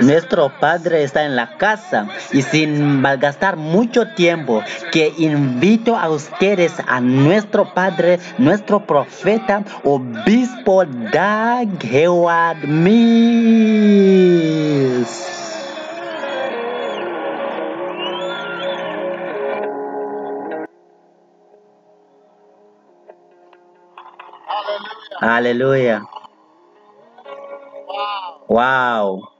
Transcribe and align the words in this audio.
Nuestro 0.00 0.50
Padre 0.60 1.02
está 1.02 1.24
en 1.24 1.36
la 1.36 1.56
casa 1.58 2.08
y 2.32 2.42
sin 2.42 3.00
malgastar 3.00 3.56
mucho 3.56 4.08
tiempo, 4.14 4.62
que 4.92 5.12
invito 5.18 5.96
a 5.96 6.08
ustedes 6.08 6.72
a 6.86 7.00
nuestro 7.00 7.74
Padre, 7.74 8.18
nuestro 8.38 8.86
profeta, 8.86 9.62
obispo 9.84 10.84
Dag 10.84 11.68
Heward 11.84 12.66
Mills. 12.66 13.00
Aleluya. 25.20 26.02
Wow. 28.48 29.28
Blessing. 29.28 29.39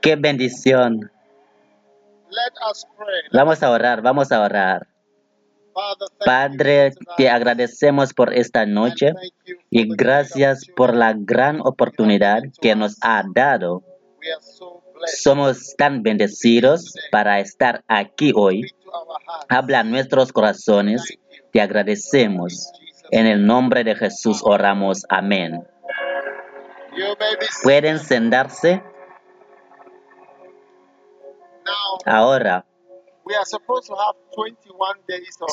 Qué 0.00 0.16
bendición. 0.16 1.10
Vamos 3.32 3.62
a 3.62 3.70
orar, 3.70 4.02
vamos 4.02 4.32
a 4.32 4.40
orar. 4.40 4.86
Padre, 6.24 6.92
te 7.16 7.30
agradecemos 7.30 8.12
por 8.12 8.34
esta 8.34 8.66
noche 8.66 9.12
y 9.70 9.94
gracias 9.94 10.66
por 10.76 10.94
la 10.94 11.14
gran 11.16 11.60
oportunidad 11.60 12.42
que 12.60 12.74
nos 12.74 12.96
ha 13.00 13.22
dado. 13.34 13.82
Somos 15.06 15.74
tan 15.76 16.02
bendecidos 16.02 16.94
para 17.10 17.40
estar 17.40 17.82
aquí 17.88 18.32
hoy. 18.34 18.70
Habla 19.48 19.82
nuestros 19.82 20.32
corazones. 20.32 21.18
Te 21.52 21.60
agradecemos. 21.60 22.70
En 23.10 23.26
el 23.26 23.44
nombre 23.44 23.84
de 23.84 23.94
Jesús 23.94 24.40
oramos. 24.42 25.04
Amén. 25.08 25.66
Pueden 27.62 27.98
sentarse 27.98 28.82
of 31.70 32.64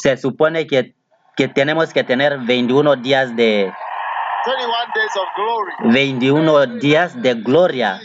Se 0.01 0.17
supone 0.17 0.65
que, 0.67 0.95
que 1.35 1.47
tenemos 1.47 1.93
que 1.93 2.03
tener 2.03 2.37
21 2.39 2.95
días 2.97 3.35
de 3.35 3.71
21 4.45 4.73
days 4.95 5.15
of 5.17 5.27
glory. 5.35 5.93
21 5.93 6.65
días 6.79 7.21
de 7.21 7.33
gloria. 7.35 7.99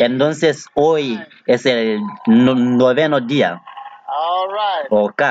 Entonces 0.00 0.66
hoy 0.74 1.18
es 1.46 1.64
el 1.64 2.00
no- 2.26 2.54
noveno 2.56 3.20
día, 3.20 3.62
ok, 4.90 5.22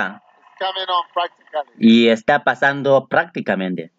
y 1.78 2.08
está 2.08 2.44
pasando 2.44 3.06
prácticamente. 3.08 3.92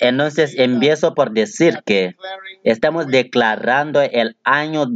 Entonces 0.00 0.58
empiezo 0.58 1.14
por 1.14 1.30
decir 1.30 1.80
que 1.86 2.16
estamos 2.64 3.06
declarando 3.06 4.00
el 4.02 4.36
año 4.42 4.86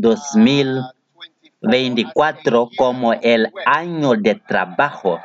2024 1.60 2.70
como 2.76 3.12
el 3.14 3.52
año 3.66 4.14
de 4.14 4.36
trabajo, 4.36 5.20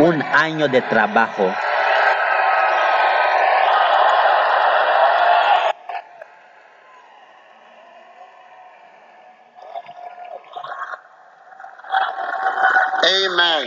un 0.00 0.22
año 0.22 0.68
de 0.68 0.82
trabajo. 0.82 1.54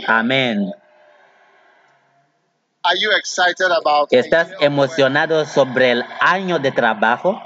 Amén. 0.08 0.72
¿Estás 4.10 4.48
emocionado 4.60 5.44
sobre 5.44 5.90
el 5.90 6.04
año 6.20 6.58
de 6.58 6.70
trabajo? 6.70 7.40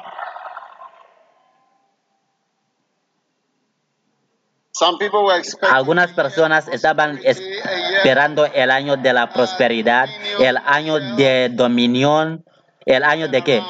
Algunas 5.71 6.13
personas 6.13 6.69
estaban 6.69 7.21
esperando 7.23 8.47
el 8.47 8.71
año 8.71 8.97
de 8.97 9.13
la 9.13 9.31
prosperidad, 9.31 10.09
el 10.39 10.57
año 10.65 10.99
de 11.17 11.51
dominión, 11.53 12.45
el 12.87 13.05
año 13.05 13.29
de 13.29 13.43
qué? 13.43 13.63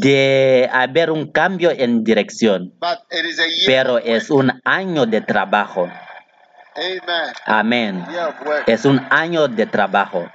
De 0.00 0.68
haber 0.72 1.10
un 1.10 1.32
cambio 1.32 1.70
en 1.70 2.04
dirección. 2.04 2.72
Pero 3.66 3.98
es 3.98 4.30
un 4.30 4.60
año 4.64 5.06
de 5.06 5.20
trabajo. 5.20 5.88
Amen. 6.76 7.34
Amén. 7.46 8.06
Es 8.66 8.84
un 8.84 9.04
año 9.10 9.48
de 9.48 9.66
trabajo. 9.66 10.28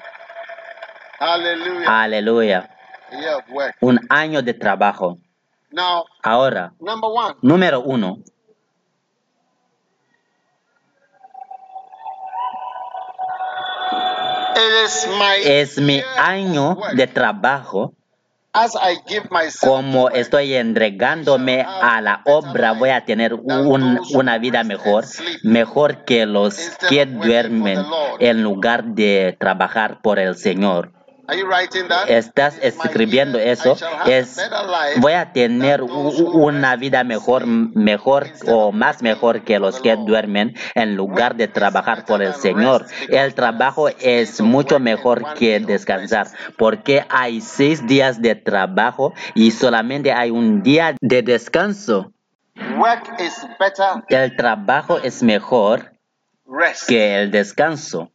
Aleluya. 1.88 2.70
Un 3.82 4.00
año 4.10 4.42
de 4.42 4.54
trabajo. 4.54 5.18
Now, 5.72 6.04
Ahora, 6.24 6.74
número 7.42 7.82
uno. 7.82 8.24
it 13.92 13.96
is 13.96 14.32
my 14.32 14.39
Es 15.46 15.78
mi 15.80 16.02
año 16.18 16.78
de 16.94 17.08
trabajo. 17.08 17.94
Como 19.62 20.10
estoy 20.10 20.56
entregándome 20.56 21.62
a 21.62 22.02
la 22.02 22.22
obra, 22.26 22.72
voy 22.72 22.90
a 22.90 23.06
tener 23.06 23.36
un- 23.36 24.00
una 24.14 24.38
vida 24.40 24.64
mejor, 24.64 25.06
mejor 25.44 26.04
que 26.04 26.26
los 26.26 26.72
que 26.90 27.06
duermen 27.06 27.80
en 28.20 28.42
lugar 28.44 28.84
de 28.86 29.38
trabajar 29.40 30.02
por 30.02 30.18
el 30.20 30.36
Señor. 30.36 30.92
¿Estás 32.08 32.58
escribiendo 32.62 33.38
eso? 33.38 33.78
Es, 34.06 34.38
voy 34.98 35.14
a 35.14 35.32
tener 35.32 35.82
una 35.82 36.76
vida 36.76 37.04
mejor, 37.04 37.46
mejor 37.46 38.28
o 38.48 38.72
más 38.72 39.02
mejor 39.02 39.42
que 39.42 39.60
los 39.60 39.80
que 39.80 39.96
duermen 39.96 40.56
en 40.76 40.96
lugar 40.96 41.36
de 41.36 41.48
trabajar 41.48 42.06
por 42.06 42.22
el 42.22 42.34
Señor. 42.34 42.86
El 43.10 43.34
trabajo 43.34 43.90
es 43.90 44.42
mucho 44.42 44.80
mejor 44.80 45.34
que 45.36 45.60
descansar 45.60 46.28
porque 46.58 47.06
hay 47.10 47.42
seis 47.42 47.86
días 47.86 48.22
de 48.22 48.36
trabajo 48.36 49.14
y 49.36 49.52
solamente 49.52 50.12
hay 50.12 50.32
un 50.32 50.64
día 50.64 50.96
de 51.02 51.22
descanso. 51.22 52.12
El 54.10 54.36
trabajo 54.36 55.00
es 55.00 55.24
mejor 55.24 55.94
que 56.88 57.22
el 57.22 57.32
descanso. 57.32 58.12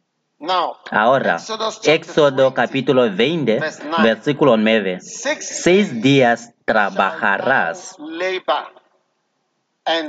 Ahora, 0.91 1.37
Éxodo 1.83 2.51
20, 2.51 2.53
capítulo 2.53 3.09
20, 3.11 3.59
verse 3.59 3.83
9. 3.83 4.03
versículo 4.03 4.57
9. 4.57 4.99
six 5.01 5.61
Seis 5.63 6.01
días 6.01 6.53
trabajarás 6.65 7.95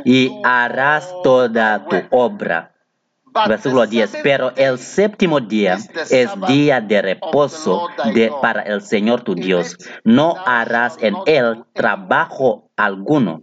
y 0.05 0.41
harás 0.44 1.15
toda 1.23 1.87
tu 1.87 1.97
obra. 2.11 2.73
Versículo 3.49 3.85
the 3.85 3.91
10. 3.91 4.11
seventh 4.11 4.23
Pero 4.23 4.53
el 4.56 4.79
séptimo 4.79 5.41
día 5.41 5.79
es 6.11 6.31
día 6.49 6.81
de 6.81 7.03
reposo 7.03 7.88
de, 8.15 8.33
para 8.41 8.62
el 8.62 8.81
Señor 8.81 9.23
tu 9.23 9.35
Dios. 9.35 9.77
No 10.05 10.35
harás 10.47 10.97
en 11.03 11.17
él 11.27 11.65
trabajo 11.75 12.71
alguno. 12.77 13.43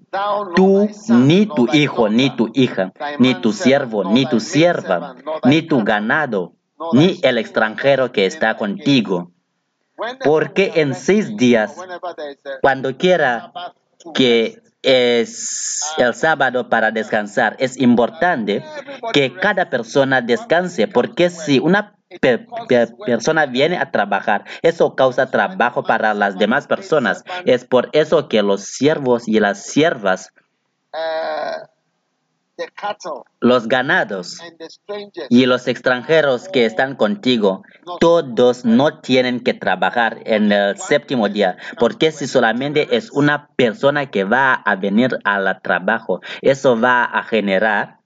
Tú, 0.55 0.89
ni 1.09 1.45
tu 1.45 1.67
hijo, 1.73 2.09
ni 2.09 2.29
tu 2.35 2.49
hija, 2.53 2.91
ni 3.19 3.35
tu 3.35 3.53
siervo, 3.53 4.03
ni 4.03 4.25
tu 4.25 4.39
sierva, 4.39 5.15
ni 5.43 5.61
tu 5.61 5.83
ganado, 5.83 6.53
ni 6.91 7.19
el 7.23 7.37
extranjero 7.37 8.11
que 8.11 8.25
está 8.25 8.57
contigo. 8.57 9.31
Porque 10.23 10.71
en 10.75 10.95
seis 10.95 11.35
días, 11.37 11.77
a 11.79 11.99
Cuando 12.61 12.97
quiera 12.97 13.51
que 14.13 14.59
es 14.81 15.81
el 15.97 16.13
sábado 16.13 16.67
para 16.67 16.91
descansar. 16.91 17.55
Es 17.57 17.77
importante 17.79 18.63
que 19.13 19.33
cada 19.33 19.69
persona 19.69 20.19
descanse 20.21 20.87
porque 20.87 21.29
si 21.29 21.59
una 21.59 21.95
pe- 22.19 22.45
pe- 22.67 22.87
persona 23.05 23.45
viene 23.45 23.77
a 23.77 23.91
trabajar, 23.91 24.43
eso 24.61 24.93
causa 24.93 25.31
trabajo 25.31 25.83
para 25.83 26.13
las 26.13 26.37
demás 26.37 26.67
personas. 26.67 27.23
Es 27.45 27.63
por 27.63 27.89
eso 27.93 28.27
que 28.27 28.41
los 28.43 28.65
siervos 28.65 29.25
y 29.27 29.39
las 29.39 29.63
siervas, 29.63 30.33
uh, 30.93 31.65
los 33.39 33.67
ganados 33.67 34.39
y 35.29 35.45
los 35.45 35.67
extranjeros 35.67 36.47
que 36.49 36.65
están 36.65 36.95
contigo, 36.95 37.63
todos 37.99 38.65
no 38.65 38.99
tienen 38.99 39.39
que 39.39 39.53
trabajar 39.53 40.19
en 40.25 40.51
el 40.51 40.77
séptimo 40.77 41.29
día, 41.29 41.57
porque 41.79 42.11
si 42.11 42.27
solamente 42.27 42.95
es 42.95 43.11
una 43.11 43.49
persona 43.55 44.11
que 44.11 44.23
va 44.23 44.53
a 44.53 44.75
venir 44.75 45.17
al 45.23 45.61
trabajo, 45.61 46.21
eso 46.41 46.79
va 46.79 47.05
a 47.05 47.23
generar 47.23 47.99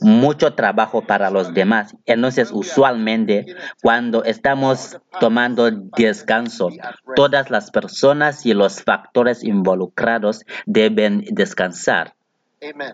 mucho 0.00 0.54
trabajo 0.54 1.02
para 1.02 1.30
los 1.30 1.54
demás. 1.54 1.96
Entonces, 2.06 2.50
usualmente, 2.52 3.46
cuando 3.82 4.24
estamos 4.24 4.98
tomando 5.20 5.70
descanso, 5.70 6.70
todas 7.14 7.50
las 7.50 7.70
personas 7.70 8.44
y 8.46 8.52
los 8.52 8.82
factores 8.82 9.44
involucrados 9.44 10.44
deben 10.66 11.24
descansar. 11.30 12.14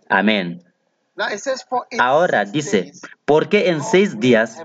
Amén. 0.08 0.62
Ahora 1.98 2.44
dice, 2.44 2.92
porque 3.24 3.68
en 3.68 3.82
seis 3.82 4.18
días 4.18 4.62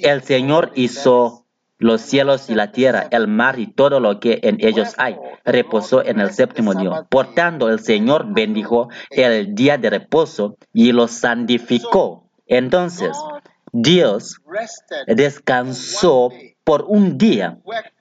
el 0.00 0.22
Señor 0.22 0.72
hizo 0.74 1.44
los 1.78 2.00
cielos 2.00 2.50
y 2.50 2.54
la 2.54 2.72
tierra, 2.72 3.06
el 3.10 3.28
mar 3.28 3.58
y 3.58 3.68
todo 3.68 4.00
lo 4.00 4.18
que 4.18 4.40
en 4.42 4.58
ellos 4.60 4.94
hay. 4.98 5.16
Reposó 5.44 6.04
en 6.04 6.18
el 6.20 6.32
séptimo 6.32 6.74
día. 6.74 7.06
Por 7.08 7.34
tanto, 7.34 7.68
el 7.70 7.78
Señor 7.78 8.26
bendijo 8.32 8.88
el 9.10 9.54
día 9.54 9.78
de 9.78 9.90
reposo 9.90 10.58
y 10.72 10.92
lo 10.92 11.06
santificó. 11.06 12.28
Entonces, 12.46 13.16
Dios 13.72 14.40
descansó 15.06 16.30
por 16.64 16.84
un 16.88 17.16
día 17.16 17.58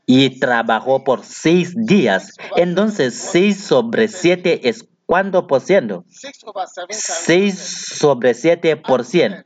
y 0.08 0.40
trabajó 0.40 1.04
por 1.04 1.24
seis 1.24 1.76
días. 1.76 2.34
Entonces, 2.56 3.14
seis 3.14 3.64
sobre 3.64 4.08
siete 4.08 4.68
es 4.70 4.88
cuánto 5.08 5.48
por 5.48 5.62
ciento? 5.62 6.06
six 6.10 6.44
over 6.46 6.68
seven 6.68 6.90
times 6.90 7.04
6 7.26 7.60
sobre 7.98 8.36
7 8.36 8.78
por 8.78 9.04
cien. 9.04 9.44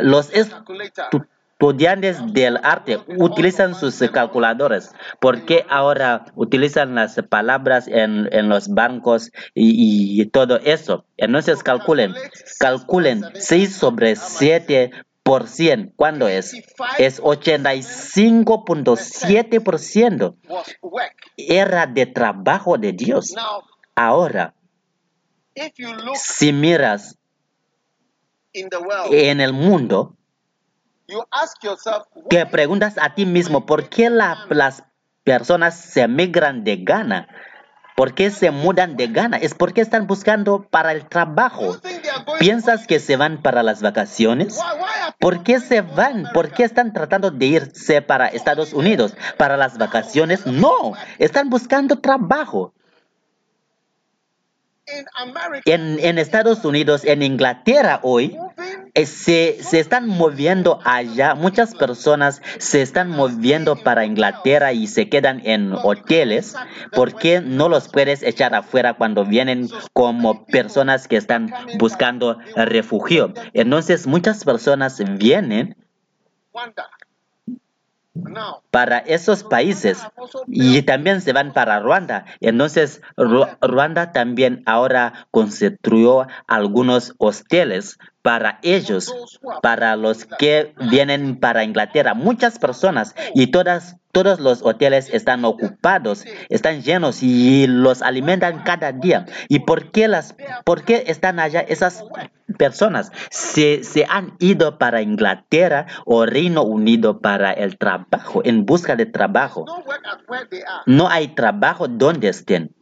Los 0.00 0.30
estudiantes 0.32 2.16
del 2.32 2.56
arte 2.62 2.98
utilizan 3.18 3.74
sus 3.74 3.98
calculadores 4.10 4.92
porque 5.20 5.66
ahora 5.68 6.24
utilizan 6.34 6.94
las 6.94 7.16
palabras 7.28 7.86
en, 7.88 8.30
en 8.32 8.48
los 8.48 8.68
bancos 8.68 9.30
y, 9.54 10.22
y 10.22 10.26
todo 10.26 10.58
eso. 10.60 11.04
Entonces 11.18 11.62
calculen, 11.62 12.14
calculen 12.58 13.22
6 13.34 13.76
sobre 13.76 14.16
7 14.16 14.90
por 15.22 15.46
100. 15.48 15.92
¿Cuándo 15.96 16.28
es? 16.28 16.54
Es 16.98 17.20
85.7 17.20 19.62
por 19.62 19.78
ciento. 19.78 20.36
was 20.48 20.74
work. 20.80 21.14
Era 21.36 21.86
de 21.86 22.06
trabajo 22.06 22.78
de 22.78 22.92
Dios. 22.92 23.34
Ahora, 23.94 24.54
si 26.16 26.52
miras 26.52 27.16
en 28.52 29.40
el 29.40 29.52
mundo, 29.52 30.16
you 31.08 31.22
ask 31.30 31.62
yourself, 31.62 32.06
que 32.28 32.44
why 32.44 32.50
preguntas 32.50 32.96
a 32.98 33.14
ti 33.14 33.26
mismo 33.26 33.66
por 33.66 33.88
qué 33.88 34.10
la- 34.10 34.46
las 34.50 34.84
personas 35.24 35.74
se 35.76 36.08
migran 36.08 36.64
de 36.64 36.76
Ghana, 36.78 37.28
por 37.96 38.14
qué 38.14 38.30
se 38.30 38.50
mudan 38.50 38.96
de 38.96 39.08
Ghana, 39.08 39.36
es 39.36 39.54
porque 39.54 39.82
están 39.82 40.06
buscando 40.06 40.62
para 40.70 40.92
el 40.92 41.06
trabajo. 41.06 41.76
¿Piensas 42.38 42.86
que 42.86 42.98
se 42.98 43.16
van 43.16 43.42
para 43.42 43.62
las 43.62 43.82
vacaciones? 43.82 44.58
¿Por 45.18 45.42
qué 45.42 45.60
se 45.60 45.82
van? 45.82 46.24
¿Por 46.32 46.50
qué 46.50 46.64
están 46.64 46.92
tratando 46.94 47.30
de 47.30 47.46
irse 47.46 48.00
para 48.00 48.28
Estados 48.28 48.72
Unidos? 48.72 49.14
¿Para 49.36 49.56
las 49.58 49.76
vacaciones? 49.76 50.46
No, 50.46 50.94
están 51.18 51.50
buscando 51.50 51.98
trabajo. 52.00 52.72
En, 55.64 56.18
Estados 56.18 56.64
Unidos, 56.64 57.04
en 57.04 57.22
Inglaterra 57.22 58.00
hoy, 58.02 58.36
eh, 58.94 59.06
se, 59.06 59.58
se 59.62 59.80
están 59.80 60.06
moviendo 60.06 60.80
allá, 60.84 61.34
muchas 61.34 61.74
personas 61.74 62.42
se 62.58 62.82
están 62.82 63.10
moviendo 63.10 63.76
para 63.76 64.04
Inglaterra 64.04 64.72
y 64.72 64.86
se 64.86 65.08
quedan 65.08 65.40
en 65.44 65.72
hoteles. 65.72 66.56
¿Por 66.92 67.14
qué 67.16 67.40
no 67.40 67.68
los 67.68 67.88
puedes 67.88 68.22
echar 68.22 68.54
afuera 68.54 68.94
cuando 68.94 69.24
vienen 69.24 69.68
como 69.92 70.46
personas 70.46 71.08
que 71.08 71.16
están 71.16 71.52
buscando 71.78 72.38
refugio? 72.56 73.32
Entonces 73.52 74.06
muchas 74.06 74.44
personas 74.44 75.00
vienen 75.18 75.76
para 78.70 78.98
esos 78.98 79.42
países 79.44 80.06
y 80.46 80.82
también 80.82 81.20
se 81.20 81.32
van 81.32 81.52
para 81.52 81.80
Ruanda. 81.80 82.24
Entonces 82.40 83.02
Ru- 83.16 83.56
Ruanda 83.60 84.12
también 84.12 84.62
ahora 84.66 85.26
construyó 85.30 86.26
algunos 86.46 87.14
hoteles 87.18 87.98
para 88.22 88.58
ellos, 88.62 89.14
para 89.62 89.96
los 89.96 90.26
que 90.26 90.74
vienen 90.90 91.40
para 91.40 91.64
Inglaterra. 91.64 92.14
Muchas 92.14 92.58
personas 92.58 93.14
y 93.34 93.46
todas 93.48 93.96
todos 94.12 94.40
los 94.40 94.62
hoteles 94.62 95.08
están 95.12 95.44
ocupados, 95.44 96.24
están 96.48 96.82
llenos 96.82 97.22
y 97.22 97.66
los 97.66 98.02
alimentan 98.02 98.62
cada 98.62 98.92
día. 98.92 99.26
¿Y 99.48 99.60
por 99.60 99.90
qué 99.90 100.08
las 100.08 100.34
por 100.64 100.84
qué 100.84 101.04
están 101.06 101.38
allá 101.38 101.60
esas 101.60 102.04
personas? 102.58 103.12
Se, 103.30 103.84
se 103.84 104.06
han 104.08 104.34
ido 104.38 104.78
para 104.78 105.02
Inglaterra 105.02 105.86
o 106.04 106.26
Reino 106.26 106.62
Unido 106.62 107.20
para 107.20 107.52
el 107.52 107.78
trabajo, 107.78 108.42
en 108.44 108.66
busca 108.66 108.96
de 108.96 109.06
trabajo. 109.06 109.64
no 110.86 111.08
hay 111.08 111.28
trabajo 111.28 111.88
donde 111.88 112.28
estén. 112.28 112.74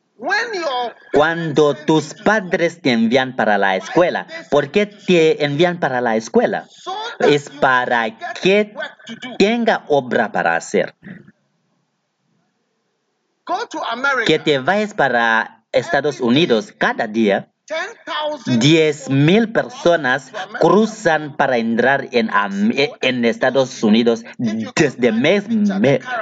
When 0.00 0.06
your 0.06 0.07
Cuando 1.12 1.74
tus 1.74 2.14
padres 2.14 2.80
te 2.82 2.92
envían 2.92 3.36
para 3.36 3.56
la 3.56 3.76
escuela, 3.76 4.26
¿por 4.50 4.70
qué 4.70 4.86
te 4.86 5.44
envían 5.44 5.78
para 5.78 6.00
la 6.00 6.16
escuela? 6.16 6.66
Es 7.20 7.48
para 7.48 8.18
que 8.42 8.74
tenga 9.38 9.84
obra 9.88 10.32
para 10.32 10.56
hacer. 10.56 10.94
Que 14.26 14.38
te 14.38 14.58
vayas 14.58 14.94
para 14.94 15.64
Estados 15.72 16.20
Unidos 16.20 16.74
cada 16.76 17.06
día. 17.06 17.50
10,000 17.68 18.58
10 18.58 19.10
mil 19.10 19.52
personas 19.52 20.32
cruzan 20.58 21.36
para 21.36 21.58
entrar 21.58 22.08
en, 22.12 23.24
Estados 23.26 23.82
Unidos 23.82 24.24
desde 24.38 25.12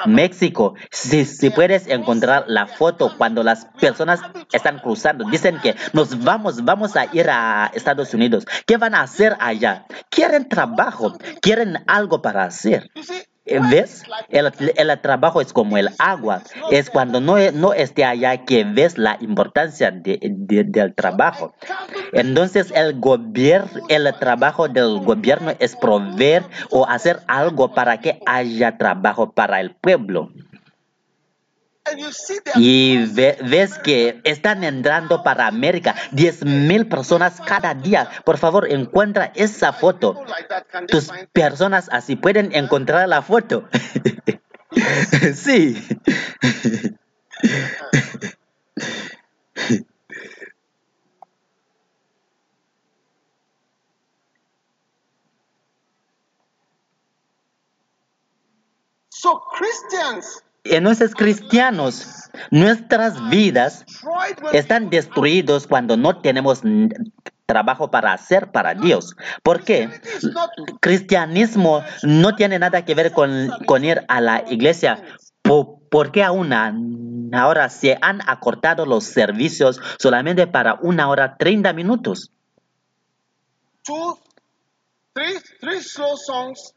México. 0.06 0.74
Si, 0.90 1.24
si 1.24 1.50
puedes 1.50 1.86
encontrar 1.86 2.46
la 2.48 2.66
foto 2.66 3.16
cuando 3.16 3.44
las 3.44 3.66
personas 3.80 4.20
están 4.52 4.80
cruzando, 4.80 5.24
dicen 5.30 5.60
que 5.62 5.76
nos 5.92 6.24
vamos, 6.24 6.64
vamos 6.64 6.96
a 6.96 7.06
ir 7.14 7.30
a 7.30 7.70
Estados 7.74 8.12
Unidos. 8.12 8.44
¿Qué 8.66 8.76
van 8.76 8.96
a 8.96 9.02
hacer 9.02 9.36
allá? 9.38 9.86
Quieren 10.10 10.48
trabajo, 10.48 11.16
quieren 11.40 11.84
algo 11.86 12.22
para 12.22 12.44
hacer. 12.44 12.90
Eh, 13.46 13.60
¿Ves? 13.70 14.02
El, 14.28 14.52
el 14.76 15.00
trabajo 15.00 15.40
es 15.40 15.52
como 15.52 15.78
el 15.78 15.88
agua. 15.98 16.42
Es 16.72 16.90
cuando 16.90 17.20
no, 17.20 17.36
no 17.52 17.72
esté 17.72 18.04
allá 18.04 18.44
que 18.44 18.64
ves 18.64 18.98
la 18.98 19.16
importancia 19.20 19.90
de- 19.92 20.18
del 20.20 20.94
trabajo. 20.94 21.54
Entonces 22.12 22.72
el 22.74 22.98
gobierno, 22.98 23.70
el 23.88 24.12
trabajo 24.18 24.68
del 24.68 24.98
gobierno 25.00 25.52
es 25.60 25.76
proveer 25.76 26.42
o 26.70 26.86
hacer 26.88 27.20
algo 27.28 27.72
para 27.72 28.00
que 28.00 28.20
haya 28.26 28.76
trabajo 28.78 29.30
para 29.32 29.60
el 29.60 29.74
pueblo. 29.76 30.30
and 30.30 30.44
you 30.44 31.62
see 31.62 31.72
the 31.72 31.75
Y 32.56 33.04
ve- 33.06 33.38
ves 33.42 33.78
que 33.78 34.20
están 34.24 34.64
entrando 34.64 35.22
para 35.22 35.46
América 35.46 35.94
10 36.12 36.44
mil 36.44 36.88
personas 36.88 37.40
cada 37.40 37.74
día. 37.74 38.08
Por 38.24 38.38
favor, 38.38 38.70
encuentra 38.70 39.32
esa 39.34 39.72
foto. 39.72 40.24
Tus 40.88 41.10
personas 41.32 41.88
así 41.92 42.16
pueden 42.16 42.54
encontrar 42.54 43.08
la 43.08 43.22
foto. 43.22 43.68
sí. 45.34 45.82
so 59.10 59.40
Christians 59.52 60.42
Entonces, 60.70 61.14
cristianos, 61.14 62.30
nuestras 62.50 63.28
vidas 63.30 63.84
están 64.52 64.90
destruidos 64.90 65.66
cuando 65.66 65.96
no 65.96 66.20
tenemos 66.20 66.62
trabajo 67.46 67.90
para 67.90 68.12
hacer 68.12 68.50
para 68.50 68.74
Dios. 68.74 69.14
¿Por 69.42 69.62
qué? 69.62 69.88
Christianity 69.88 70.08
is 70.18 70.24
not 70.34 70.50
Cristianismo 70.80 71.82
no 72.02 72.34
tiene 72.34 72.58
nada 72.58 72.84
que 72.84 72.94
ver 72.94 73.12
con, 73.12 73.48
con 73.66 73.84
ir 73.84 74.04
a 74.08 74.20
la 74.20 74.44
iglesia 74.50 75.02
po- 75.42 75.80
¿por 75.90 76.10
qué 76.10 76.24
aún 76.24 76.52
ahora 77.32 77.68
se 77.68 77.96
han 78.02 78.20
acortado 78.28 78.84
los 78.84 79.04
servicios 79.04 79.80
solamente 79.98 80.46
para 80.48 80.74
una 80.82 81.08
hora 81.08 81.36
30 81.36 81.72
minutos? 81.72 82.32
Two, 83.84 84.18
three, 85.14 85.38
three 85.60 85.80
slow 85.80 86.16
songs, 86.16 86.74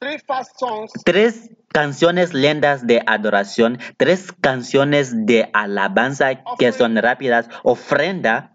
three 0.00 0.18
fast 0.26 0.58
songs, 0.58 0.90
Tres 1.04 1.48
canciones 1.80 2.32
lentas 2.32 2.86
de 2.86 3.02
adoración, 3.06 3.78
tres 3.98 4.32
canciones 4.40 5.26
de 5.26 5.50
alabanza 5.52 6.30
que 6.58 6.72
son 6.72 6.96
rápidas, 6.96 7.50
ofrenda, 7.64 8.52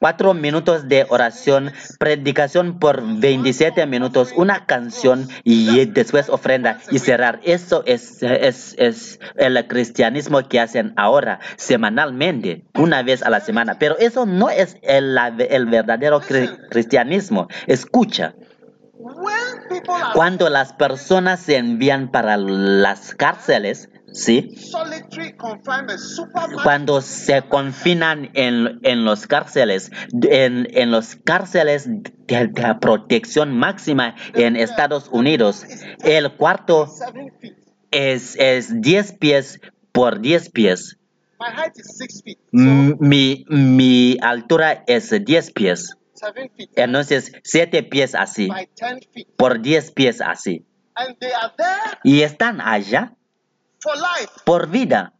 cuatro 0.00 0.34
minutos 0.34 0.88
de 0.88 1.06
oración, 1.08 1.72
predicación 1.98 2.78
por 2.78 3.02
27 3.20 3.86
minutos, 3.86 4.32
una 4.36 4.66
canción 4.66 5.28
y 5.44 5.84
después 5.86 6.28
ofrenda 6.28 6.78
y 6.92 6.98
cerrar. 7.00 7.40
Eso 7.44 7.82
es, 7.86 8.22
es, 8.22 8.74
es 8.78 9.20
el 9.36 9.66
cristianismo 9.68 10.48
que 10.48 10.58
hacen 10.60 10.92
ahora, 10.96 11.38
semanalmente, 11.56 12.64
una 12.74 13.02
vez 13.02 13.22
a 13.22 13.30
la 13.30 13.40
semana. 13.40 13.78
Pero 13.78 13.96
eso 13.98 14.26
no 14.26 14.48
es 14.50 14.76
el, 14.82 15.16
el 15.48 15.66
verdadero 15.66 16.20
cri- 16.20 16.68
cristianismo. 16.70 17.48
Escucha. 17.66 18.34
Cuando 20.14 20.48
las 20.50 20.72
personas 20.72 21.40
se 21.40 21.56
envían 21.56 22.10
para 22.10 22.36
las 22.36 23.14
cárceles, 23.14 23.88
¿sí? 24.12 24.54
Cuando 26.62 27.00
se 27.00 27.42
confinan 27.42 28.30
en, 28.34 28.80
en 28.82 29.04
los 29.04 29.26
cárceles, 29.26 29.90
en, 30.12 30.68
en 30.70 30.90
los 30.90 31.16
cárceles 31.16 31.86
de, 31.88 32.48
de 32.48 32.74
protección 32.80 33.56
máxima 33.56 34.14
en 34.34 34.56
Estados 34.56 35.08
Unidos, 35.12 35.64
el 36.02 36.32
cuarto 36.36 36.88
es, 37.90 38.36
es 38.38 38.80
10 38.80 39.12
pies 39.14 39.60
por 39.92 40.20
10 40.20 40.50
pies. 40.50 40.96
My 41.40 41.46
height 41.56 41.72
is 41.76 41.96
six 41.96 42.22
feet. 42.22 42.38
M- 42.52 42.96
Mi, 43.00 43.44
mi 43.48 44.18
altura 44.20 44.84
es 44.86 45.10
10 45.10 45.52
pies. 45.52 45.96
Entonces, 46.76 47.32
7 47.44 47.82
pies 47.84 48.14
así, 48.14 48.48
por 49.36 49.60
10 49.60 49.92
pies 49.92 50.20
así. 50.20 50.66
Y 52.02 52.22
están 52.22 52.60
allá 52.60 53.14
por 54.44 54.68
vida, 54.68 55.14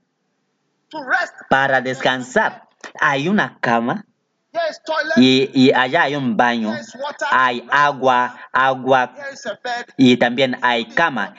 para 1.48 1.80
descansar. 1.80 2.68
Hay 3.00 3.28
una 3.28 3.58
cama 3.60 4.06
y, 5.16 5.50
y 5.54 5.72
allá 5.72 6.02
hay 6.02 6.16
un 6.16 6.36
baño, 6.36 6.74
hay 7.30 7.66
agua, 7.70 8.48
agua 8.52 9.14
y 9.96 10.16
también 10.16 10.56
hay 10.62 10.86
cama. 10.86 11.34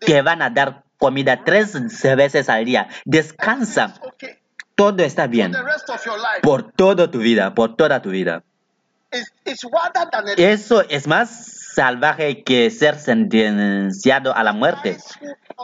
que 0.00 0.22
van 0.22 0.42
a 0.42 0.50
dar 0.50 0.84
comida 0.98 1.42
tres 1.44 1.72
veces 2.16 2.48
al 2.48 2.64
día. 2.64 2.88
Descansa, 3.04 3.94
todo 4.74 5.02
está 5.02 5.26
bien. 5.26 5.52
por 6.42 6.72
toda 6.72 7.10
tu 7.10 7.18
vida, 7.18 7.54
por 7.54 7.76
toda 7.76 8.02
tu 8.02 8.10
vida. 8.10 8.44
Eso 10.38 10.82
es 10.88 11.06
más 11.06 11.58
salvaje 11.74 12.42
que 12.42 12.70
ser 12.70 12.96
sentenciado 12.98 14.34
a 14.36 14.42
la 14.44 14.52
muerte. 14.52 14.98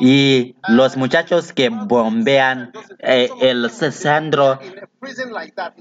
Y 0.00 0.54
los 0.68 0.96
muchachos 0.96 1.52
que 1.52 1.68
bombean 1.70 2.72
eh, 3.00 3.28
el 3.40 3.68
centro 3.70 4.58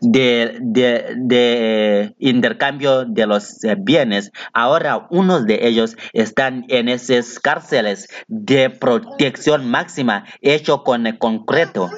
de, 0.01 0.57
de- 0.61 1.13
de 1.17 2.15
intercambio 2.19 3.05
de 3.05 3.25
los 3.27 3.63
eh, 3.63 3.75
bienes, 3.77 4.31
ahora 4.53 5.07
unos 5.11 5.45
de 5.45 5.67
ellos 5.67 5.95
están 6.13 6.65
en 6.67 6.89
esas 6.89 7.39
cárceles 7.39 8.09
de 8.27 8.69
protección 8.69 9.69
máxima 9.69 10.25
hecho 10.41 10.83
con 10.83 11.07
el 11.07 11.17
concreto. 11.17 11.89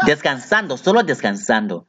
descansando, 0.06 0.76
solo 0.76 1.02
descansando. 1.02 1.86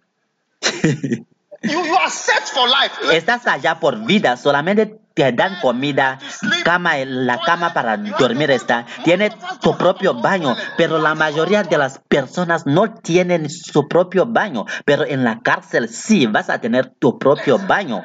you, 0.61 1.25
you 1.63 1.95
are 1.95 2.09
set 2.09 2.43
for 2.53 2.67
life. 2.67 2.93
Estás 3.15 3.47
allá 3.47 3.79
por 3.79 4.05
vida, 4.05 4.37
solamente 4.37 4.99
te 5.13 5.31
dan 5.31 5.59
comida, 5.61 6.19
cama, 6.63 6.97
la 7.05 7.39
cama 7.39 7.73
para 7.73 7.97
dormir 7.97 8.49
está, 8.51 8.85
tiene 9.03 9.31
tu 9.61 9.77
propio 9.77 10.15
baño, 10.15 10.55
pero 10.77 10.97
la 10.97 11.13
mayoría 11.13 11.63
de 11.63 11.77
las 11.77 11.99
personas 11.99 12.65
no 12.65 12.93
tienen 12.95 13.49
su 13.49 13.87
propio 13.87 14.25
baño, 14.25 14.65
pero 14.85 15.05
en 15.05 15.23
la 15.23 15.41
cárcel 15.41 15.89
sí 15.89 16.25
vas 16.25 16.49
a 16.49 16.59
tener 16.59 16.93
tu 16.99 17.19
propio 17.19 17.59
baño. 17.59 18.03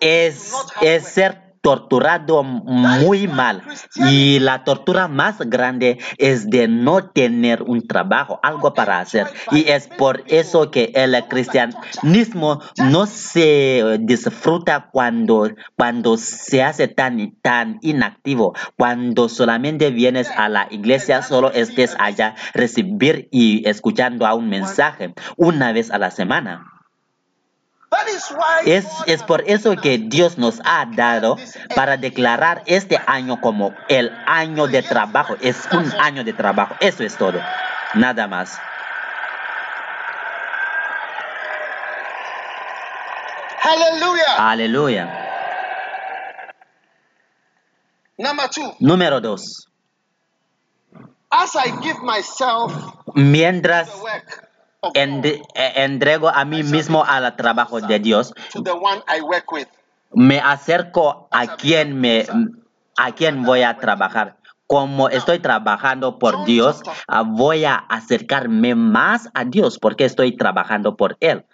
Es, 0.00 0.52
es 0.80 1.04
ser 1.08 1.52
torturado 1.62 2.42
muy 2.42 3.28
mal. 3.28 3.62
Y 3.94 4.40
la 4.40 4.64
tortura 4.64 5.08
más 5.08 5.38
grande 5.38 5.98
es 6.18 6.50
de 6.50 6.68
no 6.68 7.10
tener 7.10 7.62
un 7.62 7.86
trabajo, 7.86 8.40
algo 8.42 8.74
para 8.74 8.98
hacer. 8.98 9.28
Y 9.52 9.70
es 9.70 9.86
por 9.86 10.24
eso 10.26 10.70
que 10.70 10.92
el 10.94 11.16
cristianismo 11.28 12.60
no 12.76 13.06
se 13.06 13.98
disfruta 14.00 14.88
cuando, 14.90 15.50
cuando 15.76 16.16
se 16.16 16.62
hace 16.64 16.88
tan, 16.88 17.36
tan 17.40 17.78
inactivo, 17.80 18.54
cuando 18.76 19.28
solamente 19.28 19.90
vienes 19.90 20.28
a 20.36 20.48
la 20.48 20.66
iglesia, 20.70 21.22
solo 21.22 21.52
estés 21.52 21.94
allá 21.98 22.34
recibir 22.54 23.28
y 23.30 23.66
escuchando 23.68 24.26
a 24.26 24.34
un 24.34 24.48
mensaje 24.48 25.14
una 25.36 25.72
vez 25.72 25.92
a 25.92 25.98
la 25.98 26.10
semana. 26.10 26.81
Es, 28.64 28.86
es 29.06 29.22
por 29.22 29.42
eso 29.46 29.76
que 29.76 29.98
Dios 29.98 30.38
nos 30.38 30.60
ha 30.64 30.86
dado 30.86 31.36
para 31.74 31.96
declarar 31.96 32.62
este 32.66 33.00
año 33.06 33.40
como 33.40 33.74
el 33.88 34.10
año 34.26 34.66
de 34.66 34.82
trabajo. 34.82 35.36
Es 35.40 35.68
un 35.72 35.92
año 36.00 36.24
de 36.24 36.32
trabajo. 36.32 36.74
Eso 36.80 37.02
es 37.02 37.16
todo. 37.16 37.40
Nada 37.94 38.26
más. 38.26 38.58
Aleluya. 44.38 45.18
Two, 48.50 48.76
Número 48.80 49.20
dos. 49.20 49.68
as 51.30 51.56
I 51.56 51.70
give 51.82 52.02
myself 52.02 52.72
Mientras 53.14 53.88
ende- 54.94 55.42
eh, 55.54 55.72
entrego 55.76 56.28
a 56.28 56.44
mí 56.44 56.62
mismo 56.62 57.04
al 57.04 57.34
trabajo 57.36 57.80
de 57.80 57.98
Dios, 57.98 58.32
to 58.52 58.62
the 58.62 58.72
one 58.72 59.02
I 59.08 59.20
work 59.20 59.50
with. 59.52 59.68
me 60.14 60.40
acerco 60.40 61.28
a 61.30 61.56
quien 61.56 61.98
me 62.00 62.26
a 62.98 63.12
quien 63.12 63.44
voy 63.44 63.62
a 63.62 63.78
trabajar. 63.78 64.36
Como 64.66 65.08
estoy 65.10 65.38
trabajando 65.38 66.18
por 66.18 66.44
Dios, 66.44 66.82
ah, 67.06 67.22
voy 67.22 67.64
a 67.64 67.74
acercarme 67.74 68.74
más 68.74 69.28
a 69.34 69.44
Dios 69.44 69.78
porque 69.78 70.04
estoy 70.06 70.36
trabajando 70.36 70.96
por 70.96 71.16
Él. 71.20 71.44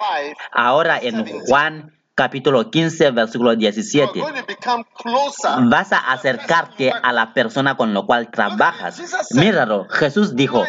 Ahora 0.52 0.98
en 1.00 1.24
Juan 1.46 1.97
capítulo 2.18 2.68
15, 2.68 3.12
versículo 3.12 3.52
you 3.52 3.68
are 3.68 3.72
17, 3.72 4.20
going 4.20 4.34
to 4.34 4.44
become 4.44 4.84
closer. 4.92 5.62
vas 5.70 5.92
a 5.92 5.98
acercarte 6.10 6.90
a 6.90 7.12
la 7.12 7.32
persona 7.32 7.76
con 7.76 7.94
la 7.94 8.02
cual 8.02 8.28
trabajas. 8.28 9.00
Míralo, 9.34 9.86
Jesús 9.88 10.34
dijo, 10.34 10.64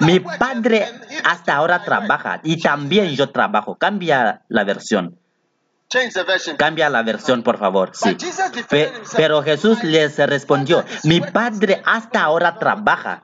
mi 0.00 0.20
padre 0.20 0.88
hasta 1.22 1.56
ahora 1.56 1.84
trabaja 1.84 2.40
y 2.42 2.62
también 2.62 3.14
yo 3.14 3.28
trabajo. 3.28 3.76
Cambia 3.76 4.40
la 4.48 4.64
versión. 4.64 5.18
Cambia 6.56 6.88
la 6.90 7.02
versión 7.02 7.42
por 7.42 7.58
favor. 7.58 7.90
Sí. 7.94 8.16
Pe- 8.68 8.92
pero 9.16 9.42
Jesús 9.42 9.84
les 9.84 10.18
respondió, 10.18 10.84
mi 11.04 11.20
padre 11.20 11.80
hasta 11.84 12.22
ahora 12.24 12.58
trabaja. 12.58 13.22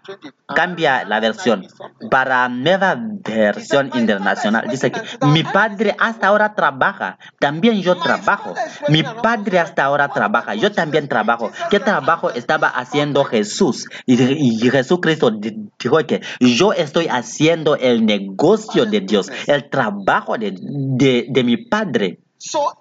Cambia 0.55 1.05
la 1.05 1.19
versión. 1.19 1.67
Para 2.11 2.49
nueva 2.49 2.95
versión 3.25 3.91
internacional 3.95 4.67
dice 4.71 4.93
que 4.93 5.01
mi 5.27 5.43
padre 5.43 5.97
hasta 5.99 6.29
ahora 6.29 6.55
trabaja. 6.55 7.19
También 7.41 7.81
yo 7.83 7.97
trabajo. 7.97 8.55
Mi 8.89 9.03
padre 9.03 9.59
hasta 9.59 9.85
ahora 9.85 10.09
trabaja. 10.09 10.55
Yo 10.55 10.71
también 10.73 11.09
trabajo. 11.09 11.51
¿Qué 11.71 11.81
trabajo 11.81 12.31
estaba 12.31 12.69
haciendo 12.69 13.25
Jesús? 13.25 13.89
Y, 14.07 14.23
y 14.23 14.71
Jesucristo 14.71 15.31
di- 15.31 15.69
dijo 15.83 15.99
que 16.07 16.21
yo 16.39 16.73
estoy 16.75 17.09
haciendo 17.09 17.77
el 17.77 18.05
negocio 18.07 18.85
de 18.87 19.01
Dios, 19.01 19.31
el 19.47 19.69
trabajo 19.71 20.37
de, 20.39 20.55
de, 20.61 21.27
de 21.29 21.45
mi 21.45 21.57
padre. 21.57 22.21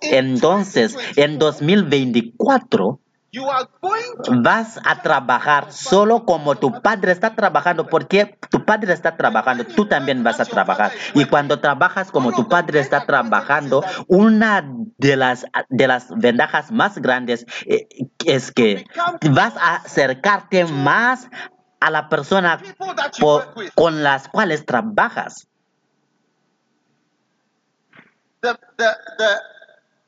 Entonces, 0.02 0.98
en 1.16 1.40
2024, 1.40 3.00
you 3.32 3.50
are 3.50 3.68
going 3.82 4.24
to 4.24 4.42
vas 4.42 4.80
a 4.84 5.02
trabajar 5.02 5.72
solo 5.72 6.26
como 6.26 6.56
tu 6.56 6.82
padre 6.82 7.12
está 7.14 7.36
trabajando, 7.36 7.88
porque 7.88 8.38
tu 8.50 8.66
padre 8.66 8.94
está 8.94 9.16
trabajando, 9.16 9.66
tú 9.66 9.86
también 9.86 10.24
vas 10.24 10.40
a 10.40 10.46
trabajar. 10.46 10.92
Y 11.14 11.26
cuando 11.26 11.60
trabajas 11.60 12.12
como 12.12 12.32
tu 12.34 12.48
padre 12.50 12.80
está 12.80 13.06
trabajando, 13.06 13.84
una 14.08 14.64
de 14.98 15.16
las, 15.16 15.46
de 15.70 15.88
las 15.88 16.10
ventajas 16.10 16.72
más 16.72 16.98
grandes 16.98 17.46
eh, 17.66 17.88
es 18.26 18.52
que 18.52 18.86
vas 19.32 19.56
a 19.58 19.76
acercarte 19.78 20.66
más 20.66 21.30
a 21.80 21.90
la 21.90 22.10
persona 22.10 22.62
con 23.76 24.04
las 24.04 24.28
cuales 24.28 24.66
trabajas. 24.66 25.48
The, 28.42 28.58
the, 28.78 28.98
the, 29.18 29.40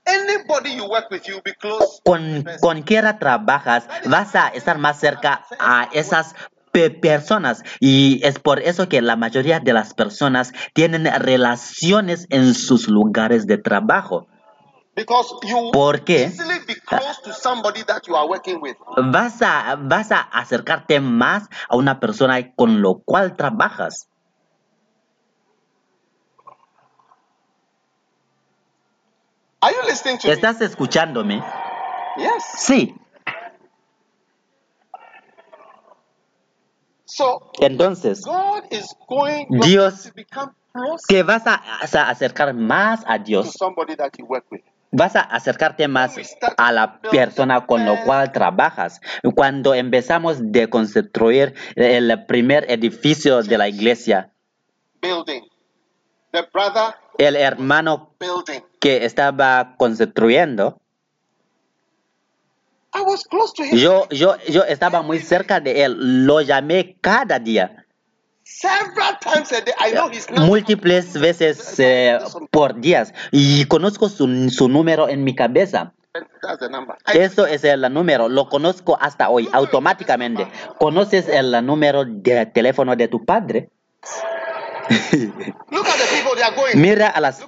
anybody 0.05 0.71
you 0.71 0.89
work 0.89 1.09
with, 1.11 1.27
you'll 1.27 1.41
be 1.41 1.53
close. 1.53 2.01
Con, 2.05 2.45
con 2.61 2.81
quiera 2.83 3.19
trabajas, 3.19 3.87
vas 4.05 4.35
a 4.35 4.49
estar 4.49 4.77
más 4.77 4.99
cerca 4.99 5.45
a 5.59 5.89
esas 5.93 6.35
pe- 6.71 6.89
personas 6.89 7.63
y 7.79 8.19
es 8.23 8.39
por 8.39 8.59
eso 8.59 8.89
que 8.89 9.01
la 9.01 9.15
mayoría 9.15 9.59
de 9.59 9.73
las 9.73 9.93
personas 9.93 10.51
tienen 10.73 11.05
relaciones 11.05 12.27
en 12.29 12.53
sus 12.53 12.87
lugares 12.87 13.45
de 13.47 13.57
trabajo. 13.57 14.27
Because 14.95 15.27
you 15.43 15.71
¿Por 15.71 16.03
qué? 16.03 16.25
easily 16.25 16.59
be 16.67 16.75
close 16.75 17.19
to 17.23 17.33
somebody 17.33 17.83
that 17.83 18.03
you 18.07 18.15
are 18.15 18.27
working 18.27 18.61
with. 18.61 18.75
Vas 18.95 19.41
a, 19.41 19.75
vas 19.75 20.11
a 20.11 20.19
acercarte 20.21 20.99
más 20.99 21.49
a 21.67 21.75
una 21.75 21.99
persona 21.99 22.53
con 22.55 22.81
lo 22.81 23.01
cual 23.03 23.35
trabajas. 23.35 24.07
Are 29.63 29.71
you 29.73 29.81
listening 29.87 30.17
to 30.19 30.27
me? 30.27 30.33
¿Estás 30.33 30.59
escuchándome? 30.61 31.41
Yes. 32.17 32.43
Sí. 32.57 32.93
So 37.05 37.51
Entonces, 37.61 38.21
God 38.25 38.63
is 38.71 38.93
going 39.07 39.47
Dios- 39.61 40.11
te 41.07 41.23
vas 41.23 41.45
a, 41.47 41.55
a 41.55 42.09
acercar 42.09 42.53
más 42.55 43.03
a 43.07 43.19
to 43.19 43.23
Dios. 43.23 43.53
somebody 43.53 43.95
that 43.95 44.11
you 44.17 44.25
work 44.25 44.45
with. 44.51 44.61
Vas 44.91 45.15
a 45.15 45.21
acercarte 45.21 45.87
más 45.87 46.15
a 46.57 46.71
la 46.71 46.99
persona 47.01 47.65
con 47.65 47.85
la 47.85 48.03
cual 48.03 48.31
trabajas. 48.31 48.99
Cuando 49.35 49.73
empezamos 49.73 50.37
de 50.51 50.69
construir 50.69 51.55
el 51.75 52.25
primer 52.25 52.69
edificio 52.69 53.41
de 53.43 53.57
la 53.57 53.67
iglesia, 53.69 54.31
Building. 55.01 55.41
The 56.33 56.47
brother 56.51 56.95
el 57.19 57.35
hermano 57.35 58.09
building. 58.19 58.61
que 58.79 59.05
estaba 59.05 59.75
construyendo, 59.77 60.79
I 62.95 63.01
was 63.01 63.23
close 63.23 63.53
to 63.55 63.63
him 63.63 63.77
yo, 63.77 64.07
yo, 64.09 64.37
yo 64.47 64.63
estaba 64.63 65.03
muy 65.03 65.19
cerca 65.19 65.59
de 65.59 65.83
él. 65.83 66.25
Lo 66.25 66.41
llamé 66.41 66.97
cada 67.01 67.37
día, 67.37 67.85
several 68.43 69.19
times 69.19 69.51
a 69.51 69.61
day. 69.61 69.73
I 69.79 69.91
know 69.91 70.09
his 70.09 70.27
number. 70.27 70.47
múltiples 70.47 71.13
veces 71.19 71.79
eh, 71.79 72.17
por 72.49 72.79
días, 72.79 73.13
y 73.31 73.65
conozco 73.65 74.09
su, 74.09 74.49
su 74.49 74.67
número 74.67 75.09
en 75.09 75.23
mi 75.23 75.35
cabeza. 75.35 75.93
That's 76.41 76.59
the 76.59 76.69
number. 76.69 76.95
I, 77.07 77.19
Eso 77.19 77.45
es 77.45 77.63
el 77.63 77.81
número, 77.93 78.27
lo 78.27 78.49
conozco 78.49 78.97
hasta 78.99 79.29
hoy 79.29 79.49
automáticamente. 79.53 80.47
¿Conoces 80.79 81.27
el 81.27 81.63
número 81.63 82.05
de 82.05 82.47
teléfono 82.47 82.95
de 82.95 83.07
tu 83.07 83.23
padre? 83.23 83.69
Mira 86.75 87.09
a 87.09 87.19
las 87.19 87.39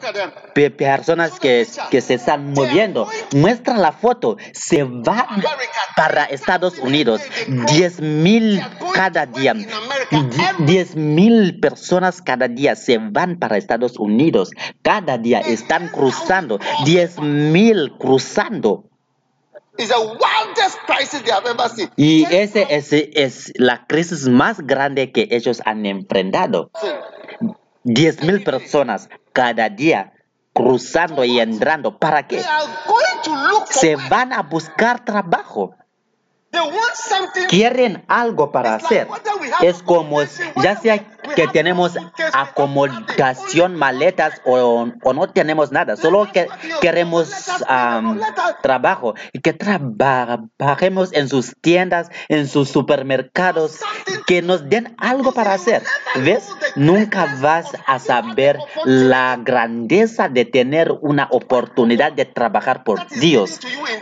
personas 0.78 1.40
que, 1.40 1.68
que 1.90 2.02
se 2.02 2.16
están 2.16 2.54
moviendo. 2.54 3.08
Muestra 3.34 3.78
la 3.78 3.92
foto. 3.92 4.38
Se 4.54 4.84
van 4.84 5.44
para 5.96 6.26
Estados 6.26 6.78
Unidos. 6.80 7.22
10 7.48 8.02
mil 8.02 8.62
cada 8.94 9.26
día. 9.26 9.54
10 10.60 10.96
mil 10.96 11.60
personas 11.60 12.22
cada 12.22 12.48
día 12.48 12.76
se 12.76 12.98
van 12.98 13.38
para 13.38 13.58
Estados 13.58 13.98
Unidos. 13.98 14.52
Cada 14.82 15.18
día 15.18 15.40
están 15.40 15.90
cruzando. 15.90 16.60
10 16.86 17.20
mil 17.20 17.94
cruzando. 17.98 18.90
Y 21.98 22.26
ese 22.34 22.66
es, 22.70 22.94
es 22.94 23.52
la 23.56 23.86
crisis 23.88 24.28
más 24.28 24.62
grande 24.62 25.12
que 25.12 25.28
ellos 25.32 25.62
han 25.66 25.86
enfrentado. 25.86 26.72
10 27.86 28.24
mil 28.24 28.44
personas 28.44 29.10
cada 29.32 29.70
día 29.70 30.12
cruzando 30.54 31.24
y 31.24 31.40
entrando. 31.40 32.00
¿Para 32.00 32.28
qué? 32.28 32.42
Se 33.70 33.96
van 33.96 34.34
a 34.34 34.42
buscar 34.42 35.06
trabajo. 35.06 35.76
Quieren 37.50 38.04
algo 38.08 38.52
para 38.52 38.76
hacer. 38.76 39.08
Es 39.62 39.82
como 39.84 40.22
ya 40.62 40.78
sea 40.78 41.04
que 41.36 41.48
tenemos 41.48 41.94
acomodación, 42.34 43.76
maletas 43.76 44.42
o, 44.46 44.88
o 45.04 45.14
no 45.14 45.30
tenemos 45.30 45.72
nada. 45.72 45.96
Solo 45.96 46.32
que 46.32 46.48
queremos 46.82 47.32
trabajo. 48.62 49.16
Y 49.34 49.40
que 49.40 49.54
trabajemos 49.54 51.14
en 51.14 51.30
sus 51.30 51.54
tiendas, 51.62 52.10
en 52.30 52.48
sus 52.48 52.70
supermercados. 52.70 53.80
Que 54.28 54.42
nos 54.42 54.70
den 54.70 54.96
algo 54.98 55.32
para 55.32 55.54
hacer. 55.54 55.84
¿Ves? 56.16 56.50
Nunca 56.76 57.38
vas 57.42 57.68
a 57.86 58.00
saber 58.00 58.60
la 58.86 59.38
grandeza 59.42 60.30
de 60.30 60.46
tener 60.46 60.92
una 61.02 61.28
oportunidad 61.32 62.12
de 62.14 62.26
trabajar 62.26 62.84
por 62.84 63.08
Dios 63.10 63.60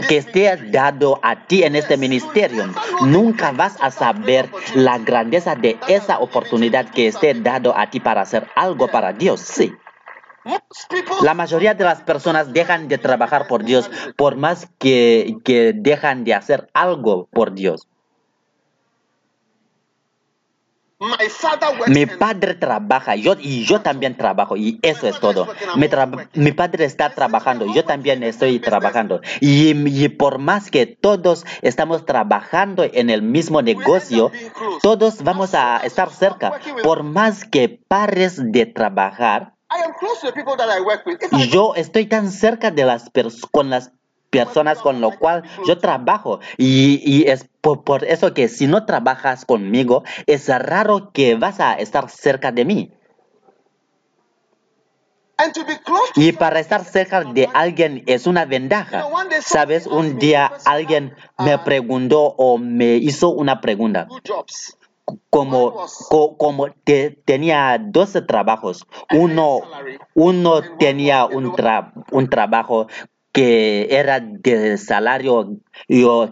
que 0.08 0.18
esté 0.18 0.56
dado 0.72 1.20
a 1.24 1.48
ti 1.48 1.64
en 1.64 1.76
este 1.76 1.98
ministerio. 1.98 2.43
Nunca 3.06 3.52
vas 3.52 3.78
a 3.82 3.92
saber 3.92 4.50
la 4.76 4.98
grandeza 4.98 5.56
de 5.56 5.78
esa 5.88 6.20
oportunidad 6.20 6.90
que 6.90 7.08
esté 7.08 7.34
dado 7.34 7.78
a 7.78 7.90
ti 7.90 8.00
para 8.00 8.22
hacer 8.22 8.48
algo 8.56 8.88
para 8.88 9.14
Dios. 9.14 9.42
Sí. 9.42 9.74
La 11.22 11.34
mayoría 11.34 11.74
de 11.74 11.86
las 11.86 12.02
personas 12.02 12.52
dejan 12.52 12.88
de 12.90 12.98
trabajar 12.98 13.48
por 13.48 13.64
Dios 13.64 13.90
por 14.18 14.36
más 14.36 14.68
que, 14.78 15.38
que 15.46 15.74
dejan 15.74 16.26
de 16.26 16.34
hacer 16.34 16.70
algo 16.74 17.30
por 17.32 17.54
Dios. 17.54 17.88
Mi 21.88 22.06
padre 22.06 22.56
trabaja 22.56 23.16
yo, 23.16 23.36
y 23.40 23.66
yo 23.66 23.82
también 23.82 24.16
trabajo 24.16 24.56
y 24.56 24.80
eso 24.82 25.08
es 25.08 25.20
todo. 25.20 25.48
Mi, 25.76 26.52
padre 26.52 26.86
está 26.86 27.10
trabajando, 27.10 27.66
yo 27.74 27.84
también 27.86 28.24
estoy 28.24 28.60
trabajando. 28.60 29.22
Y, 29.40 29.72
y 29.72 30.10
por 30.10 30.40
más 30.40 30.72
que 30.72 30.86
todos 30.86 31.46
estamos 31.62 32.06
trabajando 32.06 32.84
en 32.84 33.10
el 33.10 33.22
mismo 33.22 33.62
negocio, 33.62 34.32
todos 34.82 35.24
vamos 35.24 35.54
a 35.54 35.78
estar 35.78 36.10
cerca. 36.12 36.54
Por 36.84 37.04
más 37.04 37.46
que 37.46 37.70
pares 37.88 38.52
de 38.52 38.66
trabajar, 38.66 39.54
I 39.74 39.82
am 39.86 39.94
close 40.00 40.22
to 40.22 40.28
the 40.28 40.34
people 40.34 40.56
that 40.58 40.70
I 40.70 40.82
work 40.82 41.04
with. 41.06 41.18
If 41.24 41.34
I 41.34 41.44
y 41.44 41.50
yo 41.50 41.74
estoy 41.76 42.06
tan 42.06 42.32
cerca 42.32 42.70
de 42.70 42.86
las 42.86 43.10
con 43.52 43.72
las 43.72 43.90
personas 43.90 44.03
con 44.82 45.02
lo 45.02 45.12
cual 45.20 45.44
yo 45.68 45.78
trabajo. 45.78 46.40
Y, 46.58 47.02
y 47.06 47.28
es 47.30 47.48
por, 47.62 47.84
por 47.84 48.04
eso 48.04 48.34
que 48.34 48.48
si 48.48 48.68
no 48.68 48.86
trabajas 48.86 49.46
conmigo 49.46 50.04
es 50.28 50.48
raro 50.50 51.12
que 51.14 51.36
vas 51.36 51.60
a 51.60 51.74
estar 51.76 52.10
cerca 52.10 52.52
de 52.52 52.66
mí. 52.66 52.94
Y 56.16 56.32
para 56.34 56.60
estar 56.60 56.84
cerca 56.86 57.24
de 57.24 57.50
alguien 57.54 58.04
es 58.06 58.28
una 58.28 58.46
ventaja. 58.46 59.00
Sabes 59.42 59.88
un 59.88 60.20
día 60.20 60.46
alguien 60.66 61.16
me 61.40 61.58
preguntó 61.64 62.22
o 62.38 62.58
me 62.58 62.96
hizo 62.96 63.30
una 63.30 63.60
pregunta. 63.62 64.08
Como, 65.30 65.72
co- 66.10 66.38
como 66.38 66.68
te- 66.86 67.12
tenía 67.26 67.78
12 67.80 68.22
trabajos. 68.22 68.86
Uno, 69.14 69.60
uno 70.14 70.62
tenía 70.78 71.26
un, 71.26 71.52
tra- 71.52 71.92
un 72.12 72.30
trabajo 72.30 72.88
que 73.34 73.88
era 73.90 74.20
de 74.22 74.78
salario 74.78 75.58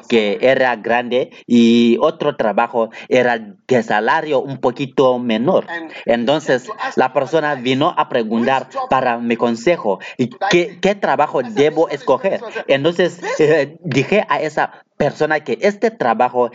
que 0.08 0.38
era 0.40 0.76
grande 0.76 1.32
y 1.48 1.98
otro 2.00 2.36
trabajo 2.36 2.92
era 3.10 3.56
de 3.68 3.84
salario 3.84 4.40
un 4.40 4.60
poquito 4.60 5.18
menor. 5.18 5.66
Entonces 6.06 6.70
la 6.96 7.12
persona 7.12 7.56
vino 7.56 7.94
a 7.98 8.08
preguntar 8.08 8.70
para 8.90 9.18
mi 9.18 9.36
consejo, 9.36 10.00
¿y 10.18 10.30
¿qué, 10.52 10.78
qué 10.80 10.96
trabajo 10.96 11.42
debo 11.42 11.90
escoger? 11.90 12.40
Entonces 12.68 13.20
eh, 13.40 13.78
dije 13.84 14.24
a 14.30 14.40
esa 14.40 14.84
persona 14.98 15.40
que 15.40 15.58
este 15.62 15.90
trabajo 15.90 16.52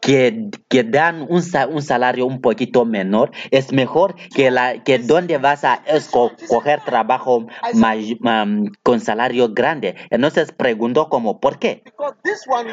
que, 0.00 0.48
que 0.68 0.82
dan 0.84 1.22
un, 1.28 1.42
un 1.70 1.82
salario 1.82 2.26
un 2.26 2.40
poquito 2.40 2.84
menor, 2.84 3.30
es 3.50 3.72
mejor 3.72 4.14
que, 4.34 4.50
la, 4.50 4.82
que 4.82 4.98
donde 4.98 5.38
vas 5.38 5.64
a 5.64 5.82
escoger 5.86 6.80
trabajo 6.84 7.46
may- 7.74 8.18
um, 8.22 8.66
con 8.82 9.00
salario 9.00 9.52
grande. 9.52 9.96
Entonces 10.10 10.52
preguntó 10.52 11.08
como, 11.08 11.38
¿por 11.40 11.58
qué? 11.58 11.82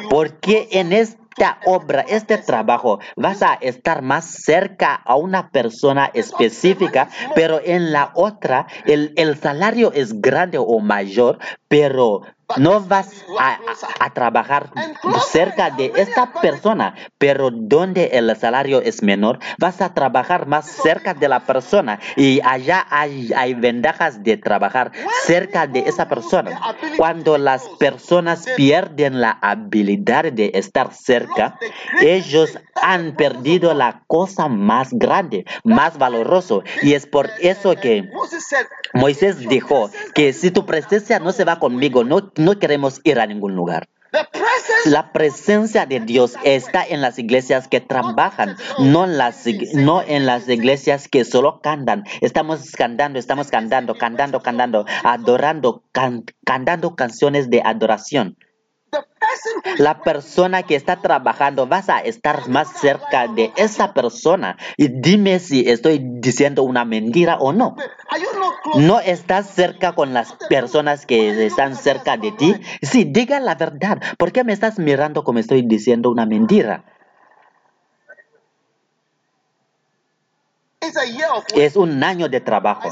Porque 0.08 0.68
en 0.72 0.92
esta 0.92 1.60
obra, 1.66 2.00
este 2.08 2.36
trabajo, 2.38 2.98
vas 3.16 3.42
a 3.42 3.54
estar 3.54 4.02
más 4.02 4.24
cerca 4.24 4.94
a 4.94 5.14
una 5.16 5.50
persona 5.50 6.10
específica, 6.14 7.08
pero 7.34 7.60
en 7.64 7.92
la 7.92 8.10
otra, 8.14 8.66
el, 8.86 9.12
el 9.16 9.36
salario 9.38 9.92
es 9.92 10.20
grande 10.20 10.58
o 10.58 10.78
mayor, 10.80 11.38
pero 11.68 12.22
no 12.56 12.80
vas 12.80 13.24
a, 13.38 14.10
trabajar 14.10 14.70
cerca 15.30 15.70
de 15.70 15.92
esta 15.96 16.32
persona, 16.32 16.94
pero 17.18 17.50
donde 17.50 18.06
el 18.14 18.34
salario 18.36 18.80
es 18.80 19.02
menor, 19.02 19.38
vas 19.58 19.80
a 19.80 19.92
trabajar 19.92 20.46
más 20.46 20.66
cerca 20.66 21.14
de 21.14 21.28
la 21.28 21.40
persona 21.40 22.00
y 22.16 22.40
allá 22.42 22.86
hay, 22.90 23.32
hay 23.36 23.54
ventajas 23.54 24.22
de 24.22 24.38
trabajar 24.38 24.92
cerca 25.24 25.66
de 25.66 25.80
esa 25.80 26.08
persona. 26.08 26.58
Cuando 26.96 27.36
las 27.38 27.68
personas 27.78 28.46
pierden 28.56 29.20
la 29.20 29.38
habilidad 29.42 30.32
de 30.32 30.50
estar 30.54 30.92
cerca, 30.94 31.58
ellos 32.00 32.58
han 32.82 33.14
perdido 33.14 33.74
la 33.74 34.02
cosa 34.06 34.48
más 34.48 34.88
grande, 34.92 35.44
más 35.64 35.98
valoroso 35.98 36.62
y 36.82 36.94
es 36.94 37.06
por 37.06 37.30
eso 37.40 37.76
que 37.76 38.08
Moisés 38.94 39.38
dijo 39.38 39.90
que 40.14 40.32
si 40.32 40.50
tu 40.50 40.64
presencia 40.64 41.18
no 41.18 41.32
se 41.32 41.44
va 41.44 41.58
conmigo, 41.58 42.04
no, 42.04 42.32
no 42.38 42.58
queremos 42.58 43.00
ir 43.04 43.20
a 43.20 43.26
ningún 43.26 43.54
lugar. 43.54 43.88
La 44.86 45.12
presencia 45.12 45.84
de 45.84 46.00
Dios 46.00 46.34
está 46.42 46.82
en 46.82 47.02
las 47.02 47.18
iglesias 47.18 47.68
que 47.68 47.80
trabajan, 47.82 48.56
no 48.78 49.04
en 49.04 49.18
las, 49.18 49.44
no 49.74 50.02
en 50.02 50.24
las 50.24 50.48
iglesias 50.48 51.08
que 51.08 51.26
solo 51.26 51.60
cantan. 51.60 52.04
Estamos 52.22 52.70
cantando, 52.72 53.18
estamos 53.18 53.48
cantando, 53.50 53.94
cantando, 53.96 54.40
cantando, 54.40 54.86
adorando, 55.04 55.84
can- 55.92 56.24
cantando 56.46 56.96
canciones 56.96 57.50
de 57.50 57.60
adoración. 57.62 58.38
the 58.90 58.96
person 58.96 59.04
who 59.20 59.26
is 59.26 59.27
La 59.78 60.02
persona 60.02 60.62
que 60.62 60.74
está 60.74 61.00
trabajando, 61.00 61.66
vas 61.66 61.88
a 61.88 61.98
estar 62.00 62.48
más 62.48 62.68
cerca 62.80 63.28
de 63.28 63.52
esa 63.56 63.94
persona. 63.94 64.56
Y 64.76 64.88
dime 64.88 65.38
si 65.38 65.68
estoy 65.68 66.00
diciendo 66.02 66.62
una 66.62 66.84
mentira 66.84 67.38
o 67.38 67.52
no. 67.52 67.76
¿No 68.76 69.00
estás 69.00 69.50
cerca 69.50 69.92
con 69.92 70.14
las 70.14 70.32
personas 70.48 71.06
que 71.06 71.46
están 71.46 71.76
cerca 71.76 72.16
de 72.16 72.32
ti? 72.32 72.54
Sí, 72.82 73.04
diga 73.04 73.40
la 73.40 73.54
verdad. 73.54 74.00
¿Por 74.18 74.32
qué 74.32 74.44
me 74.44 74.52
estás 74.52 74.78
mirando 74.78 75.24
como 75.24 75.38
estoy 75.38 75.62
diciendo 75.62 76.10
una 76.10 76.26
mentira? 76.26 76.84
Es 81.54 81.76
un 81.76 82.02
año 82.02 82.28
de 82.28 82.40
trabajo. 82.40 82.88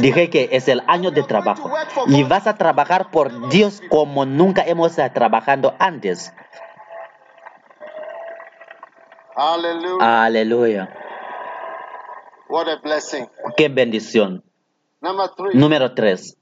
Dije 0.00 0.30
que 0.30 0.48
es 0.52 0.68
el 0.68 0.82
año 0.86 1.10
de 1.10 1.22
trabajo. 1.22 1.70
Y 2.06 2.22
vas 2.24 2.46
a 2.46 2.56
trabajar 2.56 3.10
por 3.10 3.48
Dios 3.48 3.82
como 3.88 4.24
nunca 4.26 4.62
hemos 4.62 4.96
trabajado 4.96 5.74
antes. 5.78 6.32
Aleluya. 9.34 10.24
Aleluya. 10.24 10.94
Qué 13.56 13.68
bendición. 13.68 14.44
Número 15.54 15.94
3. 15.94 16.36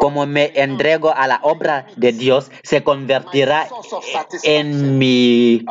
Como 0.00 0.26
me 0.26 0.50
entrego 0.56 1.10
a 1.14 1.26
la 1.28 1.38
obra 1.42 1.86
de 1.96 2.12
Dios, 2.12 2.50
se 2.64 2.82
convertirá 2.82 3.68
en 4.42 4.98
mi 4.98 5.64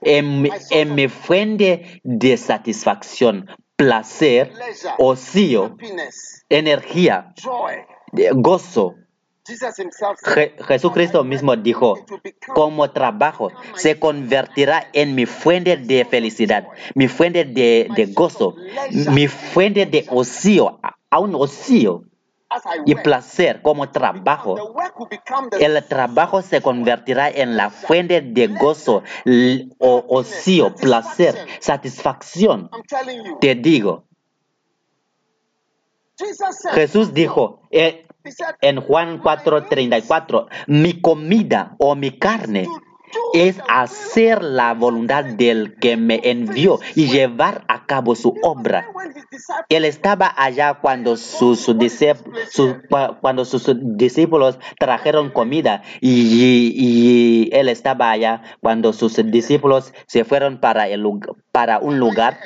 en, 0.00 0.42
en 0.70 0.94
mi 0.94 1.08
fuente 1.08 2.00
de 2.02 2.36
satisfacción, 2.38 3.46
placer, 3.76 4.52
ocio, 4.98 5.76
energía, 6.48 7.34
gozo. 8.32 8.94
Je- 10.34 10.54
Jesucristo 10.66 11.24
mismo 11.24 11.56
dijo, 11.56 11.94
como 12.54 12.90
trabajo, 12.90 13.50
se 13.74 13.98
convertirá 13.98 14.88
en 14.92 15.14
mi 15.14 15.26
fuente 15.26 15.76
de 15.76 16.04
felicidad, 16.04 16.68
mi 16.94 17.08
fuente 17.08 17.44
de, 17.44 17.88
de 17.94 18.06
gozo, 18.06 18.54
mi 19.10 19.26
fuente 19.28 19.86
de 19.86 20.06
ocio, 20.10 20.78
a- 21.10 21.18
un 21.20 21.34
ocio 21.34 22.04
y 22.84 22.94
placer 22.96 23.62
como 23.62 23.90
trabajo. 23.90 24.56
El 25.60 25.84
trabajo 25.86 26.42
se 26.42 26.60
convertirá 26.60 27.28
en 27.30 27.56
la 27.56 27.70
fuente 27.70 28.20
de 28.20 28.48
gozo, 28.48 29.02
o 29.78 30.04
ocio, 30.08 30.74
placer, 30.74 31.36
satisfacción. 31.60 32.70
Te 33.40 33.54
digo, 33.54 34.04
Jesús 36.72 37.14
dijo 37.14 37.62
eh, 37.70 38.06
en 38.60 38.80
Juan 38.80 39.22
4:34, 39.22 40.46
mi 40.66 41.00
comida 41.00 41.76
o 41.78 41.94
mi 41.94 42.18
carne 42.18 42.66
es 43.34 43.60
hacer 43.68 44.42
la 44.42 44.74
voluntad 44.74 45.24
del 45.24 45.76
que 45.76 45.96
me 45.96 46.20
envió 46.24 46.80
y 46.94 47.08
llevar 47.08 47.64
a 47.68 47.86
cabo 47.86 48.14
su 48.14 48.34
obra. 48.42 48.86
Él 49.68 49.84
estaba 49.84 50.32
allá 50.36 50.74
cuando 50.74 51.16
sus, 51.16 51.60
sus 51.60 51.76
discípulos 53.96 54.58
trajeron 54.78 55.30
comida 55.30 55.82
y, 56.00 57.48
él 57.52 57.68
estaba 57.68 58.10
allá 58.10 58.42
cuando 58.60 58.92
sus 58.92 59.16
discípulos 59.30 59.92
se 60.06 60.24
fueron 60.24 60.60
para, 60.60 60.86
un 61.80 61.98
lugar 61.98 62.38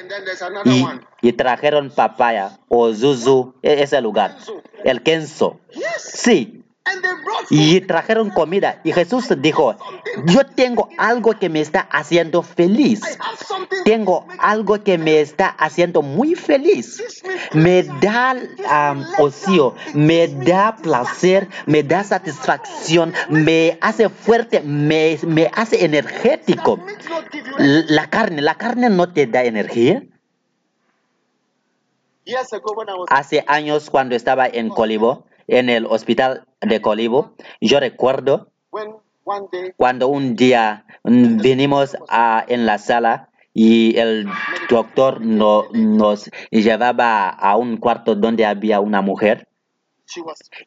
y, 1.23 1.33
trajeron 1.33 1.91
papaya 1.91 2.59
o 2.69 2.93
zuzu, 2.93 3.55
e- 3.63 3.83
ese 3.83 4.01
lugar, 4.01 4.37
el 4.85 5.03
kenzo. 5.03 5.61
Sí, 5.99 6.64
Y 7.51 7.81
trajeron 7.83 8.31
comida. 8.31 8.81
Y 8.85 8.93
Jesús 8.93 9.29
dijo, 9.39 9.77
yo 10.27 10.45
tengo 10.47 10.89
algo 10.99 11.39
que 11.39 11.49
me 11.49 11.61
está 11.61 11.81
haciendo 11.81 12.43
feliz. 12.43 13.01
Tengo 13.85 14.27
algo 14.39 14.83
que 14.83 14.99
me 14.99 15.21
está 15.21 15.49
haciendo 15.49 16.03
muy 16.03 16.35
feliz. 16.35 17.03
Me 17.53 17.83
da 18.01 18.37
ocio, 19.19 19.75
me 19.95 20.29
da 20.29 20.77
placer, 20.77 21.49
me 21.67 21.83
da 21.83 22.05
satisfacción, 22.05 23.13
me 23.29 23.79
hace 23.81 24.09
fuerte, 24.09 24.61
me, 24.61 25.19
me 25.27 25.51
hace 25.55 25.85
energético. 25.85 26.81
La 27.59 28.09
carne, 28.11 28.43
la 28.43 28.57
carne 28.57 28.91
no 28.91 29.13
te 29.13 29.27
da 29.27 29.45
energía. 29.45 30.03
Hace 33.09 33.45
años 33.47 33.91
cuando 33.91 34.17
estaba 34.17 34.47
en 34.47 34.71
Colibo, 34.71 35.27
en 35.49 35.69
el 35.69 35.87
hospital 35.87 36.47
de 36.61 36.81
Colibo, 36.81 37.35
yo 37.61 37.81
recuerdo 37.81 38.51
cuando 39.77 40.09
un 40.09 40.37
día 40.37 40.85
mm, 41.05 41.39
vinimos 41.41 41.97
a, 42.09 42.45
en 42.47 42.67
la 42.67 42.79
sala 42.79 43.31
y 43.53 43.97
el 43.99 44.27
doctor 44.69 45.21
no- 45.21 45.65
nos 45.73 46.31
llevaba 46.51 47.29
a 47.31 47.57
un 47.57 47.77
cuarto 47.79 48.15
donde 48.15 48.45
había 48.45 48.81
una 48.81 49.01
mujer 49.01 49.49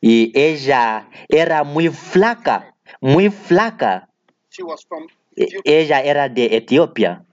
y 0.01 0.31
ella 0.37 1.09
era 1.29 1.63
muy 1.63 1.89
flaca, 1.89 2.73
muy 3.01 3.29
flaca. 3.29 4.09
she 4.49 4.63
was 4.63 4.85
from 4.85 5.07
E-. 5.35 5.47
Ella 5.63 6.01
era 6.01 6.27
de 6.29 6.55
Etiopía. 6.57 7.23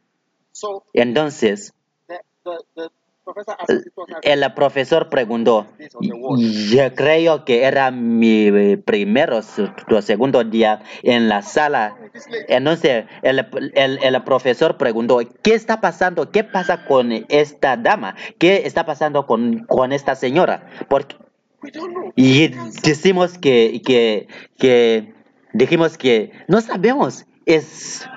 Entonces 0.92 1.72
her 3.26 3.84
el 4.22 4.54
profesor 4.54 5.08
preguntó, 5.08 5.66
yo 6.00 6.94
creo 6.94 7.44
que 7.44 7.64
era 7.64 7.90
mi 7.90 8.48
eh, 8.48 8.78
primero 8.78 9.38
o 9.38 10.02
segundo 10.02 10.44
día 10.44 10.82
en 11.02 11.28
la 11.28 11.42
sala. 11.42 11.96
Entonces 12.48 13.06
el, 13.22 13.46
el, 13.74 13.98
el 14.02 14.22
profesor 14.24 14.76
preguntó, 14.76 15.20
¿qué 15.42 15.54
está 15.54 15.80
pasando? 15.80 16.30
¿Qué 16.30 16.44
pasa 16.44 16.84
con 16.86 17.12
esta 17.28 17.76
dama? 17.76 18.14
¿Qué 18.38 18.62
está 18.66 18.84
pasando 18.86 19.26
con, 19.26 19.64
con 19.66 19.92
esta 19.92 20.14
señora? 20.14 20.66
Porque, 20.88 21.16
y 22.16 22.48
decimos 22.82 23.38
que, 23.38 23.80
que, 23.84 24.28
que, 24.58 25.14
dijimos 25.52 25.98
que 25.98 26.32
no 26.48 26.60
sabemos. 26.60 27.26
Es, 27.46 28.08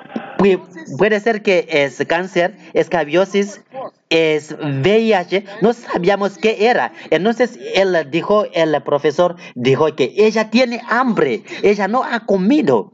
puede 0.98 1.20
ser 1.20 1.42
que 1.42 1.68
es 1.70 2.04
cáncer, 2.08 2.58
escabiosis, 2.74 3.62
es 4.10 4.56
VIH, 4.60 5.46
no 5.62 5.74
sabíamos 5.74 6.38
qué 6.38 6.68
era. 6.68 6.94
Entonces 7.10 7.60
él 7.76 7.96
dijo, 8.10 8.46
el 8.54 8.82
profesor 8.84 9.36
dijo 9.56 9.94
que 9.96 10.14
ella 10.18 10.50
tiene 10.50 10.82
hambre, 10.88 11.44
ella 11.64 11.88
no 11.88 12.04
ha 12.04 12.26
comido. 12.26 12.92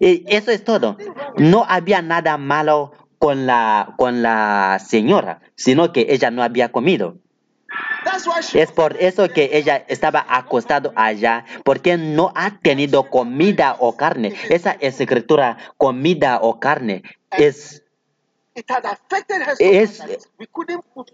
Y 0.00 0.24
eso 0.26 0.50
es 0.50 0.64
todo. 0.64 0.96
No 1.36 1.64
había 1.68 2.02
nada 2.02 2.36
malo 2.38 2.92
con 3.18 3.46
la, 3.46 3.94
con 3.96 4.22
la 4.22 4.78
señora, 4.84 5.40
sino 5.56 5.92
que 5.92 6.06
ella 6.10 6.30
no 6.30 6.42
había 6.42 6.70
comido. 6.70 7.18
Es 8.54 8.72
por 8.72 8.96
eso 8.96 9.28
que 9.28 9.50
ella 9.52 9.84
estaba 9.88 10.24
acostado 10.28 10.92
allá, 10.96 11.44
porque 11.64 11.96
no 11.96 12.32
ha 12.34 12.58
tenido 12.58 13.10
comida 13.10 13.76
o 13.78 13.96
carne. 13.96 14.34
Esa 14.48 14.72
escritura, 14.72 15.58
comida 15.76 16.40
o 16.42 16.58
carne, 16.58 17.02
es 17.30 17.82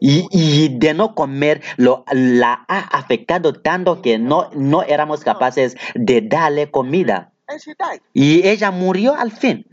y 0.00 0.78
de 0.78 0.94
no 0.94 1.14
comer 1.14 1.62
lo, 1.76 2.04
la 2.10 2.64
ha 2.68 2.78
afectado 2.78 3.52
tanto 3.52 4.00
que 4.00 4.18
no, 4.18 4.48
no 4.54 4.82
éramos 4.82 5.24
capaces 5.24 5.76
de 5.94 6.22
darle 6.22 6.70
comida. 6.70 7.33
Y 8.12 8.46
ella 8.46 8.70
murió 8.70 9.14
al 9.14 9.30
fin. 9.30 9.66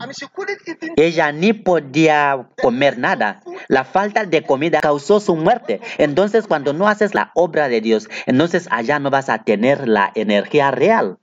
Ella 0.96 1.32
ni 1.32 1.52
podía 1.52 2.48
comer 2.60 2.98
nada. 2.98 3.42
La 3.68 3.84
falta 3.84 4.24
de 4.24 4.42
comida 4.42 4.80
causó 4.80 5.20
su 5.20 5.36
muerte. 5.36 5.80
Entonces, 5.98 6.46
cuando 6.46 6.72
no 6.72 6.88
haces 6.88 7.14
la 7.14 7.30
obra 7.34 7.68
de 7.68 7.80
Dios, 7.80 8.08
entonces 8.26 8.68
allá 8.70 8.98
no 8.98 9.10
vas 9.10 9.28
a 9.28 9.44
tener 9.44 9.88
la 9.88 10.12
energía 10.14 10.70
real. 10.70 11.18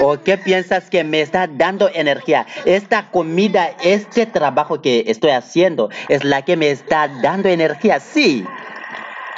¿O 0.00 0.22
qué 0.22 0.38
piensas 0.38 0.90
que 0.90 1.02
me 1.02 1.22
está 1.22 1.48
dando 1.48 1.90
energía? 1.92 2.46
Esta 2.64 3.10
comida, 3.10 3.70
este 3.82 4.26
trabajo 4.26 4.80
que 4.80 5.04
estoy 5.08 5.30
haciendo 5.30 5.88
es 6.08 6.22
la 6.22 6.42
que 6.42 6.56
me 6.56 6.70
está 6.70 7.08
dando 7.08 7.48
energía. 7.48 7.98
Sí, 7.98 8.44
It's 8.44 8.46
my 8.48 9.37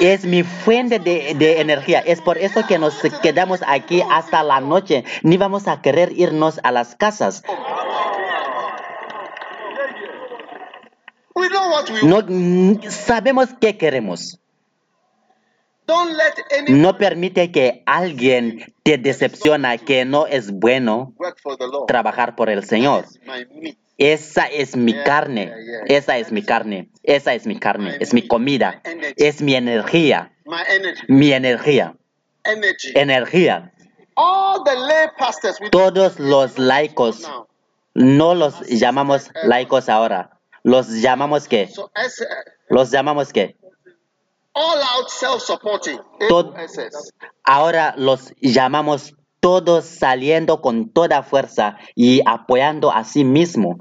Es 0.00 0.24
mi 0.24 0.42
fuente 0.42 0.98
de, 0.98 1.34
de 1.34 1.60
energía. 1.60 2.00
Es 2.00 2.20
por 2.20 2.38
eso 2.38 2.66
que 2.66 2.78
nos 2.78 3.00
quedamos 3.22 3.60
aquí 3.66 4.02
hasta 4.10 4.42
la 4.42 4.60
noche. 4.60 5.04
Ni 5.22 5.36
vamos 5.36 5.68
a 5.68 5.80
querer 5.80 6.12
irnos 6.12 6.60
a 6.62 6.70
las 6.72 6.94
casas. 6.94 7.42
No 12.02 12.20
sabemos 12.90 13.48
qué 13.60 13.76
queremos. 13.76 14.40
No 16.68 16.96
permite 16.96 17.52
que 17.52 17.82
alguien 17.84 18.74
te 18.82 18.96
decepciona 18.96 19.76
que 19.76 20.04
no 20.04 20.26
es 20.26 20.50
bueno 20.50 21.12
trabajar 21.86 22.36
por 22.36 22.48
el 22.48 22.64
Señor. 22.64 23.04
Esa 23.98 24.46
es 24.46 24.76
mi 24.76 24.92
carne. 25.04 25.52
Esa 25.86 26.18
es 26.18 26.32
mi 26.32 26.42
carne. 26.42 26.90
Esa 27.02 27.34
es 27.34 27.46
mi 27.46 27.58
carne. 27.58 27.96
Es 28.00 28.12
mi 28.12 28.26
comida. 28.26 28.82
Es 29.16 29.40
mi 29.40 29.54
energía. 29.54 30.32
Mi 31.08 31.32
energía. 31.32 31.94
Energía. 32.94 33.72
All 34.16 34.62
the 34.64 34.76
lay 34.76 35.08
pastors 35.18 35.60
we 35.60 35.70
Todos 35.70 36.20
los 36.20 36.56
laicos, 36.58 37.28
no 37.94 38.34
los 38.34 38.60
llamamos 38.68 39.30
laicos 39.44 39.88
ahora. 39.88 40.30
Los 40.62 40.88
llamamos 41.02 41.48
S, 41.50 41.80
uh, 41.80 42.26
Los 42.68 42.90
llamamos 42.90 43.32
qué? 43.32 43.56
all 44.54 44.80
out 44.80 45.08
self-supporting. 45.08 45.98
Todo- 46.28 46.54
SS. 46.56 47.12
Ahora 47.42 47.94
los 47.96 48.32
llamamos 48.40 49.14
todos 49.44 49.84
saliendo 49.84 50.62
con 50.62 50.88
toda 50.88 51.22
fuerza 51.22 51.76
y 51.94 52.22
apoyando 52.24 52.90
a 52.90 53.04
sí 53.04 53.24
mismo. 53.24 53.76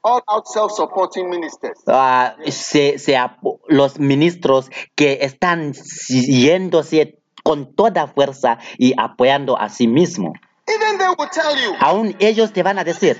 All 0.00 0.22
out 0.26 0.46
self-supporting 0.46 1.28
ministers. 1.28 1.80
Ah, 1.86 2.34
se, 2.48 2.98
se 2.98 3.14
apo- 3.14 3.60
los 3.68 3.98
ministros 3.98 4.70
que 4.94 5.18
están 5.20 5.74
yéndose 6.08 7.18
con 7.44 7.74
toda 7.74 8.06
fuerza 8.06 8.56
y 8.78 8.94
apoyando 8.96 9.58
a 9.60 9.68
sí 9.68 9.86
mismo. 9.86 10.32
Even 10.68 10.98
they 10.98 11.06
will 11.16 11.28
tell 11.30 11.56
you 11.56 11.74
Aún 11.80 12.16
ellos 12.18 12.52
te 12.52 12.62
van 12.64 12.78
a 12.78 12.84
decir 12.84 13.16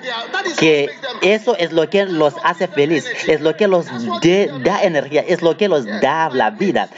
que 0.59 0.91
eso 1.23 1.57
es 1.57 1.73
lo 1.73 1.89
que 1.89 2.05
los 2.05 2.35
hace 2.43 2.67
feliz, 2.67 3.07
es 3.29 3.41
lo 3.41 3.57
que 3.57 3.69
los 3.69 3.87
de- 4.21 4.51
da 4.65 4.83
energía, 4.83 5.21
es 5.27 5.43
lo 5.43 5.57
que 5.57 5.69
los 5.69 5.85
da 5.87 6.29
la 6.31 6.51
vida. 6.51 6.89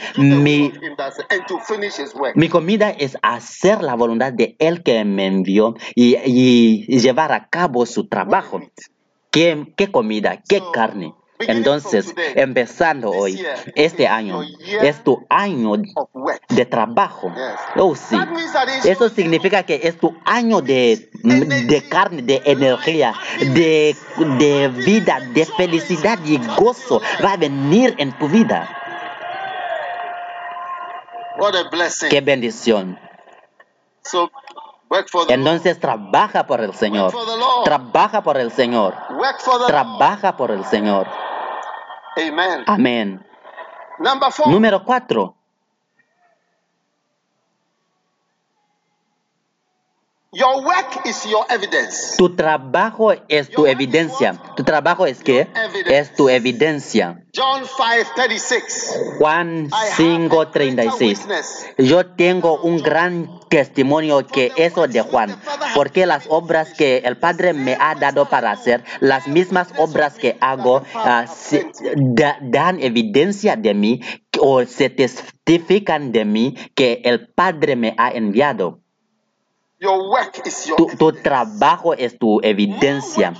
mi 2.35 2.49
comida 2.49 2.89
es 2.89 3.17
hacer 3.21 3.81
la 3.83 3.93
voluntad 3.95 4.33
de 4.33 4.55
Él 4.59 4.81
que 4.83 5.03
me 5.05 5.27
envió 5.27 5.75
y, 5.95 6.15
y 6.25 6.99
llevar 6.99 7.31
a 7.31 7.47
cabo 7.49 7.85
su 7.85 8.07
trabajo. 8.07 8.61
¿Qué, 9.31 9.71
qué 9.75 9.91
comida? 9.91 10.41
¿Qué 10.47 10.61
carne? 10.73 11.13
Entonces, 11.39 12.13
empezando 12.35 13.11
hoy, 13.11 13.45
este 13.75 14.07
año 14.07 14.41
es 14.81 15.03
tu 15.03 15.25
año 15.29 15.73
de 16.49 16.65
trabajo. 16.65 17.31
Oh, 17.77 17.95
sí. 17.95 18.17
Eso 18.83 19.07
significa 19.07 19.63
que 19.63 19.79
es 19.83 19.97
tu 19.97 20.17
año 20.25 20.59
de, 20.61 21.09
de 21.23 21.89
carne, 21.89 22.23
de 22.23 22.41
energía, 22.43 23.13
de, 23.39 23.95
de 24.37 24.67
vida, 24.67 25.21
de 25.33 25.45
felicidad 25.45 26.19
y 26.25 26.39
gozo. 26.57 27.01
Va 27.23 27.33
a 27.33 27.37
venir 27.37 27.95
en 27.97 28.11
tu 28.17 28.27
vida. 28.27 28.67
Qué 32.09 32.19
bendición. 32.19 32.99
Entonces 35.29 35.79
trabaja 35.79 36.45
por 36.45 36.59
el 36.59 36.73
Señor. 36.73 37.13
Trabaja 37.63 38.23
por 38.23 38.37
el 38.37 38.51
Señor. 38.51 38.93
Trabaja 39.67 40.35
por 40.35 40.51
el 40.51 40.65
Señor. 40.65 41.07
Amen. 42.17 42.63
Amén. 42.67 43.25
Número 44.45 44.83
cuatro. 44.83 45.38
Your 50.31 50.63
work 50.63 51.07
is 51.07 51.25
your 51.25 51.43
evidence. 51.49 52.15
Tu 52.17 52.35
trabajo 52.35 53.13
es 53.27 53.49
tu 53.49 53.65
evidencia. 53.65 54.37
Tu 54.55 54.63
trabajo 54.63 55.07
es 55.07 55.23
qué? 55.23 55.47
Es 55.87 56.13
tu 56.13 56.29
evidencia. 56.29 57.23
John 57.35 57.63
5:36. 57.65 59.17
Juan 59.17 59.65
I 59.65 59.69
have 59.73 59.85
a 59.87 59.95
5:36. 59.95 60.53
greater 60.53 61.07
witness. 61.07 61.65
Yo 61.79 62.05
tengo 62.15 62.61
un 62.61 62.77
gran 62.77 63.39
testimonio 63.49 64.27
que 64.27 64.51
eso 64.55 64.87
de 64.87 65.01
Juan, 65.01 65.35
porque 65.73 66.05
las 66.05 66.27
obras 66.29 66.75
que 66.77 66.99
el 67.05 67.17
Padre 67.17 67.53
me 67.53 67.75
ha 67.79 67.95
dado 67.95 68.29
para 68.29 68.51
hacer, 68.51 68.83
las 68.99 69.27
mismas 69.27 69.69
obras 69.77 70.13
que 70.19 70.37
hago, 70.41 70.83
se- 71.33 71.71
da- 71.95 72.37
dan 72.41 72.79
evidencia 72.83 73.55
de 73.55 73.73
mí 73.73 74.01
o 74.39 74.63
se 74.65 74.91
testifican 74.91 76.11
de 76.11 76.25
mí 76.25 76.53
que 76.75 77.01
el 77.03 77.33
Padre 77.33 77.75
me 77.75 77.95
ha 77.97 78.11
enviado. 78.11 78.77
Your 78.77 78.77
work 78.77 78.77
is 78.77 79.57
your 79.57 79.68
Tu, 80.77 80.87
tu 80.97 81.11
trabajo 81.13 81.93
es 81.93 82.17
tu 82.19 82.41
evidencia. 82.43 83.33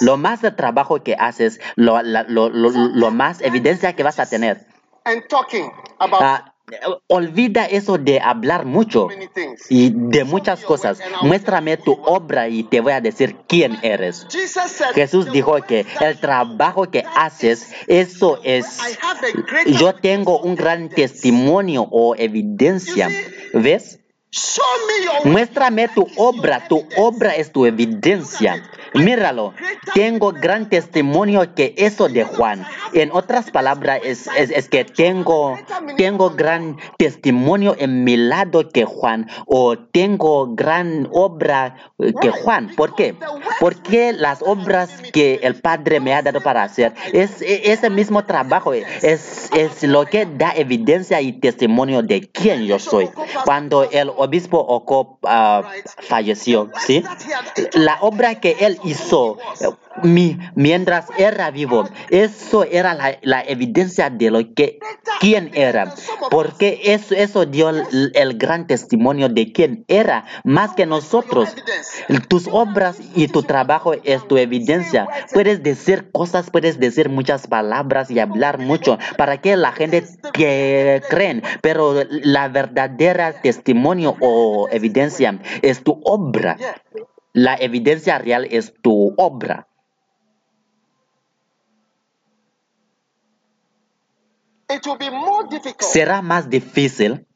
Lo 0.00 0.16
más 0.16 0.42
de 0.42 0.50
trabajo 0.52 1.02
que 1.02 1.14
haces, 1.18 1.60
lo, 1.76 2.00
la- 2.02 2.22
lo- 2.24 2.48
lo- 2.50 2.70
lo 2.70 3.10
más 3.10 3.40
evidencia 3.40 3.94
que 3.94 4.02
vas 4.02 4.18
a 4.18 4.26
tener. 4.26 4.66
and 5.04 5.26
talking 5.28 5.68
about 5.98 6.22
Ah, 6.22 6.54
olvida 7.08 7.66
eso 7.66 7.98
de 7.98 8.20
hablar 8.20 8.64
mucho 8.64 9.08
y 9.68 9.90
de 9.94 10.24
muchas 10.24 10.64
cosas. 10.64 11.00
Muéstrame 11.22 11.76
tu 11.76 11.92
obra 12.04 12.48
y 12.48 12.62
te 12.62 12.80
voy 12.80 12.92
a 12.92 13.00
decir 13.00 13.36
quién 13.48 13.78
eres. 13.82 14.26
Jesús 14.94 15.26
"The 15.26 15.32
dijo 15.32 15.56
que 15.66 15.84
el 16.00 16.18
trabajo 16.20 16.90
que 16.90 17.04
haces, 17.16 17.74
eso 17.88 18.38
es, 18.44 18.80
yo 19.66 19.94
tengo 19.96 20.38
un 20.38 20.54
gran 20.54 20.88
testimonio 20.88 21.86
o 21.90 22.14
evidencia. 22.16 23.10
¿Ves? 23.52 23.98
Muéstrame 25.24 25.88
tu 25.88 26.06
obra, 26.16 26.66
tu 26.66 26.86
obra 26.96 27.34
es 27.36 27.52
tu 27.52 27.66
evidencia. 27.66 28.62
Míralo, 28.94 29.52
tengo 29.94 30.32
gran 30.32 30.68
testimonio 30.68 31.54
que 31.54 31.74
eso 31.76 32.08
de 32.08 32.24
Juan. 32.24 32.66
En 32.94 33.10
otras 33.12 33.50
palabras, 33.50 34.00
es, 34.04 34.28
es, 34.36 34.50
es 34.50 34.68
que 34.68 34.84
tengo, 34.84 35.58
tengo 35.96 36.30
gran 36.30 36.76
testimonio 36.98 37.74
en 37.78 38.04
mi 38.04 38.16
lado 38.16 38.68
que 38.68 38.84
Juan, 38.84 39.28
o 39.46 39.78
tengo 39.78 40.54
gran 40.54 41.08
obra 41.12 41.76
que 42.20 42.30
Juan. 42.30 42.72
¿Por 42.76 42.94
qué? 42.94 43.14
Porque 43.60 44.12
las 44.12 44.42
obras 44.42 44.90
que 45.12 45.40
el 45.42 45.54
Padre 45.56 46.00
me 46.00 46.14
ha 46.14 46.22
dado 46.22 46.40
para 46.42 46.62
hacer, 46.62 46.94
es 47.12 47.40
e- 47.42 47.72
ese 47.72 47.90
mismo 47.90 48.24
trabajo, 48.24 48.72
es, 48.72 49.50
es 49.54 49.82
lo 49.82 50.04
que 50.06 50.26
da 50.26 50.52
evidencia 50.56 51.20
y 51.20 51.32
testimonio 51.34 52.02
de 52.02 52.30
quién 52.30 52.64
yo 52.64 52.78
soy. 52.78 53.10
Cuando 53.44 53.84
el 53.90 54.10
obispo 54.22 54.58
Ocop 54.58 55.18
ah, 55.24 55.62
falleció, 55.84 56.70
¿sí? 56.86 57.02
La 57.72 57.98
obra 58.00 58.40
que 58.40 58.56
él 58.60 58.78
hizo 58.84 59.38
mi- 60.02 60.38
mientras 60.54 61.06
era 61.18 61.50
vivo, 61.50 61.88
eso 62.10 62.64
era 62.64 62.94
la, 63.22 63.42
evidencia 63.42 64.10
de 64.10 64.30
lo 64.30 64.54
que 64.54 64.78
quién 65.20 65.50
era, 65.54 65.94
porque 66.30 66.80
eso, 66.84 67.14
eso 67.14 67.46
dio 67.46 67.68
el, 67.70 68.38
gran 68.38 68.66
testimonio 68.66 69.28
de 69.28 69.52
quién 69.52 69.84
era, 69.88 70.24
más 70.44 70.74
que 70.74 70.86
nosotros. 70.86 71.54
Tus 72.28 72.48
obras 72.50 72.98
y 73.14 73.28
tu 73.28 73.42
trabajo 73.42 73.92
es 74.04 74.26
tu 74.26 74.36
evidencia. 74.38 75.08
Puedes 75.32 75.62
decir 75.62 76.10
cosas, 76.12 76.50
puedes 76.50 76.78
decir 76.78 77.08
muchas 77.08 77.46
palabras 77.46 78.10
y 78.10 78.18
hablar 78.18 78.58
mucho 78.58 78.98
para 79.16 79.40
que 79.40 79.56
la 79.56 79.72
gente 79.72 80.02
te 80.32 81.02
creen, 81.08 81.42
pero 81.60 81.94
la 82.10 82.48
verdadera 82.48 83.40
testimonio 83.42 84.16
o 84.20 84.68
evidencia 84.70 85.38
es 85.62 85.82
tu 85.82 86.00
obra. 86.04 86.56
La 87.32 87.56
evidencia 87.56 88.18
real 88.18 88.46
es 88.50 88.74
tu 88.82 89.14
obra. 89.16 89.66
It 89.88 89.90
will 89.90 89.90
be 93.72 94.22
more 94.22 94.42
difficult 94.42 94.61
Será 95.84 96.22
más 96.22 96.48
difícil 96.50 97.26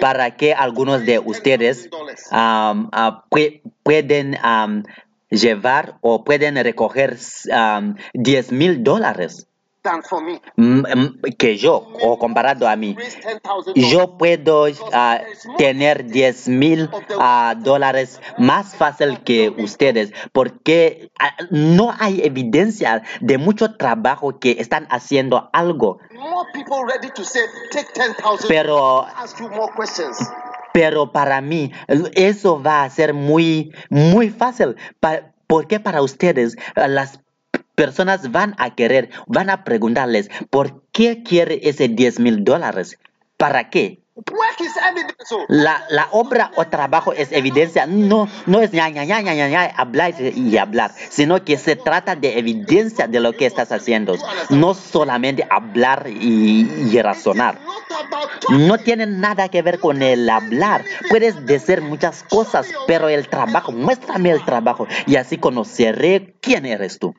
para 0.00 0.36
que 0.36 0.52
algunos 0.54 1.04
de 1.06 1.18
ustedes 1.18 1.88
ah, 2.30 3.24
pue- 3.30 3.62
pueden 3.82 4.36
am, 4.42 4.84
llevar 5.30 5.98
o 6.02 6.22
pueden 6.24 6.56
recoger 6.62 7.16
am, 7.52 7.96
10 8.14 8.52
mil 8.52 8.82
dólares 8.84 9.48
mm, 10.56 10.80
mm, 10.80 11.20
que 11.38 11.56
yo, 11.56 11.86
o 12.02 12.18
comparado 12.18 12.68
a 12.68 12.76
mí. 12.76 12.96
Yo 13.74 14.16
puedo 14.16 14.66
ah, 14.92 15.20
tener 15.58 16.06
10 16.06 16.48
mil 16.48 16.90
ah, 17.18 17.54
dólares 17.58 18.20
más 18.38 18.74
fácil 18.74 19.22
que 19.22 19.50
ustedes 19.50 20.12
porque 20.32 21.10
ah, 21.18 21.34
no 21.50 21.94
hay 21.98 22.22
evidencia 22.22 23.02
de 23.20 23.38
mucho 23.38 23.76
trabajo 23.76 24.38
que 24.38 24.52
están 24.58 24.86
haciendo 24.90 25.50
algo. 25.52 25.98
More 26.12 26.48
people 26.52 26.84
ready 26.86 27.10
to 27.14 27.24
say, 27.24 27.42
take 27.70 27.92
ten 27.92 28.14
thousand. 28.14 28.48
Pero. 28.48 29.06
Pero 30.72 31.12
para 31.12 31.40
mí 31.40 31.70
eso 32.14 32.60
va 32.60 32.82
a 32.82 32.90
ser 32.90 33.14
muy, 33.14 33.72
muy 33.90 34.30
fácil. 34.30 34.76
Pa- 34.98 35.30
porque 35.46 35.78
para 35.78 36.02
ustedes 36.02 36.56
las 36.74 37.20
personas 37.74 38.30
van 38.30 38.54
a 38.58 38.74
querer, 38.74 39.10
van 39.26 39.50
a 39.50 39.64
preguntarles, 39.64 40.30
¿por 40.50 40.82
qué 40.92 41.22
quiere 41.22 41.60
ese 41.62 41.88
10 41.88 42.20
mil 42.20 42.44
dólares? 42.44 42.98
¿Para 43.36 43.70
qué? 43.70 44.04
Oh. 44.16 45.44
La, 45.48 45.84
la 45.90 46.06
obra 46.12 46.52
o 46.54 46.66
trabajo 46.66 47.12
es 47.12 47.32
evidencia, 47.32 47.84
no, 47.86 48.28
no 48.46 48.60
es 48.60 48.72
ña, 48.72 48.88
ña, 48.88 49.04
ña, 49.04 49.20
ña, 49.20 49.34
ña, 49.34 49.48
ña, 49.48 49.64
hablar 49.76 50.14
y 50.20 50.56
hablar, 50.56 50.92
sino 51.10 51.44
que 51.44 51.58
se 51.58 51.74
trata 51.74 52.14
de 52.14 52.38
evidencia 52.38 53.08
de 53.08 53.18
lo 53.18 53.32
que 53.32 53.46
estás 53.46 53.72
haciendo, 53.72 54.16
no 54.50 54.74
solamente 54.74 55.44
hablar 55.50 56.06
y, 56.08 56.92
y 56.92 57.02
razonar. 57.02 57.58
No 58.50 58.78
tiene 58.78 59.06
nada 59.06 59.48
que 59.48 59.62
ver 59.62 59.80
con 59.80 60.00
el 60.00 60.30
hablar. 60.30 60.84
Puedes 61.10 61.44
decir 61.44 61.82
muchas 61.82 62.22
cosas, 62.22 62.68
pero 62.86 63.08
el 63.08 63.28
trabajo, 63.28 63.72
muéstrame 63.72 64.30
el 64.30 64.44
trabajo 64.44 64.86
y 65.06 65.16
así 65.16 65.38
conoceré 65.38 66.36
quién 66.40 66.66
eres 66.66 67.00
tú. 67.00 67.16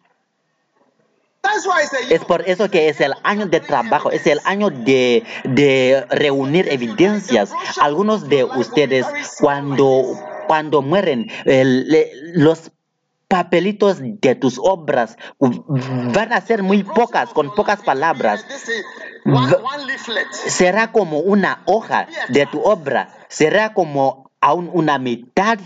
That's 1.35 1.35
why 1.35 1.35
I 1.35 1.35
say 1.35 1.35
Es 2.10 2.24
por 2.26 2.42
eso 2.50 2.70
que 2.70 2.90
es 2.90 3.00
el 3.02 3.14
año 3.24 3.46
de 3.48 3.60
trabajo, 3.60 4.12
es 4.12 4.26
el 4.28 4.40
año 4.46 4.70
de, 4.70 5.24
de 5.44 6.06
reunir 6.10 6.68
evidencias. 6.70 7.52
Algunos 7.80 8.28
de 8.30 8.44
ustedes 8.44 9.06
cuando, 9.40 10.04
cuando 10.48 10.82
mueren, 10.82 11.28
le- 11.46 12.12
los 12.34 12.72
papelitos 13.28 13.98
de 14.02 14.36
tus 14.36 14.60
obras 14.62 15.18
van 15.40 16.32
a 16.32 16.42
ser 16.42 16.62
muy 16.64 16.84
pocas, 16.84 17.30
con 17.34 17.54
pocas 17.56 17.82
palabras. 17.82 18.46
Será 20.32 20.92
como 20.92 21.20
una 21.20 21.64
hoja 21.66 22.08
de 22.30 22.46
tu 22.46 22.62
obra, 22.62 23.18
será 23.28 23.74
como 23.74 24.30
aún 24.42 24.70
una 24.72 25.00
mitad 25.00 25.58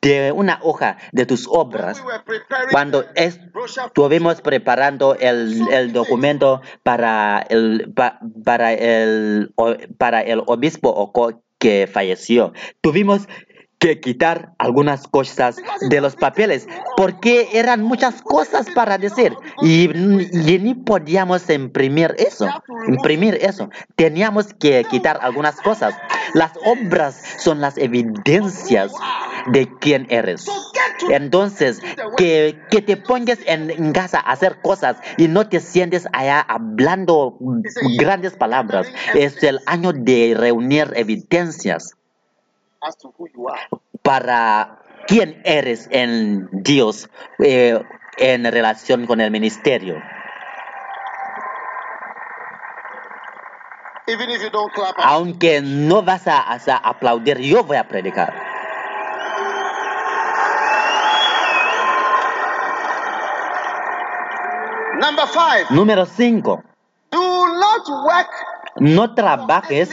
de 0.00 0.30
una 0.32 0.60
hoja 0.62 0.96
de 1.12 1.26
tus 1.26 1.46
obras. 1.50 2.00
Cuando 2.70 3.04
estuvimos 3.16 4.40
preparando 4.40 5.16
el, 5.16 5.60
el 5.72 5.92
documento 5.92 6.62
para 6.84 7.44
el, 7.48 7.92
pa- 7.94 8.20
para, 8.44 8.72
el, 8.72 9.52
para 9.98 10.20
el 10.22 10.42
obispo 10.46 10.90
Oko 10.90 11.42
que 11.58 11.88
falleció, 11.92 12.52
tuvimos 12.80 13.26
que 13.78 14.00
quitar 14.00 14.52
algunas 14.58 15.06
cosas 15.06 15.56
de 15.90 16.00
los 16.00 16.16
papeles 16.16 16.66
porque 16.96 17.48
eran 17.52 17.82
muchas 17.82 18.22
cosas 18.22 18.66
para 18.74 18.96
decir. 18.98 19.34
y, 19.60 19.84
y 19.90 20.58
ni 20.58 20.74
podíamos 20.74 21.50
imprimir 21.50 22.14
eso 22.18 22.48
imprimir 22.88 23.34
eso. 23.42 23.68
Teníamos 23.96 24.54
que 24.54 24.84
quitar 24.84 25.18
algunas 25.20 25.60
cosas 25.60 25.94
las 26.34 26.52
obras 26.64 27.22
son 27.38 27.60
las 27.60 27.78
evidencias 27.78 28.92
de 29.46 29.68
quién 29.78 30.06
eres 30.10 30.46
entonces 31.10 31.80
que, 32.16 32.58
que 32.70 32.82
te 32.82 32.96
pongas 32.96 33.38
en, 33.46 33.70
en 33.70 33.92
casa 33.92 34.18
a 34.18 34.32
hacer 34.32 34.60
cosas 34.62 34.96
y 35.16 35.28
no 35.28 35.48
te 35.48 35.60
sientes 35.60 36.08
allá 36.12 36.40
hablando 36.40 37.38
grandes 37.98 38.34
palabras 38.34 38.88
es 39.14 39.42
el 39.42 39.60
año 39.66 39.92
de 39.92 40.34
reunir 40.36 40.92
evidencias 40.96 41.96
para 44.02 44.78
quién 45.06 45.40
eres 45.44 45.88
en 45.90 46.48
Dios 46.52 47.08
eh, 47.38 47.80
en 48.18 48.44
relación 48.50 49.06
con 49.06 49.20
el 49.20 49.30
ministerio. 49.30 50.00
Even 54.08 54.30
if 54.30 54.42
you 54.42 54.50
don't 54.50 54.72
clap, 54.72 54.94
Aunque 54.98 55.60
no 55.62 56.02
vas 56.02 56.26
a, 56.28 56.38
a 56.52 56.76
aplaudir, 56.76 57.40
yo 57.40 57.64
voy 57.64 57.76
a 57.76 57.88
predicar. 57.88 58.32
number 65.00 65.26
five, 65.28 65.66
Número 65.70 66.06
5. 66.06 66.62
do 67.10 67.46
not 67.58 67.88
work 68.04 68.30
No 68.78 69.14
trabajes 69.14 69.88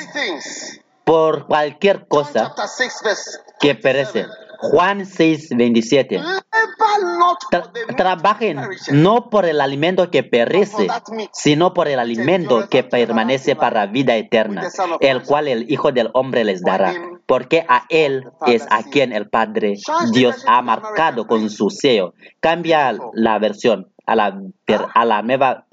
por 1.03 1.45
cualquier 1.47 2.07
cosa 2.07 2.53
chapter 2.55 2.67
6, 2.67 3.01
verse 3.03 3.39
que 3.59 3.75
perece. 3.75 4.27
Juan 4.71 5.05
6, 5.05 5.49
27. 5.55 6.17
Labor 6.17 7.17
not 7.19 7.37
Tra- 7.51 7.63
for 7.63 7.71
the 7.73 7.79
meat 7.85 7.97
trabajen 7.97 8.59
no 8.91 9.29
por 9.29 9.45
el 9.45 9.59
alimento 9.61 10.09
que 10.09 10.23
perece, 10.23 10.87
sino 11.33 11.73
por 11.73 11.87
el 11.87 11.99
alimento 11.99 12.67
que 12.69 12.83
permanece 12.83 13.55
para 13.55 13.85
vida 13.87 14.15
eterna, 14.15 14.63
el 15.01 15.23
cual 15.23 15.47
el 15.47 15.71
Hijo 15.71 15.91
del 15.91 16.09
Hombre 16.13 16.43
les 16.45 16.61
dará, 16.61 16.93
porque 17.25 17.65
a 17.67 17.83
Él 17.89 18.23
es 18.47 18.65
a 18.69 18.83
quien 18.83 19.11
el 19.13 19.29
Padre 19.29 19.75
Dios 20.11 20.43
ha 20.47 20.61
marcado 20.61 21.27
con 21.27 21.49
su 21.49 21.69
sello. 21.69 22.13
Cambia 22.39 22.95
la 23.13 23.39
versión 23.39 23.89
a 24.05 24.15
la, 24.15 24.31
ver- 24.67 24.85
a 24.93 25.05
la 25.05 25.21
nueva 25.21 25.65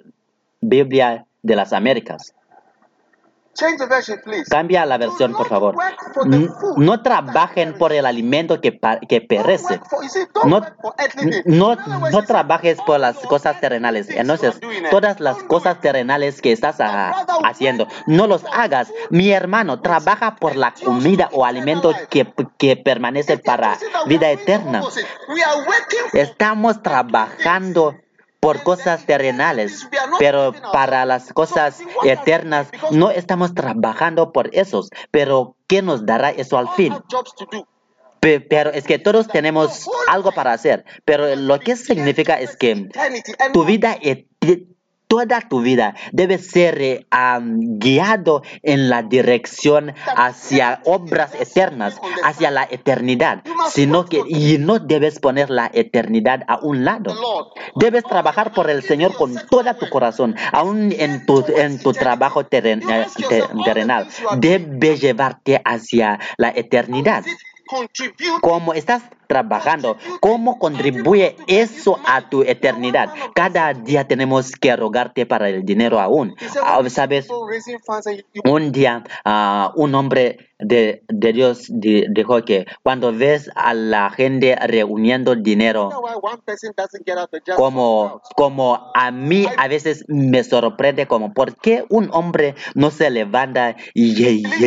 Biblia 0.61 1.27
de 1.43 1.57
las 1.57 1.73
Américas. 1.73 2.35
Cambia 4.49 4.87
la 4.87 4.97
versión, 4.97 5.33
por 5.33 5.49
favor. 5.49 5.77
No 6.77 7.03
trabajen 7.03 7.77
por 7.77 7.93
el 7.93 8.07
alimento 8.07 8.61
que, 8.61 8.79
que 9.09 9.21
perece. 9.21 9.81
No, 10.45 10.63
no, 11.45 11.77
no 12.11 12.23
trabajes 12.25 12.79
por 12.87 13.01
las 13.01 13.19
cosas 13.19 13.61
terrenales. 13.61 14.09
Entonces, 14.11 14.59
todas 14.91 15.21
las 15.21 15.43
cosas 15.43 15.81
terrenales 15.81 16.41
que 16.41 16.53
estás 16.53 16.77
haciendo, 17.45 17.87
no 18.07 18.27
los 18.27 18.45
hagas. 18.53 18.93
Mi 19.11 19.31
hermano, 19.31 19.81
trabaja 19.81 20.37
por 20.37 20.57
la 20.57 20.73
comida 20.73 21.29
o 21.33 21.45
alimento 21.45 21.93
que, 22.09 22.33
que 22.57 22.77
permanece 22.77 23.37
para 23.39 23.79
vida 24.07 24.31
eterna. 24.31 24.83
Estamos 26.13 26.83
trabajando 26.83 27.97
por 28.41 28.63
cosas 28.63 29.05
terrenales, 29.05 29.87
pero 30.19 30.53
para 30.73 31.05
las 31.05 31.33
cosas 31.33 31.79
eternas 32.03 32.69
no 32.91 33.11
estamos 33.11 33.55
trabajando 33.55 34.33
por 34.33 34.49
esos. 34.55 34.89
Pero, 35.11 35.57
¿qué 35.69 35.83
nos 35.83 36.07
dará 36.07 36.31
eso 36.31 36.57
al 36.57 36.69
fin? 36.71 36.95
Pero 38.21 38.71
es 38.71 38.85
que 38.85 38.99
todos 38.99 39.29
tenemos 39.29 39.89
algo 40.09 40.33
para 40.33 40.53
hacer. 40.53 40.85
Pero 41.05 41.35
lo 41.37 41.59
que 41.61 41.77
significa 41.77 42.39
es 42.41 42.57
que 42.57 42.89
tu 43.53 43.65
vida, 43.65 43.97
eti- 44.01 44.77
toda 45.11 45.41
tu 45.41 45.61
vida 45.61 45.97
debe 46.13 46.39
ser 46.39 47.05
am, 47.11 47.59
guiado 47.81 48.43
en 48.63 48.89
la 48.89 49.03
dirección 49.03 49.93
hacia 50.15 50.81
obras 50.85 51.35
eternas, 51.35 51.99
hacia 52.23 52.53
la 52.53 52.63
eternidad, 52.71 53.43
sino 53.71 54.05
que 54.05 54.23
y 54.29 54.59
no 54.59 54.79
debes 54.79 55.19
poner 55.19 55.51
la 55.51 55.69
eternidad 55.75 56.43
a 56.47 56.61
un 56.63 56.85
lado. 56.85 57.13
Debes 57.75 58.05
trabajar 58.05 58.53
por 58.53 58.71
el 58.71 58.83
Señor 58.85 59.17
con 59.17 59.35
toda 59.51 59.75
tu 59.75 59.89
corazón, 59.91 60.37
aún 60.53 60.95
en 60.97 61.27
tu, 61.27 61.43
trabajo 61.93 62.43
eh, 62.43 62.47
te- 63.29 63.43
terrenal. 63.65 64.07
Debe 64.39 64.97
llevarte 64.97 65.61
hacia 65.65 66.21
la 66.37 66.51
eternidad. 66.51 67.25
Cómo 68.41 68.75
estás 68.75 69.03
trabajando, 69.27 69.97
cómo 70.21 70.59
contribuye 70.59 71.37
eso 71.47 71.99
a 72.05 72.29
tu 72.29 72.43
eternidad. 72.43 73.15
Cada 73.35 73.73
día 73.75 74.07
tenemos 74.09 74.53
que 74.53 74.75
rogarte 74.75 75.27
para 75.27 75.49
el 75.49 75.65
dinero 75.65 76.01
aún. 76.01 76.35
Ah, 76.63 76.83
Sabes, 76.89 77.29
un 78.45 78.73
día 78.73 79.05
ah, 79.25 79.73
un 79.77 79.95
hombre 79.95 80.50
de, 80.63 81.03
de 81.09 81.33
Dios 81.33 81.67
di- 81.69 82.05
dijo 82.11 82.45
que 82.45 82.67
cuando 82.83 83.13
ves 83.13 83.51
a 83.55 83.75
la 83.75 84.11
gente 84.11 84.57
reuniendo 84.67 85.35
dinero, 85.37 85.89
como, 87.57 88.21
como 88.37 88.91
a 88.95 89.11
mí 89.11 89.47
a 89.57 89.69
veces 89.69 90.05
me 90.09 90.43
sorprende 90.45 91.07
como 91.07 91.33
por 91.33 91.57
qué 91.57 91.85
un 91.89 92.09
hombre 92.13 92.55
no 92.75 92.91
se 92.91 93.11
levanta 93.11 93.77
y, 93.95 94.15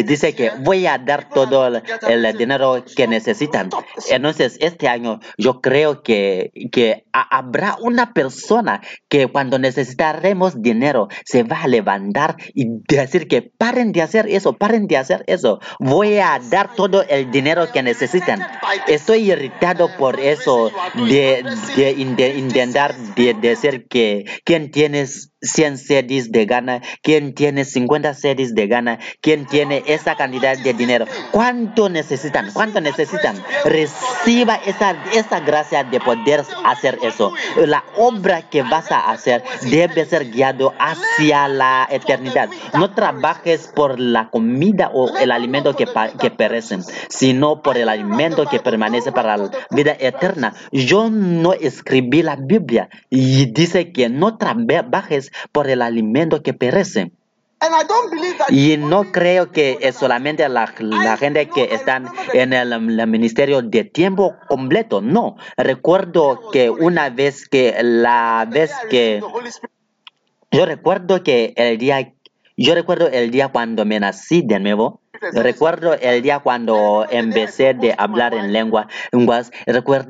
dice 0.03 0.33
que 0.35 0.51
voy 0.63 0.85
a 0.87 0.97
dar 0.97 1.29
todo 1.29 1.67
el, 1.67 1.81
el 2.07 2.37
dinero 2.37 2.83
que 2.95 3.07
necesitan. 3.07 3.69
Entonces, 4.09 4.57
este 4.59 4.87
año 4.87 5.19
yo 5.37 5.61
creo 5.61 6.01
que, 6.03 6.51
que 6.71 7.05
ha- 7.13 7.37
habrá 7.37 7.77
una 7.81 8.13
persona 8.13 8.81
que 9.09 9.27
cuando 9.27 9.59
necesitaremos 9.59 10.61
dinero 10.61 11.07
se 11.25 11.43
va 11.43 11.61
a 11.63 11.67
levantar 11.67 12.35
y 12.53 12.65
decir 12.87 13.27
que 13.27 13.41
paren 13.41 13.91
de 13.91 14.01
hacer 14.01 14.27
eso, 14.29 14.53
paren 14.53 14.87
de 14.87 14.97
hacer 14.97 15.23
eso. 15.27 15.59
Voy 15.85 16.17
a 16.17 16.39
dar 16.39 16.73
todo 16.75 17.03
el 17.09 17.29
dinero 17.29 17.69
que 17.73 17.83
necesitan. 17.83 18.39
Estoy 18.87 19.29
irritado 19.29 19.89
por 19.97 20.17
eso 20.17 20.71
de, 20.95 21.43
de 21.75 22.33
intentar 22.37 22.95
de 22.95 23.33
decir 23.33 23.85
que 23.89 24.23
quien 24.45 24.71
tienes 24.71 25.32
100 25.43 25.77
CDs 25.77 26.31
de 26.31 26.45
gana, 26.45 26.81
quién 27.01 27.33
tiene 27.33 27.65
50 27.65 28.13
CDs 28.13 28.55
de 28.55 28.67
gana, 28.67 28.99
quién 29.21 29.45
tiene 29.45 29.83
esa 29.85 30.15
cantidad 30.15 30.57
de 30.57 30.73
dinero. 30.73 31.05
¿Cuánto 31.31 31.89
necesitan? 31.89 32.51
¿Cuánto 32.53 32.81
necesitan? 32.81 33.35
Reciba 33.65 34.55
esa, 34.65 34.95
esa 35.13 35.41
gracia 35.41 35.83
de 35.83 35.99
poder 35.99 36.43
hacer 36.65 36.97
eso. 37.03 37.33
La 37.57 37.83
obra 37.97 38.49
que 38.49 38.63
vas 38.63 38.91
a 38.91 39.11
hacer 39.11 39.43
debe 39.69 40.05
ser 40.05 40.31
guiado 40.31 40.73
hacia 40.79 41.47
la 41.47 41.87
eternidad. 41.91 42.49
No 42.73 42.91
trabajes 42.91 43.67
por 43.67 43.99
la 43.99 44.29
comida 44.29 44.89
o 44.93 45.17
el 45.17 45.31
alimento 45.31 45.75
que, 45.75 45.87
que 46.19 46.31
perecen, 46.31 46.83
sino 47.09 47.61
por 47.61 47.77
el 47.77 47.89
alimento 47.89 48.45
que 48.45 48.59
permanece 48.59 49.11
para 49.11 49.37
la 49.37 49.51
vida 49.71 49.95
eterna. 49.99 50.53
Yo 50.71 51.09
no 51.09 51.53
escribí 51.53 52.23
la 52.23 52.37
Biblia 52.37 52.89
y 53.09 53.47
dice 53.47 53.91
que 53.91 54.09
no 54.09 54.37
trabajes 54.37 55.32
por 55.51 55.69
el 55.69 55.81
alimento 55.81 56.41
que 56.41 56.53
perece. 56.53 57.11
And 57.59 57.73
I 57.73 57.87
don't 57.87 58.11
believe 58.11 58.37
that 58.39 58.49
Y 58.49 58.75
no 58.77 59.11
creo 59.13 59.51
que 59.51 59.77
es 59.79 59.95
solamente 59.95 60.47
la, 60.49 60.73
la 60.79 61.15
gente 61.15 61.47
que 61.47 61.73
están 61.73 62.07
en 62.33 62.51
el, 62.51 62.73
el 62.73 63.07
ministerio 63.07 63.61
de 63.61 63.85
tiempo 63.85 64.35
completo. 64.49 64.99
No. 64.99 65.37
Recuerdo 65.55 66.51
que 66.51 66.69
una 66.69 67.09
vez 67.09 67.47
que 67.47 67.77
la 67.81 68.45
vez 68.51 68.73
que 68.89 69.21
yo 70.51 70.65
recuerdo 70.65 71.23
que 71.23 71.53
el 71.55 71.77
día 71.77 72.13
yo 72.57 72.75
recuerdo 72.75 73.07
el 73.07 73.31
día 73.31 73.47
cuando 73.47 73.85
me 73.85 73.99
nací 73.99 74.41
de 74.41 74.59
nuevo. 74.59 75.02
Recuerdo 75.31 75.93
el 75.93 76.21
día 76.21 76.39
cuando 76.39 77.05
empecé 77.09 77.73
de 77.73 77.95
hablar 77.97 78.33
en 78.33 78.51
lengua, 78.51 78.87
lenguas. 79.11 79.51
Recuerdo, 79.65 80.09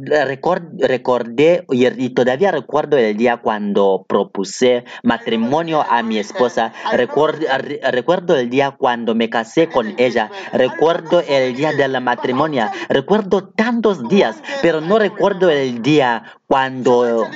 recordé 0.80 1.66
y, 1.70 1.88
y 1.88 2.10
todavía 2.10 2.52
recuerdo 2.52 2.98
el 2.98 3.16
día 3.16 3.38
cuando 3.38 4.06
propuse 4.08 4.86
matrimonio 5.04 5.84
a 5.88 6.02
mi 6.04 6.18
esposa. 6.18 6.74
Recuerdo, 6.92 7.46
recuerdo 7.92 8.36
el 8.36 8.50
día 8.50 8.72
cuando 8.72 9.16
me 9.16 9.30
casé 9.30 9.70
con 9.70 9.94
ella. 9.98 10.32
Recuerdo 10.52 11.22
el 11.22 11.56
día 11.56 11.74
de 11.74 11.88
la 11.88 12.00
matrimonio. 12.00 12.70
Recuerdo 12.90 13.50
tantos 13.50 14.08
días, 14.08 14.42
pero 14.62 14.82
no 14.82 15.00
recuerdo 15.00 15.50
el 15.50 15.82
día 15.82 16.24
cuando 16.48 17.28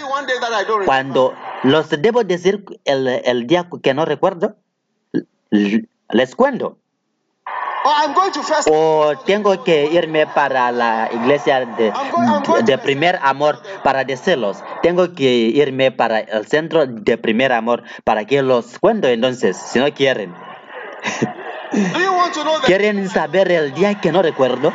cuando 0.86 1.34
los 1.64 1.90
debo 1.90 2.24
decir 2.24 2.64
el, 2.86 3.08
el 3.08 3.48
día 3.48 3.68
que 3.82 3.94
no 3.94 4.06
recuerdo, 4.06 4.56
les 5.50 6.36
cuento. 6.36 6.78
Oh, 7.48 7.50
I'm 7.50 7.56
going 7.56 7.56
to 7.58 7.66
first. 7.66 7.77
O 8.70 9.14
tengo 9.26 9.64
que 9.64 9.86
irme 9.86 10.28
para 10.28 10.72
la 10.72 11.10
iglesia 11.14 11.66
de, 11.66 11.94
de 12.66 12.78
primer 12.78 13.20
amor 13.22 13.62
para 13.84 14.04
decirlos. 14.04 14.64
Tengo 14.82 15.14
que 15.14 15.32
irme 15.32 15.92
para 15.92 16.20
el 16.20 16.46
centro 16.48 16.86
de 16.86 17.18
primer 17.18 17.52
amor 17.52 17.84
para 18.04 18.26
que 18.26 18.42
los 18.42 18.80
cuento 18.80 19.08
entonces, 19.08 19.58
si 19.58 19.80
no 19.80 19.94
quieren. 19.94 20.34
¿Quieren 22.66 23.10
saber 23.10 23.52
el 23.52 23.74
día 23.74 23.96
que 23.96 24.12
no 24.12 24.22
recuerdo? 24.22 24.74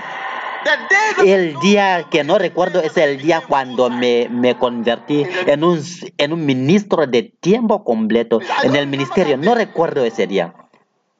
El 1.24 1.58
día 1.60 2.06
que 2.10 2.24
no 2.24 2.38
recuerdo 2.38 2.80
es 2.80 2.96
el 2.96 3.20
día 3.20 3.42
cuando 3.46 3.90
me, 3.90 4.28
me 4.30 4.56
convertí 4.56 5.26
en 5.46 5.64
un, 5.64 5.82
en 6.18 6.32
un 6.32 6.46
ministro 6.46 7.06
de 7.06 7.22
tiempo 7.40 7.84
completo 7.84 8.40
en 8.62 8.76
el 8.76 8.86
ministerio. 8.86 9.36
No 9.36 9.54
recuerdo 9.54 10.04
ese 10.04 10.26
día. 10.26 10.54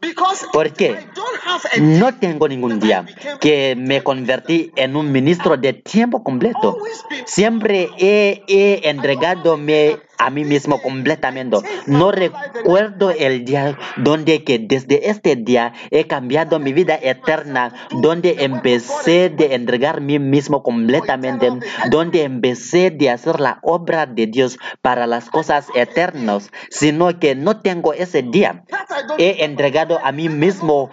Because 0.03 0.47
¿Por 0.53 0.73
qué? 0.73 0.91
I 0.91 1.15
don't 1.15 1.41
have 1.47 1.63
a 1.73 1.81
No 1.81 2.13
tengo 2.19 2.49
ningún 2.49 2.79
día 2.81 3.07
que 3.41 3.75
me 3.77 4.03
convertí 4.03 4.73
en 4.77 4.97
un 4.97 5.11
ministro 5.13 5.57
de 5.57 5.73
tiempo 5.73 6.23
completo. 6.23 6.77
Siempre 7.25 7.89
he, 7.99 8.43
he 8.49 8.89
entregadome 8.91 9.99
a 10.23 10.31
mí 10.31 10.45
mismo 10.45 10.81
completamente. 10.81 11.57
No 11.87 12.13
recuerdo 12.13 13.11
el 13.11 13.45
día 13.45 13.77
donde 13.97 14.45
que 14.45 14.61
desde 14.61 15.11
este 15.11 15.35
día 15.35 15.73
he 15.91 16.07
cambiado 16.07 16.61
mi 16.61 16.73
vida 16.73 16.99
eterna, 17.01 17.75
donde 17.91 18.45
empecé 18.45 19.31
de 19.31 19.55
entregar 19.55 20.01
mí 20.01 20.19
mismo 20.21 20.63
completamente, 20.63 21.51
donde 21.91 22.23
empecé 22.23 22.91
de 22.91 23.11
hacer 23.11 23.41
la 23.41 23.59
obra 23.63 24.07
de 24.07 24.29
Dios 24.29 24.59
para 24.81 25.09
las 25.09 25.29
cosas 25.29 25.67
eternas, 25.75 26.51
sino 26.71 27.19
que 27.19 27.35
no 27.35 27.61
tengo 27.61 27.93
ese 27.93 28.23
día. 28.23 28.65
He 29.19 29.45
entregado 29.45 29.99
a 30.05 30.13
mí 30.13 30.29
mismo 30.29 30.91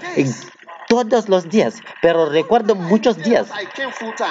todos 0.88 1.30
los 1.30 1.48
días, 1.48 1.84
pero 2.02 2.30
recuerdo 2.30 2.74
muchos 2.74 3.18
días, 3.18 3.48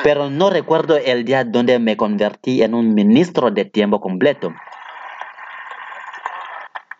pero 0.02 0.28
no 0.28 0.50
recuerdo 0.50 0.96
el 0.96 1.24
día 1.24 1.44
donde 1.44 1.78
me 1.78 1.96
convertí 1.96 2.62
en 2.64 2.74
un 2.74 2.94
ministro 2.94 3.52
de 3.52 3.64
tiempo 3.64 4.00
completo. 4.00 4.52
so 6.58 6.96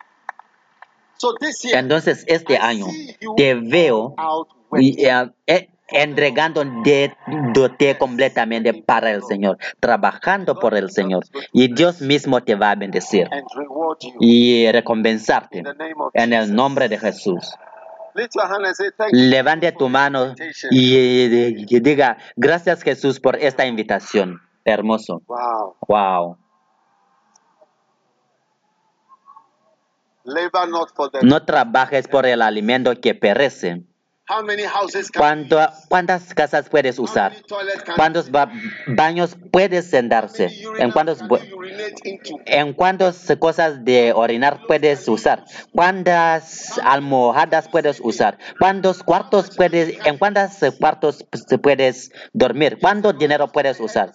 this 0.59 0.69
year, 0.69 1.08
Entonces 1.73 2.23
este 2.27 2.57
año 2.57 2.85
te 3.35 3.55
veo 3.55 4.15
y, 4.77 5.05
eh, 5.05 5.31
eh, 5.47 5.69
entregando 5.91 6.63
de, 6.83 7.13
de 7.79 7.97
completamente 7.97 8.73
para 8.73 9.11
el 9.11 9.23
Señor, 9.23 9.57
trabajando 9.79 10.55
por 10.55 10.75
el 10.75 10.91
Señor, 10.91 11.25
y 11.51 11.73
Dios 11.73 12.01
mismo 12.01 12.41
te 12.43 12.55
va 12.55 12.71
a 12.71 12.75
bendecir 12.75 13.27
y 14.19 14.71
recompensarte 14.71 15.63
en 16.13 16.33
el 16.33 16.53
nombre 16.53 16.89
de 16.89 16.99
Jesús. 16.99 17.55
Levante 19.11 19.71
tu 19.71 19.89
mano 19.89 20.35
y 20.71 21.79
diga, 21.79 22.17
gracias 22.35 22.83
Jesús 22.83 23.19
por 23.19 23.35
esta 23.37 23.65
invitación. 23.65 24.41
Hermoso. 24.65 25.21
Wow. 25.25 25.75
Wow. 25.87 26.37
Labor 30.18 30.18
not 30.18 30.18
for 30.18 30.18
the. 30.18 30.18
No 31.23 31.43
trabajes 31.43 32.07
por 32.07 32.25
el 32.25 32.41
alimento 32.41 32.93
que 32.99 33.15
perece. 33.15 33.88
¿Cuánto- 35.17 35.59
¿Cuántas 35.89 36.33
casas 36.33 36.69
puedes 36.69 36.99
usar? 36.99 37.33
¿Cuántos 37.95 38.29
ba- 38.29 38.51
baños 38.87 39.35
puedes 39.51 39.89
sentarse? 39.89 40.49
¿En 40.77 40.91
cuántos? 40.91 41.19
¿En 42.45 42.73
cuántas 42.73 43.25
cosas 43.39 43.83
de 43.83 44.13
orinar 44.13 44.61
puedes 44.67 45.07
usar? 45.07 45.45
¿Cuántas 45.73 46.79
almohadas 46.83 47.67
puedes 47.69 47.99
usar? 48.01 48.37
¿Cuántos 48.59 49.01
cuartos 49.03 49.49
puedes, 49.55 49.97
en 50.05 50.17
cuántos 50.17 50.51
cuartos 50.79 51.25
puedes 51.61 52.11
dormir? 52.33 52.77
¿Cuánto 52.79 53.13
dinero 53.13 53.47
puedes 53.51 53.79
usar? 53.79 54.11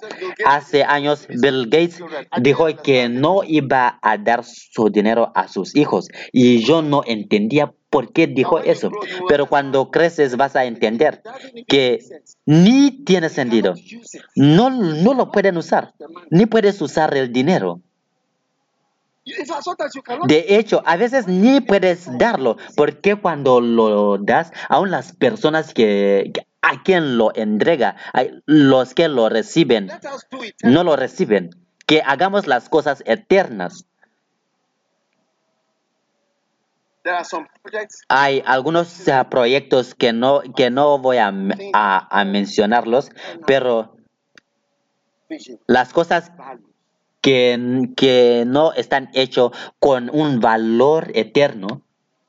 Hace 0.46 0.84
años 0.84 1.26
Bill 1.28 1.64
Gates 1.64 2.00
dijo 2.40 2.66
que 2.82 3.08
no 3.08 3.40
iba 3.44 3.98
a 4.00 4.16
dar 4.18 4.44
su 4.44 4.88
dinero 4.90 5.32
a 5.34 5.48
sus 5.48 5.74
hijos 5.74 6.08
y 6.32 6.64
yo 6.64 6.82
no 6.82 7.02
entendía 7.06 7.72
por 7.94 8.12
qué 8.12 8.26
dijo 8.26 8.58
eso. 8.58 8.90
Pero 9.28 9.46
cuando 9.46 9.92
creces 9.92 10.36
vas 10.36 10.56
a 10.56 10.64
entender 10.64 11.22
que 11.68 12.00
ni 12.44 13.04
tiene 13.04 13.28
sentido. 13.28 13.74
No, 14.34 14.68
no 14.68 15.14
lo 15.14 15.30
pueden 15.30 15.56
usar, 15.56 15.94
ni 16.28 16.46
puedes 16.46 16.82
usar 16.82 17.16
el 17.16 17.32
dinero. 17.32 17.80
De 20.26 20.56
hecho, 20.56 20.82
a 20.84 20.96
veces 20.96 21.28
ni 21.28 21.60
puedes 21.60 22.18
darlo, 22.18 22.56
porque 22.74 23.14
cuando 23.14 23.60
lo 23.60 24.18
das, 24.18 24.50
aún 24.68 24.90
las 24.90 25.12
personas 25.12 25.72
que 25.72 26.32
a 26.62 26.82
quien 26.82 27.16
lo 27.16 27.32
entrega, 27.36 27.94
los 28.44 28.92
que 28.92 29.06
lo 29.06 29.28
reciben, 29.28 29.88
no 30.64 30.82
lo 30.82 30.96
reciben. 30.96 31.50
Que 31.86 32.02
hagamos 32.04 32.48
las 32.48 32.68
cosas 32.68 33.04
eternas. 33.06 33.84
Hay 38.08 38.42
algunos 38.46 39.04
proyectos 39.30 39.94
que 39.94 40.12
no, 40.12 40.42
que 40.56 40.70
no 40.70 40.98
voy 40.98 41.18
a, 41.18 41.32
a- 41.72 42.20
a 42.20 42.24
mencionarlos, 42.24 43.10
pero 43.46 43.96
las 45.66 45.92
cosas 45.92 46.32
que, 47.20 47.88
que 47.96 48.44
no 48.46 48.72
están 48.72 49.10
hechos 49.14 49.52
con 49.78 50.10
un 50.12 50.40
valor 50.40 51.10
eterno, 51.14 51.82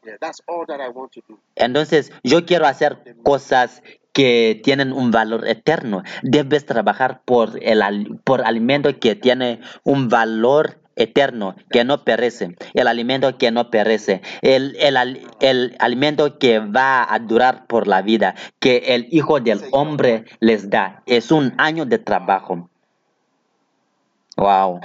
Yeah, 0.06 0.18
that's 0.20 0.44
all 0.46 0.68
that 0.68 0.80
I 0.80 0.90
want 0.90 1.14
to 1.14 1.22
do. 1.28 1.40
Entonces, 1.56 2.12
yo 2.24 2.46
quiero 2.46 2.68
hacer 2.68 3.16
cosas 3.24 3.82
que 4.14 4.62
tienen 4.64 4.94
un 4.94 5.10
valor 5.10 5.48
eterno. 5.48 6.04
Debes 6.22 6.68
trabajar 6.68 7.24
por 7.26 7.58
el 7.64 7.82
por 8.24 8.46
alimento 8.46 9.00
que 9.00 9.16
tiene 9.16 9.62
un 9.84 10.08
valor 10.08 10.80
eterno, 10.96 11.56
que 11.70 11.84
no 11.84 12.04
perece, 12.04 12.56
el 12.74 12.88
alimento 12.88 13.38
que 13.38 13.52
no 13.52 13.70
perece, 13.70 14.22
el, 14.42 14.76
el, 14.80 15.28
el 15.40 15.76
alimento 15.80 16.38
que 16.38 16.60
va 16.60 17.12
a 17.14 17.20
durar 17.20 17.68
por 17.68 17.88
la 17.88 18.02
vida, 18.02 18.36
que 18.60 18.78
el 18.96 19.08
Hijo 19.12 19.40
del 19.40 19.62
Hombre 19.72 20.26
les 20.40 20.70
da. 20.70 21.04
Es 21.06 21.32
un 21.32 21.54
año 21.58 21.86
de 21.86 22.00
trabajo. 22.00 22.70
Wow. 24.38 24.82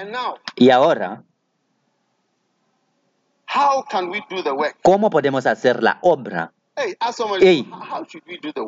Y 0.57 0.71
ahora? 0.71 1.25
¿cómo 4.83 5.11
podemos 5.11 5.47
hacer 5.47 5.83
la 5.83 5.99
obra? 6.03 6.53
Hey? 6.77 7.69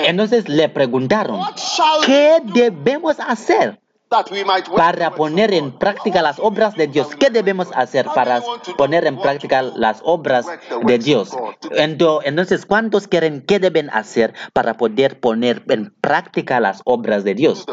Entonces 0.08 0.50
le 0.50 0.70
preguntaron, 0.70 1.40
What 1.40 1.58
shall 1.58 2.06
¿qué 2.06 2.38
we 2.44 2.48
do 2.48 2.54
debemos 2.54 3.20
hacer 3.20 3.80
that 4.10 4.26
we 4.32 4.44
might 4.44 4.68
work 4.68 4.78
para 4.78 5.12
poner 5.12 5.54
en 5.54 5.72
práctica 5.78 6.22
las 6.22 6.40
obras 6.40 6.76
de 6.76 6.88
Dios? 6.88 7.08
¿Qué 7.20 7.30
debemos 7.30 7.70
hacer 7.76 8.06
para 8.14 8.42
poner 8.78 9.06
en 9.08 9.20
práctica 9.20 9.62
las 9.62 10.02
obras 10.04 10.46
de 10.86 10.98
Dios? 11.00 11.32
Ento- 11.72 12.22
Entonces, 12.24 12.66
¿cuántos 12.66 13.08
quieren 13.08 13.42
qué 13.46 13.60
deben 13.60 13.90
hacer 13.90 14.34
para 14.54 14.76
poder 14.76 15.20
poner 15.20 15.64
en 15.70 15.94
práctica 16.02 16.60
las 16.60 16.82
obras 16.86 17.24
de 17.24 17.34
Dios? 17.34 17.66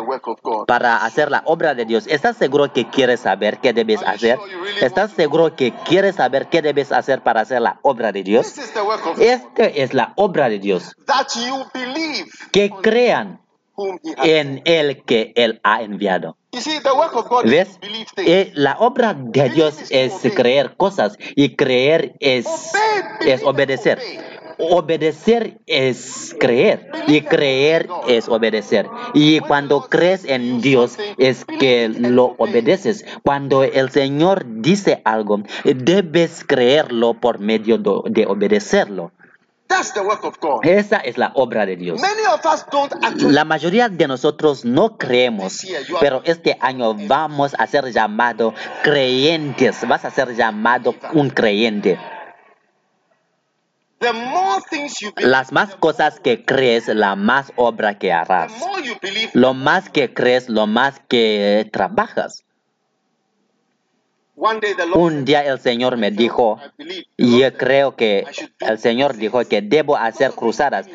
Para 0.67 1.05
hacer 1.05 1.31
la 1.31 1.43
obra 1.45 1.75
de 1.75 1.85
Dios, 1.85 2.07
¿estás 2.07 2.37
seguro 2.37 2.73
que 2.73 2.89
quieres 2.89 3.21
saber 3.21 3.59
qué 3.59 3.73
debes 3.73 4.03
hacer? 4.03 4.39
¿Estás 4.81 5.11
seguro 5.13 5.55
que 5.57 5.73
quieres 5.85 6.17
saber 6.17 6.49
qué 6.49 6.63
debes 6.63 6.93
hacer 6.93 7.23
para 7.23 7.43
hacer 7.43 7.61
la 7.61 7.79
obra 7.83 8.13
de 8.13 8.23
Dios? 8.23 8.55
Este 9.19 9.83
es 9.83 9.93
la 9.95 10.13
obra 10.17 10.49
de 10.49 10.59
Dios. 10.59 10.95
That 11.07 11.27
you 11.37 11.65
believe 11.75 12.31
Que 12.53 12.71
crean 12.71 13.42
en 14.23 14.63
el 14.65 15.03
que 15.05 15.33
Él 15.37 15.61
ha 15.63 15.83
enviado. 15.83 16.37
¿Ves? 17.45 17.79
Eh, 18.19 18.51
la 18.55 18.77
obra 18.79 19.15
de 19.15 19.49
Dios 19.49 19.91
es 19.91 20.13
creer 20.35 20.77
cosas 20.77 21.17
y 21.35 21.57
creer 21.57 22.15
es, 22.21 22.47
es 23.27 23.43
obedecer. 23.43 23.99
Obedecer 24.59 25.59
es 25.67 26.37
creer 26.39 26.91
y 27.07 27.23
creer 27.23 27.89
es 28.07 28.29
obedecer. 28.29 28.87
Y 29.15 29.41
cuando 29.41 29.89
crees 29.89 30.25
en 30.27 30.61
Dios 30.61 30.99
es 31.17 31.47
que 31.47 31.89
lo 31.89 32.35
obedeces. 32.39 33.05
Cuando 33.25 33.65
el 33.65 33.91
Señor 33.91 34.45
dice 34.47 35.01
algo, 35.05 35.43
debes 35.65 36.45
creerlo 36.45 37.15
por 37.15 37.39
medio 37.39 37.79
de 37.79 38.27
obedecerlo. 38.27 39.13
That's 39.73 39.95
the 39.95 40.01
work 40.03 40.23
of 40.25 40.39
God. 40.39 40.67
Esa 40.67 40.99
es 40.99 41.17
la 41.17 41.33
obra 41.35 41.65
de 41.65 41.77
Dios. 41.77 41.99
Many 42.01 42.25
of 42.27 42.45
us 42.45 42.67
don't 42.71 42.93
actually 43.03 43.33
La 43.33 43.45
mayoría 43.45 43.89
de 43.89 44.07
nosotros 44.07 44.65
no 44.67 44.99
creemos, 44.99 45.67
pero 46.01 46.21
este 46.25 46.59
año 46.61 46.95
vamos 47.09 47.55
a 47.59 47.67
ser 47.67 47.91
llamados 47.91 48.53
creyentes. 48.83 49.89
Vas 49.89 50.05
a 50.05 50.11
ser 50.11 50.35
llamado 50.37 50.95
un 51.15 51.31
creyente. 51.31 51.99
The 54.01 54.13
more 54.13 54.61
things 54.69 54.99
you 55.01 55.13
believe, 55.15 55.31
Las 55.31 55.53
más 55.53 55.75
cosas 55.77 56.21
que 56.21 56.45
crees, 56.45 56.89
la 56.89 57.15
más 57.17 57.53
obra 57.57 57.99
que 57.99 58.09
the 58.09 58.13
harás. 58.13 58.53
more 58.59 58.83
you 58.83 58.95
believe, 59.01 59.31
Lo 59.33 59.55
más 59.55 59.89
que 59.89 60.13
crees, 60.13 60.49
lo 60.49 60.67
más 60.67 61.01
que 61.09 61.69
trabajas. 61.73 62.45
one 64.32 64.32
day 64.32 64.32
the 64.32 64.32
Lord 64.32 64.32
Un 64.99 65.25
día 65.25 65.45
el 65.45 65.59
Señor 65.61 65.97
me 65.97 66.11
dijo, 66.11 66.59
yo 67.17 67.53
creo 67.57 67.95
que 67.97 68.25
el 68.61 68.79
Señor 68.79 69.17
dijo 69.17 69.45
que 69.45 69.63
debo 69.63 69.97
hacer 69.97 70.33
cruzadas. 70.33 70.89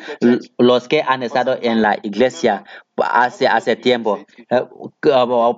Los 0.58 0.86
que 0.88 1.02
han 1.06 1.22
estado 1.22 1.58
en 1.60 1.80
la 1.82 1.98
iglesia 2.02 2.64
hace, 2.96 3.46
hace 3.46 3.76
tiempo 3.76 4.18
eh, 4.50 4.62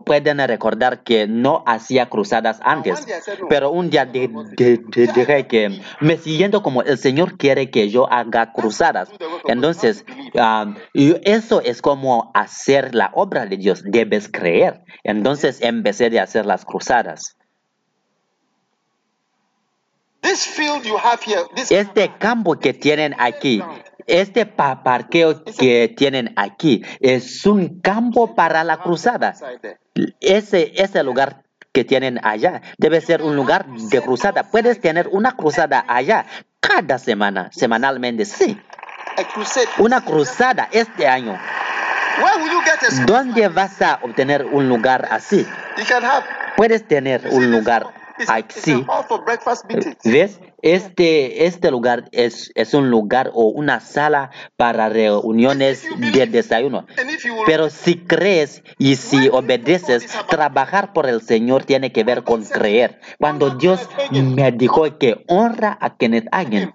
pueden 0.04 0.38
recordar 0.46 1.02
que 1.02 1.26
no 1.26 1.62
hacía 1.66 2.06
cruzadas 2.08 2.60
antes. 2.62 3.06
Pero 3.48 3.70
un 3.70 3.90
día 3.90 4.04
di- 4.04 4.28
di- 4.56 4.76
di- 4.76 5.06
dije 5.06 5.46
que 5.46 5.80
me 6.00 6.16
siguiendo 6.18 6.62
como 6.62 6.82
el 6.82 6.98
Señor 6.98 7.36
quiere 7.38 7.70
que 7.70 7.88
yo 7.88 8.10
haga 8.12 8.52
cruzadas. 8.52 9.10
Entonces, 9.46 10.04
ah, 10.38 10.74
eso 10.94 11.60
es 11.62 11.82
como 11.82 12.30
hacer 12.34 12.94
la 12.94 13.10
obra 13.14 13.46
de 13.46 13.56
Dios. 13.56 13.82
Debes 13.84 14.28
creer. 14.30 14.82
Entonces 15.02 15.60
empecé 15.62 16.10
de 16.10 16.20
hacer 16.20 16.46
las 16.46 16.64
cruzadas. 16.64 17.36
Este 21.70 22.12
campo 22.18 22.58
que 22.58 22.74
tienen 22.74 23.14
aquí, 23.18 23.62
este 24.06 24.46
pa- 24.46 24.82
parqueo 24.82 25.44
que 25.44 25.92
tienen 25.96 26.32
aquí, 26.36 26.82
es 27.00 27.46
un 27.46 27.80
campo 27.80 28.34
para 28.34 28.64
la 28.64 28.78
cruzada. 28.78 29.34
Ese, 30.20 30.72
ese 30.76 31.02
lugar 31.02 31.42
que 31.72 31.84
tienen 31.84 32.20
allá 32.24 32.62
debe 32.78 33.00
ser 33.00 33.22
un 33.22 33.36
lugar 33.36 33.66
de 33.66 34.00
cruzada. 34.02 34.44
Puedes 34.50 34.80
tener 34.80 35.08
una 35.12 35.32
cruzada 35.32 35.84
allá 35.88 36.26
cada 36.60 36.98
semana, 36.98 37.48
semanalmente, 37.52 38.24
sí. 38.24 38.60
Una 39.78 40.04
cruzada 40.04 40.68
este 40.72 41.06
año. 41.06 41.38
Where 42.22 42.42
will 42.42 42.52
you 42.52 42.60
get 42.62 42.82
a 42.82 42.86
space? 42.86 43.04
¿Dónde 43.06 43.48
vas 43.48 43.80
a 43.80 44.00
obtener 44.02 44.44
un 44.44 44.68
lugar 44.68 45.08
así? 45.10 45.46
You 45.78 45.84
can 45.88 46.04
have 46.04 46.24
Puedes 46.56 46.86
tener 46.86 47.26
un 47.30 47.50
lugar 47.50 47.86
hall- 48.28 48.38
it's, 48.40 48.56
it's 48.56 48.68
a 48.68 48.72
así. 48.72 48.84
hall 48.88 49.04
for 49.08 49.24
breakfast 49.24 49.64
meetings. 49.66 49.96
¿Ves? 50.04 50.40
Este, 50.62 51.46
este 51.46 51.70
lugar 51.70 52.08
es, 52.12 52.50
es 52.54 52.74
un 52.74 52.90
lugar 52.90 53.30
o 53.32 53.46
una 53.46 53.80
sala 53.80 54.30
para 54.56 54.88
reuniones 54.88 55.84
de 55.96 56.26
desayuno. 56.26 56.86
Pero 57.46 57.70
si 57.70 57.96
crees 57.96 58.62
y 58.78 58.96
si 58.96 59.28
obedeces, 59.28 60.06
trabajar 60.28 60.92
por 60.92 61.06
el 61.08 61.22
Señor 61.22 61.64
tiene 61.64 61.92
que 61.92 62.04
ver 62.04 62.24
con 62.24 62.44
creer. 62.44 63.00
Cuando 63.18 63.50
Dios 63.50 63.88
me 64.10 64.52
dijo 64.52 64.98
que 64.98 65.24
honra 65.28 65.78
a 65.80 65.96
quienes 65.96 66.24
hagan, 66.30 66.74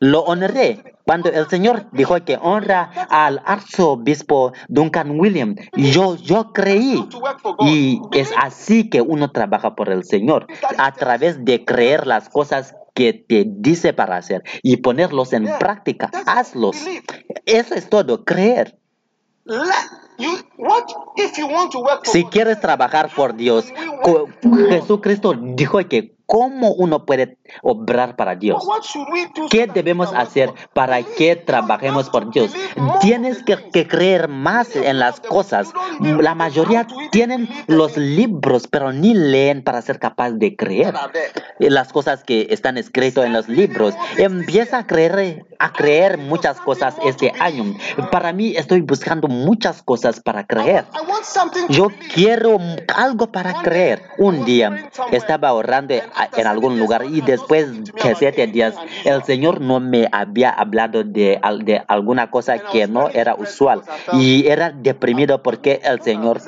lo 0.00 0.20
honré. 0.20 0.96
Cuando 1.04 1.30
el 1.30 1.48
Señor 1.48 1.86
dijo 1.92 2.16
que 2.24 2.38
honra 2.40 2.90
al 3.10 3.42
arzobispo 3.44 4.52
Duncan 4.68 5.18
William, 5.18 5.54
yo, 5.74 6.16
yo 6.16 6.52
creí. 6.52 7.06
Y 7.60 8.00
es 8.12 8.32
así 8.36 8.88
que 8.88 9.00
uno 9.00 9.30
trabaja 9.30 9.74
por 9.74 9.90
el 9.90 10.04
Señor, 10.04 10.46
a 10.78 10.92
través 10.92 11.44
de 11.44 11.64
creer 11.64 12.06
las 12.06 12.28
cosas 12.28 12.74
que 12.94 13.12
te 13.12 13.44
dice 13.46 13.92
para 13.92 14.16
hacer 14.16 14.44
y 14.62 14.78
ponerlos 14.78 15.32
en 15.32 15.48
práctica. 15.58 16.10
Hazlos. 16.26 16.76
Eso 17.44 17.74
es 17.74 17.90
todo, 17.90 18.24
creer. 18.24 18.78
Let 20.18 20.24
you 20.24 20.38
what 20.58 20.84
if 21.16 21.36
you 21.38 21.46
want 21.46 21.72
to 21.72 21.80
work 21.80 22.04
for 22.04 22.12
Si 22.12 22.24
quieres 22.24 22.60
trabajar 22.60 23.10
por 23.14 23.34
Dios, 23.34 23.66
Jesucristo 24.70 25.34
dijo 25.34 25.78
que 25.88 26.14
cómo 26.26 26.72
uno 26.72 27.04
puede 27.04 27.38
obrar 27.62 28.16
para 28.16 28.34
Dios. 28.34 28.64
what 28.66 28.82
should 28.82 29.06
we 29.12 29.26
do? 29.34 29.42
so 29.42 29.48
¿Qué 29.50 29.66
debemos 29.66 30.12
hacer 30.14 30.50
para 30.72 31.02
que 31.02 31.36
trabajemos 31.36 32.08
por 32.08 32.30
Dios? 32.32 32.52
Tienes 33.00 33.42
que, 33.42 33.56
que 33.70 33.86
creer 33.86 34.28
más 34.28 34.74
en 34.74 34.98
las 34.98 35.20
cosas. 35.20 35.72
La 36.00 36.34
mayoría 36.34 36.86
tienen 37.10 37.48
los 37.66 37.96
libros, 37.96 38.66
pero 38.68 38.92
ni 38.92 39.14
leen 39.14 39.62
para 39.62 39.82
ser 39.82 39.98
capaz 39.98 40.32
de 40.32 40.56
creer 40.56 40.92
That 40.94 41.02
are 41.04 41.12
there. 41.12 41.70
las 41.70 41.92
cosas 41.92 42.24
que 42.24 42.46
están 42.50 42.78
escritas 42.78 43.26
en 43.26 43.32
los 43.32 43.48
libros. 43.48 43.94
Empieza 44.16 44.78
a 44.78 44.86
creer, 44.86 45.44
a 45.58 45.72
creer 45.72 46.18
muchas 46.18 46.58
cosas 46.60 46.96
este 47.04 47.32
año. 47.38 47.76
Para 48.10 48.32
mí 48.32 48.54
estoy 48.56 48.80
buscando 48.80 49.28
muchas 49.28 49.82
cosas 49.82 50.03
para 50.20 50.46
creer. 50.46 50.84
Yo 51.68 51.88
quiero 52.14 52.58
algo 52.94 53.32
para 53.32 53.54
creer. 53.62 54.02
Un 54.18 54.44
día 54.44 54.90
estaba 55.12 55.52
orando 55.52 55.94
a- 56.14 56.28
en 56.36 56.46
algún 56.46 56.78
lugar 56.78 57.04
y 57.06 57.20
después 57.22 57.84
de 57.84 58.14
siete 58.14 58.46
días 58.46 58.74
el 59.04 59.22
Señor 59.24 59.60
no 59.60 59.80
me 59.80 60.08
había 60.12 60.50
hablado 60.50 61.02
de, 61.04 61.38
al- 61.42 61.64
de 61.64 61.82
alguna 61.88 62.30
cosa 62.30 62.58
que 62.58 62.86
no 62.86 63.08
era 63.08 63.34
usual. 63.34 63.82
y 64.12 64.46
era 64.46 64.70
deprimido 64.70 65.42
porque 65.42 65.80
el 65.84 66.00
Señor 66.02 66.40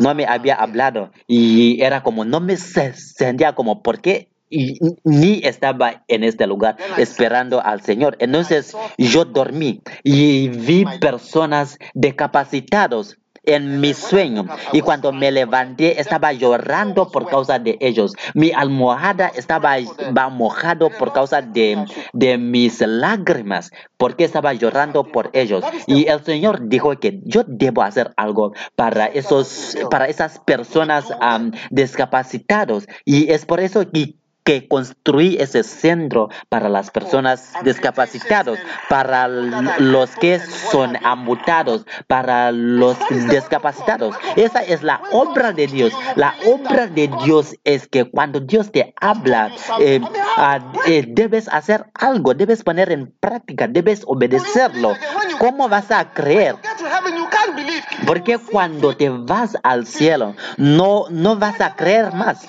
no 0.00 0.14
me 0.14 0.24
había 0.26 0.54
hablado. 0.54 1.10
Y 1.26 1.82
era 1.82 2.02
como 2.02 2.24
no 2.24 2.40
me 2.40 2.56
se- 2.56 2.94
sentía 2.94 3.54
como 3.54 3.82
por 3.82 4.00
qué 4.00 4.28
y 4.52 4.78
ni 5.04 5.40
estaba 5.44 6.04
en 6.08 6.24
este 6.24 6.46
lugar 6.46 6.76
esperando 6.98 7.64
al 7.64 7.80
Señor. 7.80 8.16
Entonces 8.20 8.76
yo 8.98 9.24
dormí 9.24 9.82
y 10.04 10.48
vi 10.48 10.84
personas 11.00 11.78
discapacitados 11.94 13.18
en 13.44 13.80
mi 13.80 13.94
sueño. 13.94 14.46
y 14.72 14.80
cuando 14.80 15.12
me 15.12 15.30
levanté 15.30 16.00
estaba 16.00 16.32
llorando 16.32 17.10
por 17.10 17.28
causa 17.28 17.58
de 17.58 17.76
ellos. 17.80 18.14
Mi 18.34 18.52
almohada 18.52 19.32
estaba 19.34 19.76
mojado 20.30 20.90
por 20.90 21.12
causa 21.12 21.42
de, 21.42 21.84
de 22.12 22.38
mis 22.38 22.80
lágrimas 22.80 23.70
porque 23.96 24.24
estaba 24.24 24.52
llorando 24.52 25.04
por 25.04 25.30
ellos. 25.32 25.64
Y 25.86 26.06
el 26.06 26.24
Señor 26.24 26.68
dijo 26.68 26.98
que 26.98 27.20
yo 27.24 27.42
debo 27.46 27.82
hacer 27.82 28.12
algo 28.16 28.52
para 28.76 29.06
esos 29.06 29.76
para 29.90 30.06
esas 30.06 30.38
personas 30.40 31.12
am, 31.20 31.52
discapacitados 31.70 32.86
y 33.04 33.30
es 33.32 33.44
por 33.44 33.60
eso 33.60 33.90
que 33.90 34.14
que 34.44 34.66
construí 34.66 35.36
ese 35.38 35.62
centro 35.62 36.28
para 36.48 36.68
las 36.68 36.90
personas 36.90 37.52
discapacitados, 37.64 38.58
para 38.88 39.28
los 39.28 40.10
que 40.16 40.40
son 40.40 40.96
amputados, 41.04 41.86
para 42.06 42.50
los 42.52 42.96
discapacitados. 43.30 44.16
Esa 44.36 44.62
es 44.62 44.82
la 44.82 45.00
obra 45.12 45.52
de 45.52 45.66
Dios. 45.66 45.92
La 46.16 46.34
obra 46.46 46.86
de 46.86 47.08
Dios 47.24 47.54
es 47.64 47.86
que 47.86 48.04
cuando 48.04 48.40
Dios 48.40 48.72
te 48.72 48.94
habla, 49.00 49.50
eh, 49.80 50.00
ah, 50.36 50.72
eh, 50.86 51.04
debes 51.06 51.48
hacer 51.48 51.86
algo, 51.94 52.34
debes 52.34 52.62
poner 52.62 52.90
en 52.90 53.12
práctica, 53.20 53.68
debes 53.68 54.02
obedecerlo. 54.06 54.94
¿Cómo 55.42 55.68
vas 55.68 55.90
a 55.90 56.12
creer? 56.12 56.54
Porque 58.06 58.38
cuando 58.38 58.96
te 58.96 59.08
vas 59.08 59.58
al 59.64 59.88
cielo, 59.88 60.36
no, 60.56 61.06
no 61.10 61.34
vas 61.34 61.60
a 61.60 61.74
creer 61.74 62.14
más. 62.14 62.46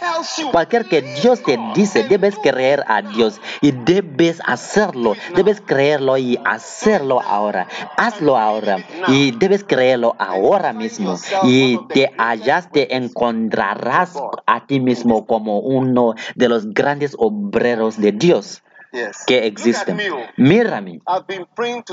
Cualquier 0.52 0.86
que 0.86 1.02
Dios 1.02 1.42
te 1.42 1.58
dice, 1.74 2.04
debes 2.04 2.38
creer 2.38 2.84
a 2.86 3.02
Dios 3.02 3.42
y 3.62 3.72
debes 3.72 4.40
hacerlo. 4.46 5.16
Debes 5.36 5.60
creerlo 5.60 6.20
y 6.20 6.38
hacerlo 6.46 7.20
ahora. 7.20 7.68
Hazlo 7.98 8.38
ahora 8.38 8.78
y 9.08 9.32
debes 9.32 9.64
creerlo 9.64 10.16
ahora 10.20 10.72
mismo. 10.72 11.18
Y 11.42 11.80
te 11.88 12.12
hallas, 12.20 12.70
te 12.70 12.96
encontrarás 12.96 14.22
a 14.46 14.68
ti 14.68 14.80
mismo 14.80 15.26
como 15.26 15.62
uno 15.62 16.14
de 16.36 16.48
los 16.48 16.72
grandes 16.72 17.16
obreros 17.18 18.00
de 18.00 18.12
Dios. 18.12 18.62
Que 19.26 19.48
existen. 19.48 19.96
me, 19.96 20.12
oh. 20.12 20.20
Mírame. 20.38 21.02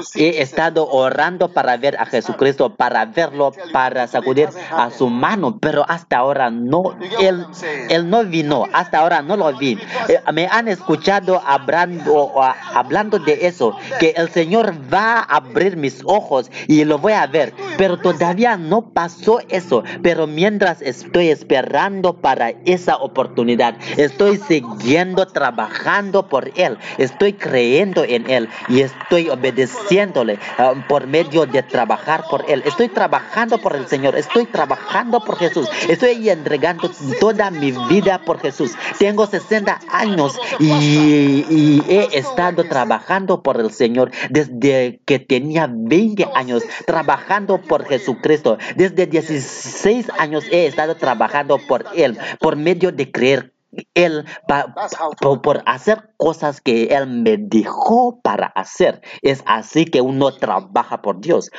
See 0.05 0.25
He 0.25 0.43
estado 0.43 0.87
orando 0.89 1.53
para 1.53 1.77
ver 1.77 1.97
a 1.97 2.07
Jesucristo, 2.07 2.75
para 2.77 3.05
verlo, 3.07 3.53
para 3.73 4.07
sacudir 4.07 4.49
a 4.71 4.91
su 4.91 5.09
mano, 5.09 5.59
pero 5.59 5.85
hasta 5.89 6.19
ahora 6.19 6.51
no, 6.51 6.97
él, 7.21 7.47
él 7.89 8.09
no 8.09 8.25
vino, 8.25 8.67
hasta 8.73 8.99
ahora 8.99 9.23
no 9.23 9.37
lo 9.37 9.53
vi. 9.57 9.79
Eh, 10.09 10.21
Me 10.33 10.47
han 10.47 10.69
escuchado 10.69 11.43
hablando, 11.45 12.33
hablando 12.75 13.19
de 13.19 13.47
eso, 13.47 13.77
que 13.99 14.15
el 14.17 14.31
Señor 14.31 14.75
va 14.93 15.21
a 15.21 15.37
abrir 15.37 15.77
mis 15.77 16.03
ojos 16.05 16.51
y 16.67 16.85
lo 16.85 16.99
voy 16.99 17.15
a 17.15 17.27
ver, 17.27 17.55
pero 17.77 17.99
todavía 17.99 18.57
no 18.57 18.91
pasó 18.91 19.41
eso. 19.49 19.83
Pero 20.03 20.27
mientras 20.27 20.83
estoy 20.83 21.29
esperando 21.29 22.15
para 22.15 22.51
esa 22.65 22.97
oportunidad, 22.97 23.77
estoy 23.97 24.37
siguiendo 24.37 25.27
trabajando 25.27 26.29
por 26.29 26.51
Él, 26.57 26.79
estoy 26.99 27.35
creyendo 27.35 28.05
en 28.05 28.29
Él 28.31 28.49
y 28.69 28.81
estoy 28.81 29.29
obedeciéndole 29.29 30.39
ah, 30.59 30.75
por 30.89 31.07
medio 31.07 31.47
de 31.47 31.63
trabajar 31.63 32.25
por 32.31 32.45
Él. 32.49 32.63
Estoy 32.65 32.89
trabajando 32.89 33.59
por 33.59 33.77
el 33.77 33.87
Señor, 33.87 34.17
estoy 34.17 34.47
trabajando 34.47 35.21
por 35.21 35.37
Jesús, 35.37 35.69
estoy 35.89 36.29
entregando 36.29 36.91
toda 37.19 37.51
mi 37.51 37.73
vida 37.89 38.21
por 38.25 38.41
Jesús. 38.41 38.73
Tengo 38.99 39.27
60 39.27 39.81
años 39.91 40.39
y, 40.59 41.45
y 41.49 41.83
he 41.89 42.19
estado 42.19 42.65
trabajando 42.65 43.43
por 43.43 43.61
el 43.61 43.71
Señor 43.71 44.11
desde 44.29 45.01
que 45.05 45.19
tenía 45.19 45.69
20 45.71 46.29
años, 46.35 46.63
trabajando 46.87 47.59
por 47.59 47.85
Jesucristo. 47.87 48.59
Desde 48.77 49.07
16 49.07 50.11
años 50.19 50.45
he 50.51 50.67
estado 50.67 50.97
trabajando 50.97 51.59
por 51.59 51.87
Él, 51.95 52.19
por 52.39 52.57
medio 52.57 52.93
de 52.93 53.11
creer 53.11 53.53
él 53.95 54.25
pa- 54.49 54.75
por, 55.21 55.43
por 55.43 55.63
hacer 55.67 56.11
cosas 56.17 56.61
que 56.61 56.85
Él 56.87 57.07
me 57.07 57.37
dijo 57.37 58.21
para 58.23 58.47
hacer. 58.49 59.01
Es 59.23 59.43
así 59.47 59.85
que 59.85 60.01
uno 60.01 60.33
trabaja 60.33 61.03
por 61.03 61.21
Dios, 61.21 61.51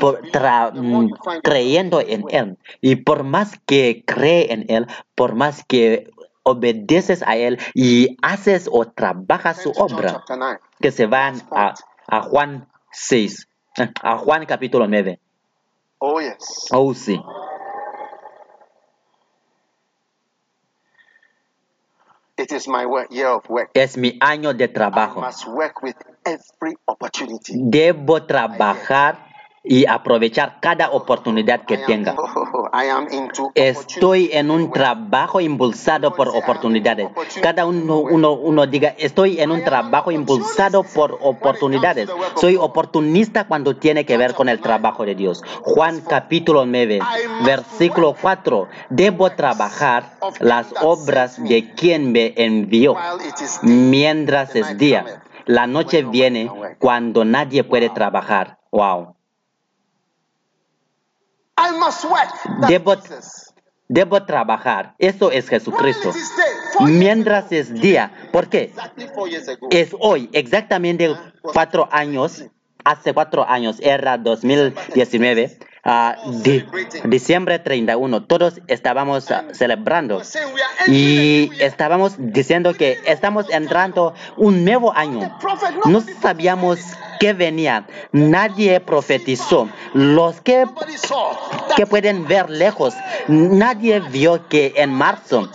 por 0.00 0.22
tra- 0.32 0.72
mm, 0.72 1.10
creyendo 1.42 2.00
en 2.00 2.24
Él. 2.30 2.56
Y 2.80 2.96
por 2.96 3.22
más 3.24 3.58
que 3.66 4.02
cree 4.06 4.52
en 4.52 4.64
Él, 4.68 4.86
por 5.14 5.34
más 5.34 5.62
que 5.64 6.10
obedeces 6.42 7.22
a 7.26 7.36
Él 7.36 7.58
y 7.74 8.16
haces 8.22 8.68
o 8.72 8.86
trabajas 8.86 9.62
su 9.62 9.70
obra, 9.76 10.12
chapter 10.12 10.38
9. 10.38 10.60
que 10.80 10.90
se 10.90 11.06
van 11.06 11.42
a, 11.50 11.74
a 12.06 12.22
Juan 12.22 12.66
6, 12.92 13.46
a 14.02 14.16
Juan 14.16 14.46
capítulo 14.46 14.86
9. 14.88 15.20
Oh, 15.98 16.20
yes. 16.20 16.68
Oh, 16.72 16.94
sí. 16.94 17.20
It 22.38 22.52
is 22.52 22.68
my 22.68 22.86
work, 22.86 23.08
year 23.10 23.26
of 23.28 23.42
work. 23.50 23.70
Es 23.74 23.96
mi 23.96 24.16
año 24.20 24.54
de 24.56 24.64
I 24.66 24.68
trabajo. 24.68 25.20
must 25.20 25.46
work 25.48 25.82
with 25.82 25.96
every 26.24 26.76
opportunity. 26.86 27.54
Debo 27.56 28.24
trabajar 28.26 29.27
y 29.68 29.84
aprovechar 29.86 30.56
cada 30.60 30.90
oportunidad 30.90 31.66
que 31.66 31.76
tenga. 31.76 32.16
Estoy 33.54 34.30
en 34.32 34.50
un 34.50 34.72
trabajo 34.72 35.40
impulsado 35.40 36.14
por 36.14 36.28
oportunidades. 36.28 37.10
Cada 37.42 37.66
uno, 37.66 37.98
uno, 37.98 38.32
uno 38.32 38.66
diga, 38.66 38.94
estoy 38.98 39.40
en 39.40 39.50
un 39.50 39.62
trabajo 39.64 40.10
impulsado 40.10 40.82
por 40.84 41.18
oportunidades. 41.20 42.08
Soy 42.36 42.56
oportunista 42.56 43.46
cuando 43.46 43.76
tiene 43.76 44.06
que 44.06 44.16
ver 44.16 44.34
con 44.34 44.48
el 44.48 44.60
trabajo 44.60 45.04
de 45.04 45.14
Dios. 45.14 45.42
Juan 45.62 46.00
capítulo 46.00 46.64
9, 46.64 47.00
versículo 47.44 48.14
4. 48.20 48.68
Debo 48.88 49.30
trabajar 49.30 50.12
las 50.40 50.74
obras 50.80 51.42
de 51.42 51.74
quien 51.74 52.10
me 52.12 52.32
envió 52.36 52.96
mientras 53.62 54.56
es 54.56 54.78
día. 54.78 55.22
La 55.44 55.66
noche 55.66 56.02
viene 56.04 56.50
cuando 56.78 57.24
nadie 57.24 57.64
puede 57.64 57.90
trabajar. 57.90 58.58
Wow. 58.70 59.14
I 59.16 59.16
must 59.16 59.16
work. 61.16 61.47
That's 61.47 61.47
Debo, 62.68 62.96
debo 63.88 64.24
trabajar. 64.24 64.94
Eso 64.98 65.30
es 65.30 65.48
Jesucristo. 65.48 66.12
Mientras 66.80 67.50
es 67.52 67.74
día. 67.74 68.12
¿Por 68.32 68.48
qué? 68.48 68.72
Es 69.70 69.94
hoy, 69.98 70.30
exactamente 70.32 71.14
cuatro 71.42 71.88
años. 71.90 72.44
Hace 72.84 73.12
cuatro 73.12 73.46
años, 73.46 73.80
era 73.80 74.16
2019, 74.16 75.58
di- 76.42 76.64
diciembre 77.04 77.58
31. 77.58 78.24
Todos 78.24 78.60
estábamos 78.66 79.30
ah, 79.30 79.44
celebrando. 79.52 80.22
Y 80.86 81.50
estábamos 81.60 82.14
diciendo 82.18 82.74
que 82.74 82.98
estamos 83.06 83.46
entrando 83.50 84.14
un 84.36 84.64
nuevo 84.64 84.92
año. 84.94 85.36
No 85.86 86.02
sabíamos 86.20 86.78
qué 87.20 87.32
venía. 87.32 87.86
Nadie 88.12 88.80
profetizó. 88.80 89.68
Los 89.94 90.40
que, 90.40 90.66
que 91.76 91.86
pueden 91.86 92.26
ver 92.26 92.50
lejos, 92.50 92.94
nadie 93.28 94.00
vio 94.00 94.48
que 94.48 94.74
en 94.76 94.90
marzo 94.90 95.48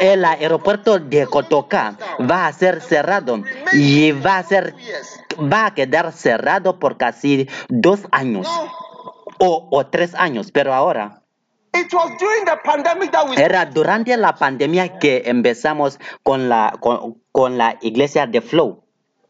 el 0.00 0.24
aeropuerto 0.24 0.98
de 0.98 1.26
Kotoka 1.26 1.96
va 2.28 2.46
a 2.48 2.52
ser 2.52 2.80
cerrado 2.80 3.42
y 3.72 4.10
va 4.10 4.38
a 4.38 4.42
ser 4.42 4.74
va 5.40 5.66
a 5.66 5.74
quedar 5.74 6.12
cerrado 6.12 6.80
por 6.80 6.96
casi 6.96 7.48
dos 7.68 8.00
años 8.10 8.48
o, 9.38 9.68
o 9.70 9.86
tres 9.86 10.14
años, 10.14 10.50
pero 10.52 10.74
ahora 10.74 11.22
it 11.74 11.92
was 11.92 12.10
during 12.18 12.44
the 12.44 12.58
pandemic 12.64 13.12
that 13.12 13.28
we 13.28 13.36
era 13.36 13.66
durante 13.66 14.16
la 14.16 14.34
pandemia 14.34 14.98
que 14.98 15.22
empezamos 15.26 15.98
con 16.22 16.48
la 16.48 16.76
con, 16.80 17.22
con 17.32 17.58
la 17.58 17.78
iglesia 17.80 18.26
de 18.26 18.40
Flow. 18.40 18.84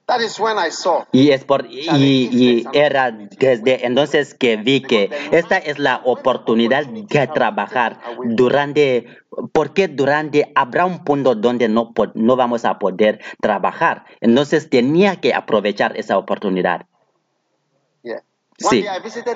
That 0.06 0.20
is 0.22 0.40
when 0.40 0.56
I 0.56 0.70
saw. 0.70 1.04
Y 1.12 1.32
es 1.32 1.44
por 1.44 1.66
y, 1.66 1.84
y 2.32 2.64
era 2.72 3.10
desde 3.10 3.84
entonces 3.84 4.32
que 4.32 4.56
vi 4.56 4.80
que 4.80 5.10
esta 5.32 5.58
es 5.58 5.78
la 5.78 6.00
oportunidad 6.04 6.86
de 6.86 7.26
trabajar 7.26 8.00
durante 8.24 9.06
porque 9.52 9.86
durante 9.86 10.50
habrá 10.54 10.86
un 10.86 11.04
punto 11.04 11.34
donde 11.34 11.68
no 11.68 11.92
no 12.14 12.36
vamos 12.36 12.64
a 12.64 12.78
poder 12.78 13.20
trabajar. 13.42 14.04
Entonces 14.20 14.70
tenía 14.70 15.16
que 15.16 15.34
aprovechar 15.34 15.94
esa 15.98 16.16
oportunidad. 16.16 16.86
Sí. 18.58 18.80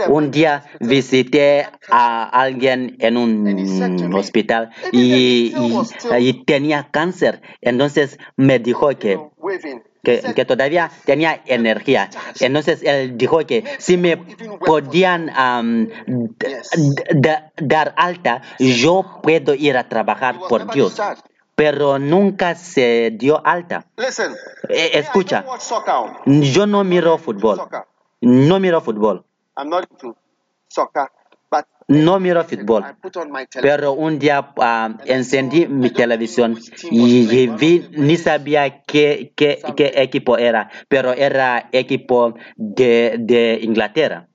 Un 0.09 0.31
día 0.33 0.65
visité 0.81 1.69
a 1.91 2.25
alguien 2.29 2.97
en 2.99 3.17
un 3.17 4.15
hospital 4.15 4.71
y, 4.91 5.53
y- 5.57 5.73
y 6.19 6.45
tenía 6.45 6.89
cáncer. 6.91 7.41
Entonces 7.61 8.19
me 8.37 8.59
dijo 8.59 8.89
que 8.99 9.17
que, 10.03 10.21
que 10.35 10.45
todavía 10.45 10.91
tenía 11.05 11.41
energía. 11.47 12.11
Entonces 12.41 12.81
él 12.83 13.17
dijo 13.17 13.39
que 13.47 13.63
si 13.79 13.97
me 13.97 14.17
podían 14.59 15.31
dar 17.57 17.95
alta, 17.97 18.43
yo 18.59 19.21
puedo 19.23 19.55
ir 19.55 19.77
a 19.77 19.89
trabajar 19.89 20.39
por 20.49 20.61
Dios. 20.75 20.95
Pero 21.55 21.99
nunca 21.99 22.55
se 22.55 23.13
dio 23.13 23.47
alta. 23.47 23.87
Eh, 24.69 24.91
escucha, 24.95 25.45
yo 26.27 26.67
no 26.67 26.83
miro 26.83 27.19
fútbol. 27.19 27.59
No 28.23 28.61
miro 28.61 28.81
fútbol. 28.81 29.25
I'm 29.57 29.69
not 29.69 29.87
into 29.91 30.17
soccer, 30.69 31.09
but 31.51 31.67
No 31.89 32.21
miro 32.21 32.45
fútbol. 32.45 32.85
Pero 33.61 33.93
un 33.93 34.19
día 34.21 34.53
ah, 34.59 34.97
encendí 35.05 35.67
mi 35.67 35.91
televisión 35.91 36.57
y, 36.91 37.29
y 37.31 37.49
vi, 37.49 37.89
ni 37.91 38.17
sabía 38.17 38.83
qué, 38.85 39.33
qué, 39.35 39.61
qué 39.77 39.93
equipo 39.97 40.39
era, 40.39 40.71
pero 40.89 41.13
era 41.13 41.69
equipo 41.73 42.35
de, 42.57 43.17
de 43.19 43.59
Inglaterra. 43.61 44.29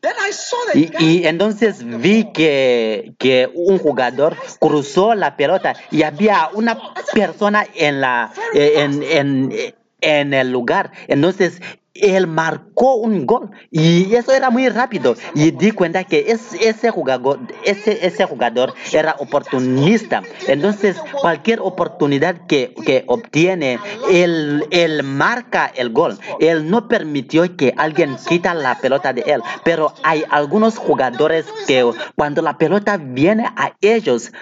Then 0.00 0.14
I 0.18 0.32
saw 0.32 0.58
the 0.72 0.78
Y, 0.78 1.20
y 1.20 1.26
entonces 1.26 1.84
vi 1.84 2.32
que, 2.32 3.14
que 3.18 3.50
un 3.52 3.78
jugador 3.78 4.36
cruzó 4.58 5.14
la 5.14 5.36
pelota 5.36 5.74
y 5.90 6.02
había 6.02 6.50
una 6.54 6.76
persona 7.12 7.66
en, 7.74 8.00
la, 8.00 8.32
eh, 8.54 8.74
en, 8.78 9.02
en, 9.02 9.52
en 10.00 10.34
el 10.34 10.50
lugar. 10.50 10.92
Entonces 11.06 11.60
él 11.94 12.26
marcó 12.26 12.94
un 12.94 13.26
gol 13.26 13.50
y 13.70 14.14
eso 14.14 14.32
era 14.32 14.50
muy 14.50 14.68
rápido 14.68 15.14
y 15.34 15.50
di 15.50 15.70
cuenta 15.72 16.04
que 16.04 16.24
es- 16.28 16.54
ese 16.54 16.90
jugador, 16.90 17.38
ese, 17.64 18.06
ese 18.06 18.24
jugador 18.24 18.74
era 18.92 19.16
oportunista. 19.18 20.22
Entonces, 20.46 20.96
cualquier 21.20 21.60
oportunidad 21.60 22.46
que, 22.46 22.74
que 22.86 23.04
obtiene, 23.06 23.78
él, 24.10 24.66
él 24.70 25.02
marca 25.02 25.70
el 25.74 25.90
gol. 25.90 26.18
Él 26.40 26.68
no 26.70 26.88
permitió 26.88 27.56
que 27.56 27.74
alguien 27.76 28.16
quita 28.28 28.54
la 28.54 28.76
pelota 28.80 29.12
de 29.12 29.22
él. 29.22 29.42
Pero 29.64 29.92
hay 30.02 30.24
algunos 30.30 30.76
jugadores 30.78 31.46
que 31.66 31.84
cuando 32.16 32.42
la 32.42 32.56
pelota 32.58 32.96
viene 32.96 33.46
a 33.56 33.72
ellos, 33.80 34.32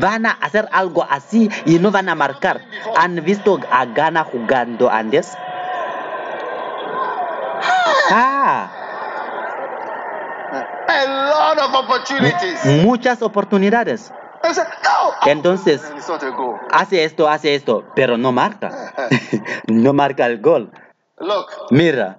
van 0.00 0.26
a 0.26 0.30
hacer 0.32 0.68
algo 0.72 1.06
así 1.08 1.48
y 1.66 1.78
no 1.78 1.90
van 1.90 2.08
a 2.08 2.14
marcar. 2.14 2.60
¿Han 2.96 3.22
visto 3.24 3.58
a 3.70 3.84
Ghana 3.86 4.24
jugando 4.24 4.90
antes? 4.90 5.36
Ah, 8.10 8.70
A 10.88 11.04
lot 11.06 11.58
of 11.58 11.74
opportunities. 11.74 12.64
muchas 12.84 13.22
oportunidades. 13.22 14.12
Entonces, 15.26 15.82
hace 16.72 17.04
esto, 17.04 17.28
hace 17.28 17.54
esto, 17.54 17.84
pero 17.94 18.16
no 18.16 18.32
marca. 18.32 18.70
no 19.68 19.92
marca 19.92 20.26
el 20.26 20.40
gol. 20.40 20.72
Look, 21.18 21.46
Mira, 21.70 22.18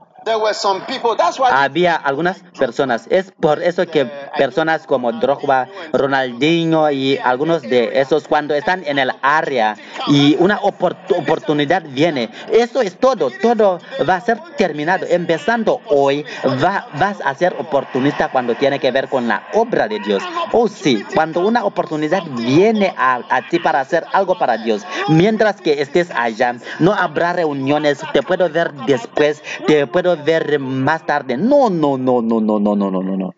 había 1.52 1.96
algunas 1.96 2.40
personas. 2.58 3.08
Es 3.10 3.32
por 3.32 3.62
eso 3.64 3.88
que 3.88 4.06
personas 4.38 4.86
como 4.86 5.12
Drogba, 5.14 5.68
Ronaldinho 5.94 6.92
y 6.92 7.18
algunos 7.18 7.64
de 7.64 8.00
esos 8.00 8.28
cuando 8.28 8.54
están 8.54 8.84
en 8.86 9.00
el 9.00 9.12
área 9.24 9.76
y 10.08 10.36
una 10.40 10.60
opor- 10.60 10.96
oportunidad 11.18 11.82
viene, 11.88 12.30
eso 12.52 12.82
es 12.82 12.98
todo. 13.00 13.32
Todo 13.32 13.80
va 14.08 14.16
a 14.18 14.22
ser 14.22 14.40
terminado. 14.58 15.06
Empezando 15.10 15.82
hoy, 15.88 16.24
va, 16.64 16.88
vas 17.00 17.18
a 17.26 17.34
ser 17.34 17.56
oportunista 17.58 18.30
cuando 18.30 18.54
tiene 18.56 18.80
que 18.80 18.92
ver 18.92 19.08
con 19.10 19.28
la 19.28 19.48
obra 19.54 19.88
de 19.88 20.00
Dios. 20.00 20.22
Oh 20.52 20.68
sí, 20.68 21.04
cuando 21.16 21.40
una 21.40 21.64
oportunidad 21.66 22.22
viene 22.24 22.94
a, 22.98 23.22
a 23.30 23.42
ti 23.50 23.58
para 23.60 23.80
hacer 23.80 24.06
algo 24.14 24.38
para 24.38 24.58
Dios, 24.58 24.86
mientras 25.08 25.62
que 25.62 25.82
estés 25.82 26.12
allá, 26.12 26.56
no 26.80 26.94
habrá 26.94 27.34
reuniones, 27.34 28.02
te 28.14 28.22
puedo 28.22 28.48
ver 28.50 28.72
después, 28.86 29.42
te 29.66 29.88
puedo 29.88 30.11
ver 30.16 30.60
más 30.60 31.06
tarde. 31.06 31.38
No, 31.38 31.70
no, 31.70 31.98
no, 31.98 32.22
no, 32.22 32.42
no, 32.42 32.60
no, 32.60 32.76
no, 32.76 32.92
no, 32.92 33.04
no, 33.04 33.18
no. 33.18 33.36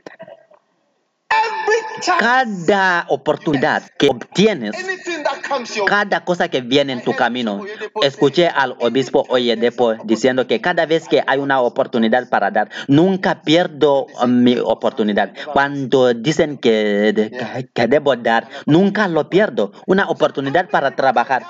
Cada 2.20 3.06
oportunidad 3.10 3.84
que 3.98 4.10
obtienes, 4.10 4.72
cada 5.86 6.24
cosa 6.24 6.48
que 6.50 6.62
viene 6.62 6.94
en 6.94 7.02
tu 7.02 7.14
camino. 7.16 7.64
Escuché 8.02 8.48
al 8.48 8.76
obispo 8.80 9.26
Oyedepo 9.30 9.96
diciendo 10.04 10.48
que 10.48 10.62
cada 10.62 10.86
vez 10.86 11.08
que 11.08 11.24
hay 11.26 11.40
una 11.40 11.62
oportunidad 11.62 12.30
para 12.30 12.52
dar, 12.52 12.70
nunca 12.88 13.42
pierdo 13.42 14.06
uh, 14.22 14.28
mi 14.28 14.58
oportunidad. 14.58 15.34
Cuando 15.54 16.14
dicen 16.14 16.58
que, 16.58 17.32
que 17.74 17.88
debo 17.88 18.16
dar, 18.16 18.48
nunca 18.66 19.08
lo 19.08 19.30
pierdo. 19.30 19.72
Una 19.86 20.10
oportunidad 20.10 20.70
para 20.70 20.96
trabajar. 20.96 21.44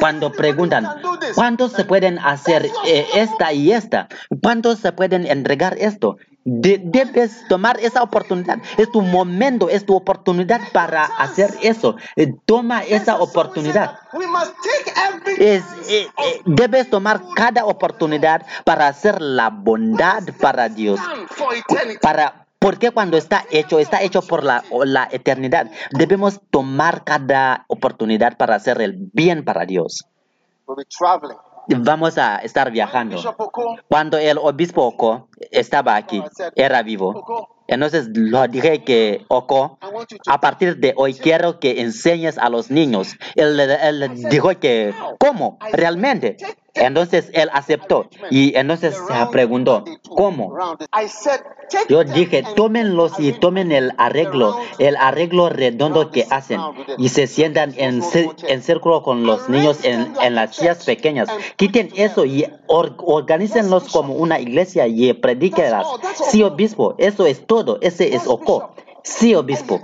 Cuando 0.00 0.32
preguntan, 0.32 0.86
¿cuántos 1.34 1.72
se 1.72 1.84
pueden 1.84 2.18
hacer 2.18 2.66
eh, 2.86 3.06
esta 3.14 3.52
y 3.52 3.72
esta? 3.72 4.08
¿Cuántos 4.42 4.78
se 4.78 4.92
pueden 4.92 5.26
entregar 5.26 5.76
esto? 5.78 6.16
De- 6.44 6.80
debes 6.82 7.46
tomar 7.48 7.78
esa 7.80 8.02
oportunidad. 8.02 8.58
Es 8.78 8.90
tu 8.90 9.02
momento, 9.02 9.68
es 9.68 9.84
tu 9.84 9.94
oportunidad 9.94 10.60
para 10.72 11.04
hacer 11.04 11.52
eso. 11.62 11.96
Eh, 12.16 12.32
Toma 12.46 12.84
esa 12.84 13.16
oportunidad. 13.18 13.98
Eh, 15.38 15.62
eh, 15.88 16.42
debes 16.46 16.88
tomar 16.88 17.20
cada 17.34 17.66
oportunidad 17.66 18.46
para 18.64 18.86
hacer 18.88 19.20
la 19.20 19.50
bondad 19.50 20.22
para 20.40 20.68
Dios. 20.70 20.98
Para, 22.00 22.46
porque 22.58 22.92
cuando 22.92 23.16
está 23.18 23.44
hecho, 23.50 23.78
está 23.78 24.00
hecho 24.02 24.22
por 24.22 24.42
la, 24.42 24.64
la 24.86 25.06
eternidad. 25.10 25.70
Debemos 25.90 26.40
tomar 26.50 27.04
cada 27.04 27.64
oportunidad 27.68 28.38
para 28.38 28.54
hacer 28.54 28.80
el 28.80 28.94
bien 29.12 29.44
para 29.44 29.66
Dios. 29.66 30.04
Vamos 31.68 32.18
a 32.18 32.38
estar 32.38 32.70
viajando. 32.70 33.18
Cuando 33.88 34.18
el 34.18 34.38
obispo 34.38 34.84
Oko 34.84 35.28
estaba 35.50 35.96
aquí, 35.96 36.22
era 36.54 36.82
vivo. 36.82 37.48
Entonces 37.66 38.08
lo 38.14 38.48
dije 38.48 38.82
que 38.82 39.24
Oko, 39.28 39.78
a 40.26 40.40
partir 40.40 40.78
de 40.78 40.94
hoy 40.96 41.14
quiero 41.14 41.60
que 41.60 41.82
enseñes 41.82 42.38
a 42.38 42.48
los 42.48 42.70
niños. 42.70 43.16
Él, 43.34 43.60
él 43.60 44.10
dijo 44.30 44.58
que, 44.58 44.94
¿cómo? 45.18 45.58
¿Realmente? 45.72 46.38
Entonces 46.80 47.30
él 47.32 47.48
aceptó 47.52 48.08
y 48.30 48.56
entonces 48.56 48.94
se 48.96 49.26
preguntó, 49.30 49.84
¿cómo? 50.08 50.56
I 50.92 51.08
said, 51.08 51.40
take 51.70 51.92
Yo 51.92 52.04
dije, 52.04 52.44
tómenlos 52.54 53.18
y 53.18 53.32
tomen 53.32 53.72
el 53.72 53.92
arreglo, 53.98 54.56
el 54.78 54.96
arreglo 54.96 55.48
redondo 55.48 56.10
que 56.10 56.26
hacen 56.30 56.60
y 56.98 57.08
se 57.08 57.26
sientan 57.26 57.74
en, 57.76 58.02
en 58.46 58.62
círculo 58.62 59.02
con 59.02 59.24
los 59.24 59.48
niños 59.48 59.84
en, 59.84 60.12
en 60.20 60.34
las 60.34 60.56
sillas 60.56 60.84
pequeñas. 60.84 61.28
Quiten 61.56 61.90
eso 61.94 62.24
y 62.24 62.44
or- 62.66 62.94
organícenlos 62.98 63.88
como 63.90 64.14
una 64.14 64.40
iglesia 64.40 64.86
y 64.86 65.12
predíquelas. 65.12 65.86
Sí, 66.30 66.42
obispo, 66.42 66.94
eso 66.98 67.26
es 67.26 67.46
todo. 67.46 67.78
Ese 67.80 68.14
es 68.14 68.26
Oko. 68.26 68.74
Sí, 69.02 69.34
obispo. 69.34 69.80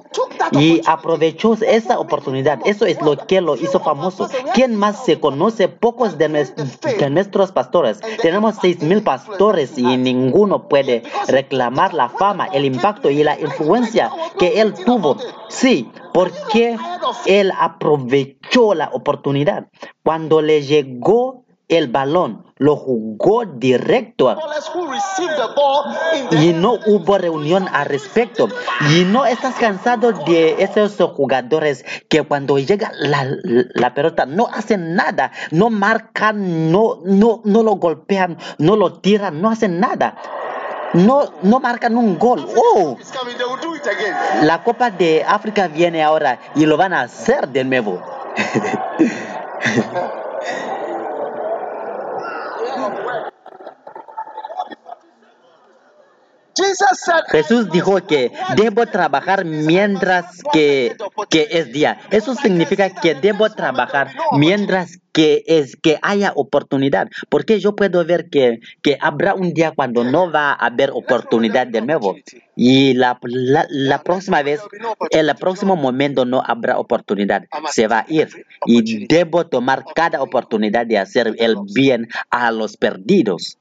Y 0.52 0.80
aprovechó 0.86 1.54
esa 1.54 1.98
oportunidad. 1.98 2.60
Eso 2.64 2.84
es 2.86 3.00
lo 3.00 3.16
que 3.16 3.40
lo 3.40 3.56
hizo 3.56 3.80
famoso. 3.80 4.28
¿Quién 4.54 4.76
más 4.76 5.04
se 5.04 5.20
conoce? 5.20 5.68
Pocos 5.68 6.18
de, 6.18 6.28
de 6.28 7.10
nuestros 7.10 7.52
pastores. 7.52 8.00
Tenemos 8.20 8.56
seis 8.60 8.82
mil 8.82 9.02
pastores 9.02 9.78
y 9.78 9.96
ninguno 9.96 10.68
puede 10.68 11.02
reclamar 11.28 11.94
la 11.94 12.08
fama, 12.08 12.46
el 12.46 12.64
impacto 12.64 13.10
y 13.10 13.22
la 13.22 13.38
influencia 13.40 14.10
que 14.38 14.60
él 14.60 14.74
tuvo. 14.74 15.16
Sí, 15.48 15.90
porque 16.12 16.76
él 17.26 17.52
aprovechó 17.58 18.74
la 18.74 18.90
oportunidad. 18.92 19.68
Cuando 20.02 20.42
le 20.42 20.62
llegó 20.62 21.43
el 21.68 21.88
balón, 21.88 22.44
lo 22.56 22.76
jugó 22.76 23.44
directo 23.46 24.36
y 26.30 26.52
no 26.52 26.74
hubo 26.86 27.18
reunión 27.18 27.66
al 27.72 27.86
respecto. 27.86 28.48
Y 28.90 29.04
no 29.04 29.24
estás 29.24 29.54
cansado 29.54 30.12
de 30.12 30.62
esos 30.62 30.96
jugadores 31.12 31.84
que 32.08 32.22
cuando 32.22 32.58
llega 32.58 32.92
la, 32.98 33.26
la 33.42 33.94
pelota 33.94 34.26
no 34.26 34.46
hacen 34.46 34.94
nada, 34.94 35.32
no 35.50 35.70
marcan, 35.70 36.70
no, 36.70 37.00
no, 37.04 37.40
no 37.44 37.62
lo 37.62 37.72
golpean, 37.72 38.38
no 38.58 38.76
lo 38.76 39.00
tiran, 39.00 39.40
no 39.40 39.50
hacen 39.50 39.80
nada. 39.80 40.16
No, 40.92 41.24
no 41.42 41.58
marcan 41.58 41.96
un 41.96 42.16
gol. 42.20 42.46
Oh, 42.56 42.96
la 44.42 44.62
Copa 44.62 44.90
de 44.92 45.24
África 45.26 45.66
viene 45.66 46.04
ahora 46.04 46.38
y 46.54 46.66
lo 46.66 46.76
van 46.76 46.92
a 46.92 47.00
hacer 47.00 47.48
de 47.48 47.64
nuevo. 47.64 48.00
Jesús 57.28 57.70
dijo 57.70 58.06
que 58.06 58.32
debo 58.56 58.86
trabajar 58.86 59.44
mientras 59.44 60.42
que, 60.52 60.96
que 61.28 61.48
es 61.50 61.72
día. 61.72 61.98
Eso 62.10 62.34
significa 62.34 62.90
que 62.90 63.14
debo 63.14 63.50
trabajar 63.50 64.10
mientras 64.32 64.98
que 65.14 65.44
es 65.46 65.76
que 65.76 65.98
haya 66.02 66.32
oportunidad. 66.34 67.08
Porque 67.30 67.60
yo 67.60 67.76
puedo 67.76 68.04
ver 68.04 68.28
que, 68.28 68.60
que 68.82 68.98
habrá 69.00 69.34
un 69.34 69.54
día 69.54 69.70
cuando 69.70 70.02
no 70.02 70.30
va 70.30 70.50
a 70.50 70.66
haber 70.66 70.90
oportunidad 70.90 71.68
de 71.68 71.80
nuevo. 71.80 72.16
Y 72.56 72.94
la, 72.94 73.18
la, 73.22 73.64
la 73.70 74.02
próxima 74.02 74.42
vez, 74.42 74.60
en 75.10 75.28
el 75.28 75.34
próximo 75.36 75.76
momento 75.76 76.24
no 76.24 76.42
habrá 76.44 76.78
oportunidad. 76.78 77.44
Se 77.70 77.86
va 77.86 78.00
a 78.00 78.06
ir. 78.08 78.28
Y 78.66 79.06
debo 79.06 79.46
tomar 79.46 79.84
cada 79.94 80.20
oportunidad 80.20 80.84
de 80.84 80.98
hacer 80.98 81.34
el 81.38 81.56
bien 81.72 82.08
a 82.30 82.50
los 82.50 82.76
perdidos. 82.76 83.58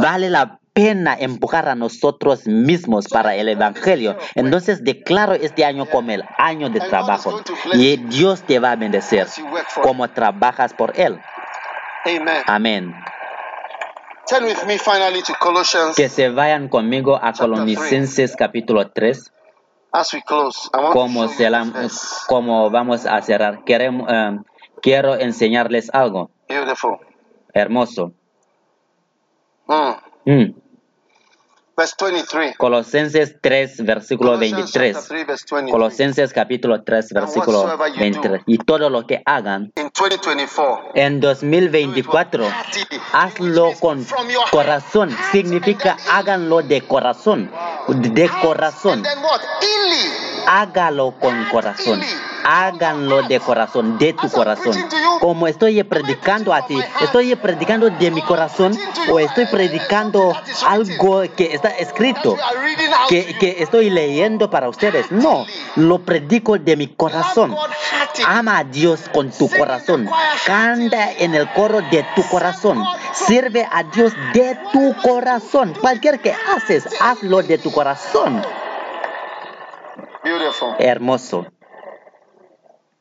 Vale 0.00 0.30
la 0.30 0.58
pena 0.72 1.14
empujar 1.18 1.68
a 1.68 1.74
nosotros 1.74 2.46
mismos 2.46 3.08
para 3.08 3.34
el 3.34 3.48
Evangelio. 3.48 4.16
Entonces 4.34 4.82
declaro 4.82 5.34
este 5.34 5.64
año 5.64 5.86
como 5.86 6.10
el 6.10 6.24
año 6.38 6.70
de 6.70 6.80
trabajo. 6.80 7.40
Y 7.74 7.96
Dios 7.96 8.42
te 8.42 8.58
va 8.58 8.72
a 8.72 8.76
bendecir 8.76 9.26
como 9.82 10.08
trabajas 10.10 10.72
por 10.72 10.98
Él. 10.98 11.20
Amen. 12.04 12.42
Amén. 12.46 12.94
Que 15.96 16.08
se 16.08 16.28
vayan 16.30 16.68
conmigo 16.68 17.18
a 17.22 17.32
Colonicenses 17.32 18.34
capítulo 18.36 18.90
3. 18.90 19.30
as 19.94 20.14
we 20.14 20.22
close. 20.22 20.70
I 20.72 20.78
want 20.78 20.92
Como, 20.94 21.28
se 21.28 21.50
la- 21.50 21.66
como 22.26 22.70
vamos 22.70 23.04
a 23.04 23.20
cerrar. 23.20 23.62
Queremos, 23.64 24.10
eh, 24.10 24.38
quiero 24.80 25.16
enseñarles 25.16 25.90
algo 25.92 26.30
Beautiful. 26.48 26.96
hermoso. 27.52 28.12
Mm. 30.24 30.61
Mm. 31.72 31.80
Verse 31.80 31.94
23. 31.98 32.56
Colosenses 32.56 33.36
3, 33.40 33.84
versículo 33.84 34.32
Colossians 34.32 34.72
23. 34.72 34.92
chapter 34.92 35.08
3, 35.08 35.26
verse 35.26 35.44
23. 35.50 35.72
Colosenses 35.72 36.32
capítulo 36.32 36.82
3, 36.82 37.12
versículo 37.12 37.78
23. 37.98 38.42
Y 38.46 38.58
todo 38.58 38.90
lo 38.90 39.06
que 39.06 39.22
hagan, 39.24 39.72
In 39.76 39.90
2024. 39.90 40.92
En 40.94 41.20
2024, 41.20 42.46
hazlo 43.12 43.72
con 43.80 44.06
corazón. 44.50 45.16
Significa 45.30 45.96
háganlo 46.10 46.62
de 46.62 46.82
corazón. 46.82 47.50
De 47.88 48.28
corazón. 48.42 48.92
And 48.92 49.04
then 49.04 49.22
what? 49.22 49.40
Ili. 49.62 50.21
Hágalo 50.46 51.14
con 51.18 51.44
corazón. 51.46 52.00
Háganlo 52.44 53.22
de 53.22 53.38
corazón, 53.40 53.98
de 53.98 54.12
tu 54.14 54.28
corazón. 54.30 54.76
Como 55.20 55.46
estoy 55.46 55.82
predicando 55.84 56.52
a 56.52 56.66
ti, 56.66 56.76
estoy 57.00 57.34
predicando 57.36 57.88
de 57.88 58.10
mi 58.10 58.22
corazón 58.22 58.76
o 59.10 59.20
estoy 59.20 59.46
predicando 59.46 60.34
algo 60.66 61.22
que 61.36 61.54
está 61.54 61.68
escrito, 61.68 62.36
que, 63.08 63.36
que 63.38 63.62
estoy 63.62 63.90
leyendo 63.90 64.50
para 64.50 64.68
ustedes. 64.68 65.10
No, 65.12 65.46
lo 65.76 66.00
predico 66.00 66.58
de 66.58 66.76
mi 66.76 66.88
corazón. 66.88 67.54
Ama 68.26 68.58
a 68.58 68.64
Dios 68.64 69.02
con 69.12 69.30
tu 69.30 69.48
corazón. 69.48 70.08
Canta 70.44 71.12
en 71.12 71.34
el 71.34 71.50
coro 71.52 71.80
de 71.80 72.04
tu 72.16 72.22
corazón. 72.28 72.82
Sirve 73.12 73.66
a 73.70 73.84
Dios 73.84 74.12
de 74.34 74.58
tu 74.72 74.94
corazón. 75.02 75.74
Cualquier 75.80 76.20
que 76.20 76.34
haces, 76.54 76.88
hazlo 77.00 77.42
de 77.42 77.58
tu 77.58 77.70
corazón. 77.70 78.42
Beautiful. 80.22 80.74
Hermoso. 80.78 81.46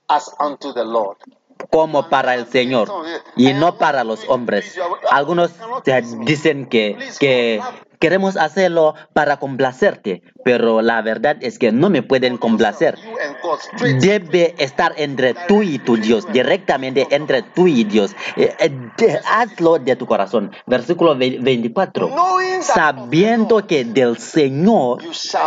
As 0.07 0.29
unto 0.39 0.73
the 0.73 0.83
Lord. 0.83 1.17
como 1.69 2.09
para 2.09 2.35
el 2.35 2.47
Señor 2.47 2.89
y 3.35 3.53
no 3.53 3.77
para 3.77 4.03
los 4.03 4.27
hombres. 4.27 4.79
Algunos 5.09 5.51
dicen 6.25 6.65
que, 6.65 6.97
que 7.19 7.61
queremos 8.01 8.35
hacerlo 8.35 8.95
para 9.13 9.37
complacerte, 9.37 10.23
pero 10.43 10.81
la 10.81 11.01
verdad 11.03 11.37
es 11.39 11.57
que 11.59 11.71
no 11.71 11.89
me 11.89 12.01
pueden 12.01 12.37
complacer. 12.37 12.97
Debe 13.99 14.55
estar 14.57 14.93
entre 14.97 15.35
tú 15.47 15.61
y 15.61 15.77
tu 15.79 15.95
Dios, 15.97 16.25
directamente 16.33 17.07
entre 17.11 17.43
tú 17.43 17.67
y 17.67 17.83
Dios. 17.83 18.15
Eh, 18.35 18.53
eh, 18.59 18.69
de- 18.97 19.19
hazlo 19.25 19.77
de 19.79 19.95
tu 19.95 20.05
corazón. 20.07 20.51
Versículo 20.65 21.15
ve- 21.15 21.37
24. 21.39 22.07
Knowing 22.09 22.59
that 22.61 22.73
Sabiendo 22.75 23.67
que 23.67 23.85
del 23.85 24.17
Señor 24.17 25.03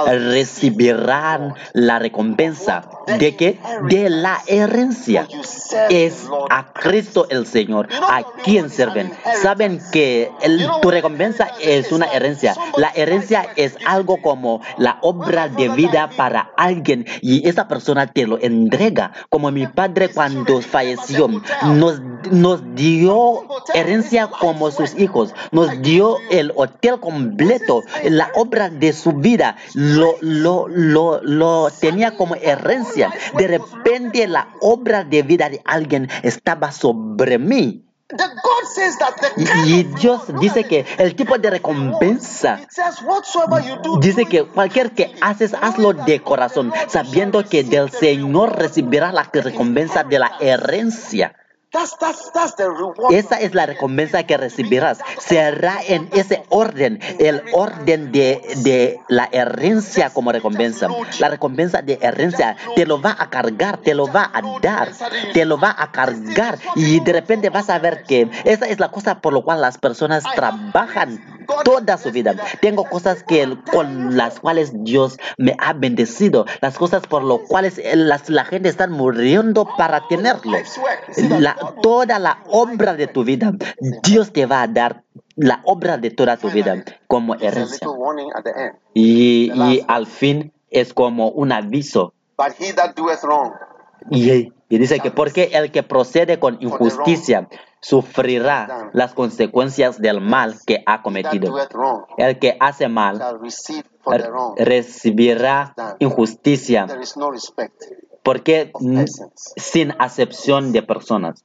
recibirán 0.07 1.55
la 1.73 1.99
recompensa 1.99 2.89
de 3.07 3.37
que 3.37 3.59
de 3.89 4.09
la 4.11 4.41
herencia 4.47 5.27
es 5.91 6.29
a 6.51 6.73
Cristo 6.73 7.27
el 7.31 7.47
Señor 7.47 7.89
a 8.09 8.23
quien 8.45 8.71
sirven. 8.71 9.13
Saben 9.43 9.81
que 9.93 10.31
el- 10.43 10.69
tu 10.81 10.91
recompensa 10.91 11.49
es 11.61 11.91
una 11.91 12.07
herencia. 12.07 12.44
La 12.77 12.91
herencia 12.95 13.47
es 13.57 13.77
algo 13.87 14.21
como 14.21 14.61
la 14.79 14.99
obra 15.03 15.49
de 15.49 15.69
vida 15.71 16.11
para 16.17 16.51
alguien 16.57 17.07
y 17.21 17.49
esa 17.49 17.69
persona 17.69 18.07
te 18.07 18.27
lo 18.27 18.39
entrega. 18.41 19.13
Como 19.29 19.51
mi 19.51 19.67
padre 19.67 20.09
cuando 20.09 20.61
falleció 20.61 21.29
nos, 21.63 22.01
nos 22.31 22.75
dio 22.75 23.43
herencia 23.75 24.29
como 24.29 24.71
sus 24.71 24.99
hijos. 24.99 25.35
Nos 25.53 25.83
dio 25.83 26.17
el 26.31 26.53
hotel 26.57 27.01
completo, 27.01 27.83
la 28.05 28.31
obra 28.35 28.71
de 28.71 28.93
su 28.93 29.13
vida. 29.13 29.57
Lo, 29.75 30.15
lo, 30.21 30.69
lo, 30.69 31.21
lo 31.23 31.69
tenía 31.81 32.17
como 32.17 32.35
herencia. 32.37 33.13
De 33.37 33.47
repente 33.47 34.27
la 34.27 34.49
obra 34.61 35.05
de 35.05 35.23
vida 35.23 35.49
de 35.49 35.61
alguien 35.65 36.09
estaba 36.23 36.73
sobre 36.73 37.39
mí. 37.39 37.85
Y, 39.67 39.83
Dios 39.85 40.23
dice 40.41 40.65
que 40.65 40.87
el 40.99 41.15
tipo 41.15 41.39
de 41.39 41.51
recompensa. 41.51 42.61
Dice 44.01 44.27
que 44.27 44.45
cualquier 44.45 44.93
que 44.93 45.15
haces, 45.21 45.55
hazlo 45.55 45.93
de 45.93 46.21
corazón, 46.21 46.73
sabiendo 46.89 47.45
que 47.45 47.65
del 47.65 47.91
Señor 47.91 48.57
recibirá 48.59 49.13
la 49.13 49.29
recompensa 49.33 50.05
de 50.05 50.19
la 50.19 50.33
herencia. 50.41 51.35
Esa 53.11 53.41
es 53.41 53.55
la 53.55 53.67
recompensa 53.67 54.23
que 54.23 54.37
recibirás. 54.37 54.99
Será 55.19 55.79
en 55.87 56.09
ese 56.13 56.43
orden, 56.49 57.01
el 57.19 57.43
orden 57.53 58.13
de, 58.13 58.41
de 58.59 59.01
la 59.09 59.29
herencia 59.33 60.11
como 60.11 60.33
recompensa. 60.33 60.89
La 61.19 61.29
recompensa 61.29 61.83
de 61.83 61.99
herencia 62.01 62.57
te 62.77 62.87
lo 62.87 63.01
va 63.01 63.17
a 63.19 63.31
cargar, 63.31 63.79
te 63.79 63.95
lo 63.95 64.07
va 64.07 64.31
a 64.33 64.41
dar, 64.61 64.93
te 65.33 65.45
lo 65.45 65.59
va 65.59 65.75
a 65.77 65.91
cargar. 65.91 66.59
Y 66.77 67.01
de 67.01 67.13
repente 67.13 67.51
vas 67.51 67.71
a 67.71 67.79
ver 67.79 68.05
que 68.05 68.31
esa 68.45 68.67
es 68.67 68.79
la 68.79 68.91
cosa 68.91 69.21
por 69.21 69.33
lo 69.33 69.43
cual 69.43 69.61
las 69.61 69.79
personas 69.79 70.25
trabajan 70.35 71.44
toda 71.65 71.97
su 71.99 72.11
vida. 72.11 72.35
Tengo 72.61 72.85
cosas 72.85 73.23
que 73.23 73.57
con 73.73 74.17
las 74.17 74.41
cuales 74.41 74.73
Dios 74.85 75.19
me 75.39 75.55
ha 75.59 75.73
bendecido, 75.73 76.47
las 76.61 76.77
cosas 76.77 77.07
por 77.07 77.23
lo 77.23 77.39
cuales 77.47 77.81
las, 77.95 78.29
la 78.31 78.45
gente 78.45 78.69
está 78.69 78.87
muriendo 78.87 79.67
para 79.77 80.07
tenerlo. 80.09 80.59
La- 81.39 81.57
toda 81.83 82.19
la 82.19 82.43
obra 82.49 82.95
de 82.95 83.07
tu 83.07 83.25
vida, 83.25 83.53
Dios 84.03 84.33
te 84.33 84.47
va 84.47 84.63
a 84.63 84.69
dar 84.69 85.03
la 85.37 85.61
obra 85.65 85.97
de 85.99 86.11
toda 86.11 86.37
tu 86.37 86.51
vida 86.51 86.85
como 87.07 87.35
herencia. 87.35 87.87
Y, 88.95 89.51
y 89.55 89.85
al 89.89 90.07
fin 90.07 90.53
es 90.71 90.95
como 90.95 91.29
un 91.31 91.53
aviso. 91.53 92.15
But 92.37 92.53
he 92.59 92.73
that 92.73 92.95
doeth 92.97 93.23
wrong 93.23 93.53
Y, 94.11 94.53
y 94.69 94.79
dice 94.79 94.99
que 95.01 95.11
porque 95.11 95.51
el 95.55 95.71
que 95.71 95.83
procede 95.83 96.39
con 96.39 96.59
injusticia 96.61 97.49
sufrirá 97.85 98.89
las 98.95 99.13
consecuencias 99.13 100.01
del 100.01 100.21
mal 100.21 100.57
que 100.67 100.83
ha 100.87 101.03
cometido. 101.03 101.55
El 102.17 102.39
que 102.39 102.57
hace 102.59 102.89
mal 102.89 103.21
recibirá 104.57 105.75
injusticia 105.99 106.87
porque 108.23 108.73
sin 109.57 109.93
acepción 109.99 110.73
de 110.73 110.83
personas. 110.83 111.45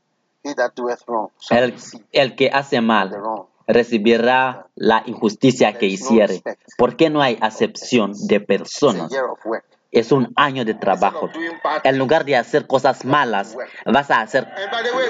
El, 2.14 2.36
que 2.38 2.50
hace 2.50 2.80
mal 2.80 3.22
recibirá 3.68 4.68
la 4.76 5.04
injusticia 5.06 5.78
que 5.78 5.88
hiciere. 5.88 6.42
¿Por 6.78 6.96
qué 6.96 7.10
no 7.10 7.22
hay 7.22 7.38
acepción 7.42 8.14
de 8.28 8.40
personas? 8.40 9.12
Es 9.92 10.12
un 10.12 10.32
año 10.36 10.66
de 10.66 10.76
trabajo. 10.76 11.30
En 11.84 11.98
lugar 11.98 12.24
de 12.24 12.36
hacer 12.36 12.68
cosas 12.68 13.06
malas, 13.06 13.58
vas 13.86 14.12
a 14.12 14.22
hacer 14.22 14.48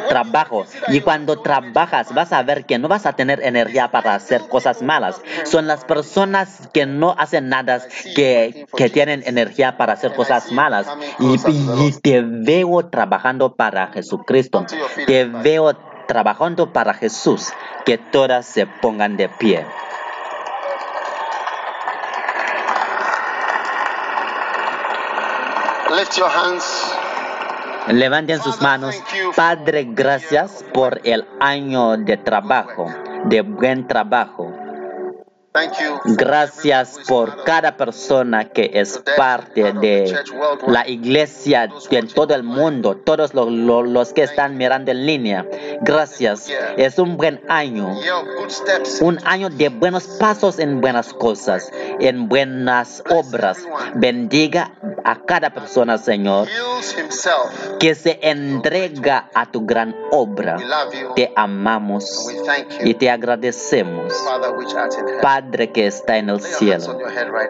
trabajo. 0.07 0.65
Y 0.88 1.01
cuando 1.01 1.41
trabajas, 1.41 2.13
vas 2.13 2.32
a 2.32 2.41
ver 2.43 2.65
que 2.65 2.80
no 2.80 2.88
vas 2.88 3.05
a 3.05 3.13
tener 3.13 3.41
energía 3.43 3.91
para 3.91 4.15
hacer 4.15 4.47
cosas 4.47 4.82
malas. 4.82 5.21
Son 5.43 5.67
las 5.67 5.84
personas 5.84 6.69
que 6.73 6.86
no 6.86 7.13
hacen 7.17 7.49
nada 7.49 7.82
que, 8.15 8.67
que 8.75 8.89
tienen 8.89 9.21
energía 9.25 9.75
para 9.77 9.93
hacer 9.93 10.13
cosas 10.13 10.51
malas. 10.51 10.88
Y, 11.19 11.36
y 11.86 11.91
te 12.01 12.21
veo 12.21 12.88
trabajando 12.89 13.55
para 13.55 13.88
Jesucristo. 13.88 14.65
Te 15.05 15.25
veo 15.25 15.75
trabajando 16.07 16.71
para 16.71 16.93
Jesús. 16.93 17.49
Que 17.86 17.97
todas 17.97 18.45
se 18.45 18.65
pongan 18.65 19.17
de 19.17 19.27
pie. 19.27 19.65
Levanten 27.88 28.41
sus 28.41 28.62
manos. 28.62 28.95
Padre, 29.36 29.88
gracias 29.89 30.64
por 30.74 31.01
el 31.03 31.28
año 31.39 31.97
de 31.97 32.18
trabajo, 32.18 32.88
de 33.26 33.41
buen 33.41 33.88
trabajo. 33.88 34.59
Thank 35.60 35.80
you. 35.82 35.99
Gracias 36.16 36.99
por 37.07 37.43
cada 37.43 37.76
persona 37.78 38.45
que 38.49 38.70
es 38.74 39.01
parte 39.18 39.74
de 39.74 40.16
la 40.68 40.88
iglesia 40.88 41.70
en 41.89 42.07
todo 42.07 42.34
el 42.36 42.43
mundo, 42.43 42.95
todos 42.97 43.34
lo- 43.34 43.49
lo- 43.49 43.84
los 43.84 44.14
que 44.14 44.24
están 44.24 44.57
mirando 44.57 44.91
en 44.91 45.05
línea. 45.05 45.45
Gracias. 45.82 46.47
Es 46.78 46.97
un 46.99 47.18
buen 47.18 47.41
año. 47.49 47.95
Un 49.01 49.20
año 49.26 49.49
de 49.49 49.70
buenos 49.70 50.05
pasos 50.20 50.60
en 50.60 50.82
buenas 50.82 51.14
cosas, 51.14 51.72
en 51.99 52.28
buenas 52.30 53.03
obras. 53.10 53.66
Bendiga 53.95 54.72
a 55.03 55.16
cada 55.26 55.49
persona, 55.51 55.97
Señor, 55.97 56.47
que 57.80 57.95
se 57.95 58.20
entrega 58.22 59.30
a 59.34 59.45
tu 59.45 59.66
gran 59.66 59.95
obra. 60.12 60.57
Te 61.16 61.32
amamos 61.36 62.28
y 62.84 62.93
te 62.93 63.10
agradecemos. 63.10 64.14
Father 65.22 65.48
Padre 65.49 65.71
que 65.71 65.87
está 65.87 66.19
en 66.19 66.29
el 66.29 66.41
cielo, 66.41 66.99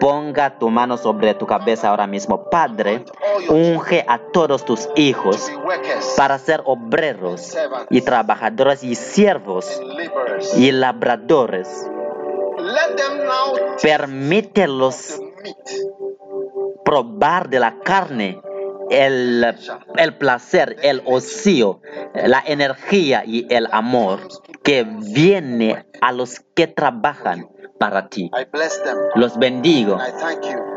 ponga 0.00 0.58
tu 0.58 0.70
mano 0.70 0.96
sobre 0.96 1.34
tu 1.34 1.46
cabeza 1.46 1.90
ahora 1.90 2.06
mismo. 2.06 2.48
Padre, 2.48 3.04
unge 3.50 4.06
a 4.08 4.18
todos 4.32 4.64
tus 4.64 4.88
hijos 4.96 5.52
para 6.16 6.38
ser 6.38 6.62
obreros 6.64 7.54
y 7.90 8.00
trabajadores 8.00 8.82
y 8.82 8.94
siervos 8.94 9.82
y 10.56 10.72
labradores. 10.72 11.90
Permítelos 13.82 15.20
probar 16.82 17.50
de 17.50 17.60
la 17.60 17.80
carne 17.80 18.40
el, 18.88 19.44
el 19.98 20.14
placer, 20.14 20.76
el 20.82 21.02
ocio, 21.04 21.82
la 22.14 22.42
energía 22.46 23.24
y 23.26 23.46
el 23.50 23.68
amor 23.70 24.20
que 24.62 24.84
viene 24.84 25.84
a 26.00 26.12
los 26.12 26.40
que 26.54 26.66
trabajan 26.66 27.48
para 27.80 28.08
ti. 28.08 28.30
Los 29.14 29.38
bendigo 29.38 29.98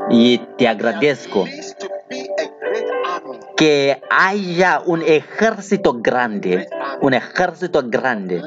y 0.10 0.38
te 0.58 0.70
agradezco 0.70 1.46
que 3.58 4.02
haya 4.10 4.80
un 4.86 5.02
ejército 5.02 5.96
grande, 6.02 6.68
un 7.02 7.14
ejército 7.14 7.82
grande 7.86 8.42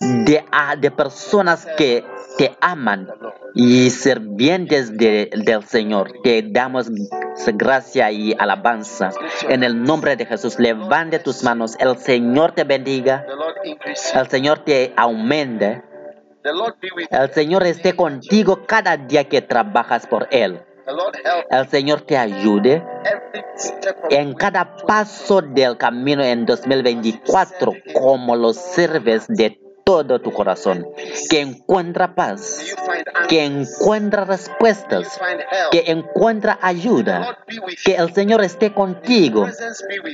de, 0.00 0.44
ah, 0.52 0.76
de 0.76 0.90
personas 0.92 1.66
que 1.76 2.04
te 2.38 2.56
aman 2.60 3.08
y 3.54 3.90
sirvientes 3.90 4.96
de- 4.96 5.30
del 5.44 5.64
Señor. 5.64 6.12
Te 6.22 6.42
damos 6.48 6.88
gracia 7.54 8.10
y 8.12 8.34
alabanza. 8.38 9.10
En 9.48 9.64
el 9.64 9.82
nombre 9.82 10.14
de 10.16 10.26
Jesús, 10.26 10.58
levante 10.60 11.18
tus 11.18 11.42
manos. 11.42 11.74
El 11.80 11.96
Señor 11.98 12.52
te 12.52 12.62
bendiga. 12.64 13.26
El 14.14 14.28
Señor 14.28 14.60
te 14.60 14.92
aumente. 14.96 15.82
El 17.10 17.32
Señor 17.32 17.66
esté 17.66 17.96
contigo 17.96 18.64
cada 18.66 18.96
día 18.96 19.28
que 19.28 19.42
trabajas 19.42 20.06
por 20.06 20.28
Él. 20.30 20.62
El 21.50 21.68
Señor 21.68 22.02
te 22.02 22.16
ayude 22.16 22.84
en 24.10 24.34
cada 24.34 24.76
paso 24.76 25.42
del 25.42 25.76
camino 25.76 26.22
en 26.22 26.46
2024 26.46 27.72
como 27.94 28.36
lo 28.36 28.52
sirves 28.52 29.26
de 29.26 29.58
todo 29.86 30.20
tu 30.20 30.32
corazón. 30.32 30.84
Que 31.30 31.40
encuentra 31.40 32.14
paz, 32.16 32.60
que 33.28 33.44
encuentra 33.44 34.24
respuestas, 34.24 35.18
que 35.70 35.84
encuentra 35.86 36.58
ayuda. 36.60 37.38
Que 37.84 37.94
el 37.94 38.12
Señor 38.12 38.42
esté 38.42 38.74
contigo, 38.74 39.46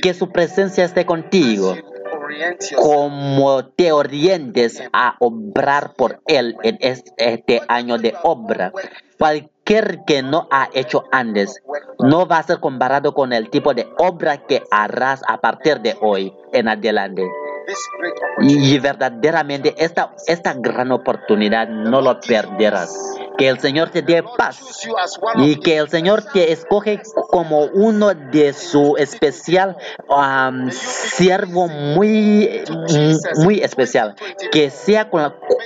que 0.03 0.13
su 0.13 0.31
presencia 0.31 0.85
esté 0.85 1.05
contigo. 1.05 1.75
como 2.75 3.65
te 3.65 3.91
orientes 3.91 4.81
a 4.91 5.15
obrar 5.19 5.93
por 5.95 6.21
Él 6.25 6.55
en 6.63 6.77
es- 6.79 7.03
este 7.17 7.61
año 7.67 7.97
de 7.97 8.15
obra. 8.23 8.71
Cualquier 9.19 9.99
que 10.05 10.23
no 10.23 10.47
ha 10.49 10.69
hecho 10.73 11.03
antes 11.11 11.61
no 11.99 12.25
va 12.27 12.37
a 12.39 12.43
ser 12.43 12.59
comparado 12.59 13.13
con 13.13 13.33
el 13.33 13.49
tipo 13.49 13.73
de 13.73 13.87
obra 13.99 14.37
que 14.47 14.63
harás 14.71 15.21
a 15.27 15.41
partir 15.41 15.81
de 15.81 15.95
hoy 16.01 16.33
en 16.53 16.69
adelante. 16.69 17.23
Y 18.39 18.79
verdaderamente 18.79 19.73
esta, 19.77 20.13
esta 20.27 20.53
gran 20.53 20.91
oportunidad 20.91 21.67
no 21.67 22.01
lo 22.01 22.19
perderás. 22.19 22.97
Que 23.37 23.47
el 23.47 23.59
Señor 23.59 23.89
te 23.89 24.03
dé 24.03 24.23
paz 24.37 24.87
y 25.37 25.55
que 25.55 25.77
el 25.77 25.89
Señor 25.89 26.23
te 26.33 26.51
escoge 26.51 27.01
como 27.29 27.65
uno 27.65 28.13
de 28.13 28.53
su 28.53 28.95
especial 28.97 29.75
um, 30.07 30.69
siervo 30.69 31.67
muy, 31.67 32.63
muy 33.43 33.59
especial. 33.61 34.15
Que 34.51 34.69
sea 34.69 35.09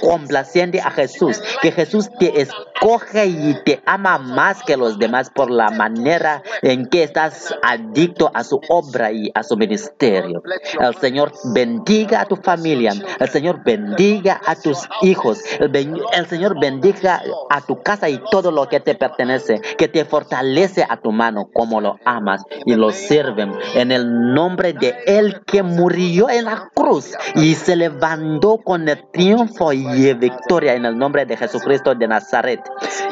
complaciente 0.02 0.80
a 0.80 0.92
Jesús. 0.92 1.42
Que 1.62 1.72
Jesús 1.72 2.10
te 2.20 2.42
escoge 2.42 3.26
y 3.26 3.56
te 3.66 3.82
ama 3.86 4.18
más 4.18 4.64
que 4.64 4.78
los 4.78 4.98
demás 4.98 5.30
por 5.30 5.52
la 5.52 5.70
manera 5.70 6.44
en 6.62 6.86
que 6.86 7.04
estás 7.04 7.54
adicto 7.64 8.32
a 8.34 8.46
su 8.46 8.62
obra 8.70 9.12
y 9.12 9.30
a 9.34 9.44
su 9.44 9.58
ministerio. 9.58 10.42
El 10.80 10.96
Señor 10.96 11.34
bendiga 11.54 11.87
a 12.18 12.26
tu 12.26 12.36
familia. 12.36 12.94
El 13.20 13.30
Señor 13.30 13.64
bendiga 13.64 14.42
a 14.46 14.56
tus 14.56 14.90
hijos. 15.02 15.40
El 15.60 16.28
Señor 16.28 16.60
bendiga 16.60 17.22
a 17.50 17.62
tu 17.62 17.82
casa 17.82 18.10
y 18.10 18.22
todo 18.30 18.52
lo 18.52 18.68
que 18.68 18.82
te 18.82 18.96
pertenece. 18.96 19.62
Que 19.78 19.88
te 19.88 20.04
fortalece 20.04 20.86
a 20.88 20.98
tu 20.98 21.12
mano 21.14 21.50
como 21.54 21.80
lo 21.80 21.98
amas 22.04 22.44
y 22.66 22.76
lo 22.76 22.92
sirven. 22.92 23.54
En 23.74 23.94
el 23.94 24.34
nombre 24.34 24.74
de 24.74 24.96
Él 25.06 25.42
que 25.46 25.64
murió 25.64 26.30
en 26.30 26.46
la 26.46 26.70
cruz 26.74 27.14
y 27.36 27.56
se 27.56 27.78
levantó 27.78 28.58
con 28.58 28.88
el 28.90 29.10
triunfo 29.12 29.72
y 29.72 30.14
victoria 30.16 30.74
en 30.74 30.86
el 30.86 30.98
nombre 30.98 31.26
de 31.26 31.38
Jesucristo 31.38 31.96
de 31.96 32.08
Nazaret. 32.08 32.60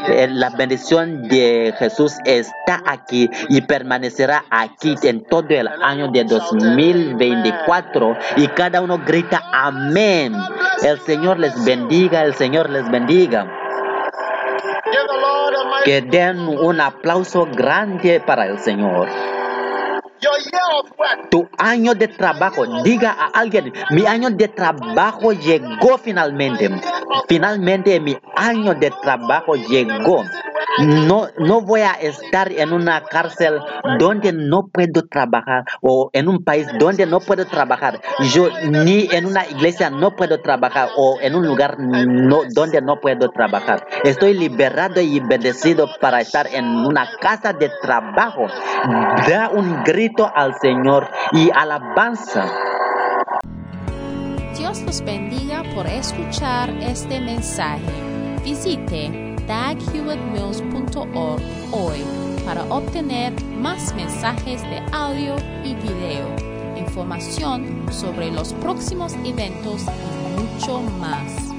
Eh, 0.09 0.27
La 0.29 0.49
bendición 0.49 1.29
de 1.29 1.73
Jesús 1.79 2.15
está 2.25 2.83
aquí 2.85 3.29
y 3.47 3.61
permanecerá 3.61 4.43
aquí 4.49 4.95
en 5.03 5.23
todo 5.23 5.47
el 5.49 5.67
año 5.67 6.09
de 6.11 6.25
2024 6.25 8.17
y 8.37 8.47
cada 8.49 8.64
uno 8.73 8.99
grita 9.05 9.43
amén. 9.51 10.35
El 10.83 10.99
Señor 10.99 11.39
les 11.39 11.63
bendiga, 11.63 12.23
el 12.23 12.33
Señor 12.35 12.69
les 12.69 12.89
bendiga. 12.89 13.51
Que 15.83 16.01
den 16.01 16.39
un 16.39 16.81
aplauso 16.81 17.45
grande 17.45 18.19
para 18.25 18.47
el 18.47 18.59
Señor. 18.59 19.07
your 19.07 19.13
year 19.15 19.97
of 19.97 20.05
work. 20.05 20.14
Tu 21.29 21.47
año 21.57 21.93
de 21.93 22.07
trabajo, 22.07 22.65
diga 22.83 23.11
a 23.11 23.39
alguien, 23.39 23.73
mi 23.91 24.05
año 24.05 24.29
de 24.29 24.47
trabajo 24.47 25.31
llegó 25.33 25.97
finalmente. 25.97 26.69
Finalmente 27.27 27.99
mi 27.99 28.17
año 28.35 28.73
de 28.75 28.91
trabajo 29.01 29.55
llegó. 29.55 30.23
No, 30.79 31.27
no 31.37 31.61
voy 31.61 31.81
a 31.81 31.93
estar 31.93 32.51
en 32.51 32.73
una 32.73 33.01
cárcel 33.03 33.59
donde 33.97 34.33
no 34.33 34.67
puedo 34.67 35.07
trabajar 35.07 35.63
o 35.81 36.09
en 36.11 36.27
un 36.27 36.43
país 36.43 36.67
donde 36.79 37.05
no 37.05 37.19
puedo 37.19 37.45
trabajar. 37.45 38.01
Yo 38.33 38.49
ni 38.69 39.07
en 39.11 39.25
una 39.25 39.45
iglesia 39.45 39.89
no 39.89 40.15
puedo 40.15 40.41
trabajar 40.41 40.89
o 40.97 41.17
en 41.21 41.35
un 41.35 41.47
lugar 41.47 41.77
no, 41.79 42.41
donde 42.53 42.81
no 42.81 42.99
puedo 42.99 43.29
trabajar. 43.29 43.87
Estoy 44.03 44.33
liberado 44.33 44.99
y 44.99 45.19
bendecido 45.19 45.87
para 46.01 46.21
estar 46.21 46.47
en 46.47 46.65
una 46.65 47.07
casa 47.21 47.53
de 47.53 47.71
trabajo. 47.81 48.47
Da 49.27 49.49
un 49.53 49.83
grito 49.83 50.14
al 50.23 50.57
Señor 50.59 51.09
y 51.33 51.49
alabanza. 51.53 52.49
Dios 54.57 54.81
los 54.83 55.03
bendiga 55.03 55.63
por 55.75 55.85
escuchar 55.87 56.69
este 56.79 57.19
mensaje. 57.19 57.91
Visite 58.43 59.35
daghewittmills.org 59.45 61.41
hoy 61.73 62.05
para 62.45 62.63
obtener 62.65 63.33
más 63.43 63.93
mensajes 63.95 64.61
de 64.63 64.81
audio 64.93 65.35
y 65.63 65.75
video, 65.75 66.33
información 66.77 67.85
sobre 67.91 68.31
los 68.31 68.53
próximos 68.53 69.13
eventos 69.25 69.81
y 69.83 70.41
mucho 70.41 70.79
más. 70.99 71.53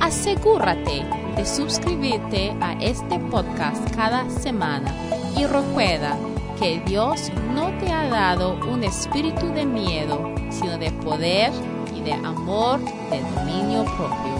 Asegúrate 0.00 1.06
de 1.36 1.46
suscribirte 1.46 2.54
a 2.60 2.74
este 2.74 3.18
podcast 3.18 3.94
cada 3.96 4.28
semana 4.28 4.94
y 5.36 5.46
recuerda 5.46 6.16
que 6.58 6.80
Dios 6.86 7.30
no 7.54 7.70
te 7.78 7.90
ha 7.90 8.08
dado 8.08 8.56
un 8.70 8.84
espíritu 8.84 9.46
de 9.52 9.64
miedo, 9.64 10.34
sino 10.50 10.78
de 10.78 10.90
poder 10.90 11.52
y 11.94 12.00
de 12.00 12.12
amor, 12.12 12.80
de 13.10 13.20
dominio 13.20 13.84
propio. 13.96 14.33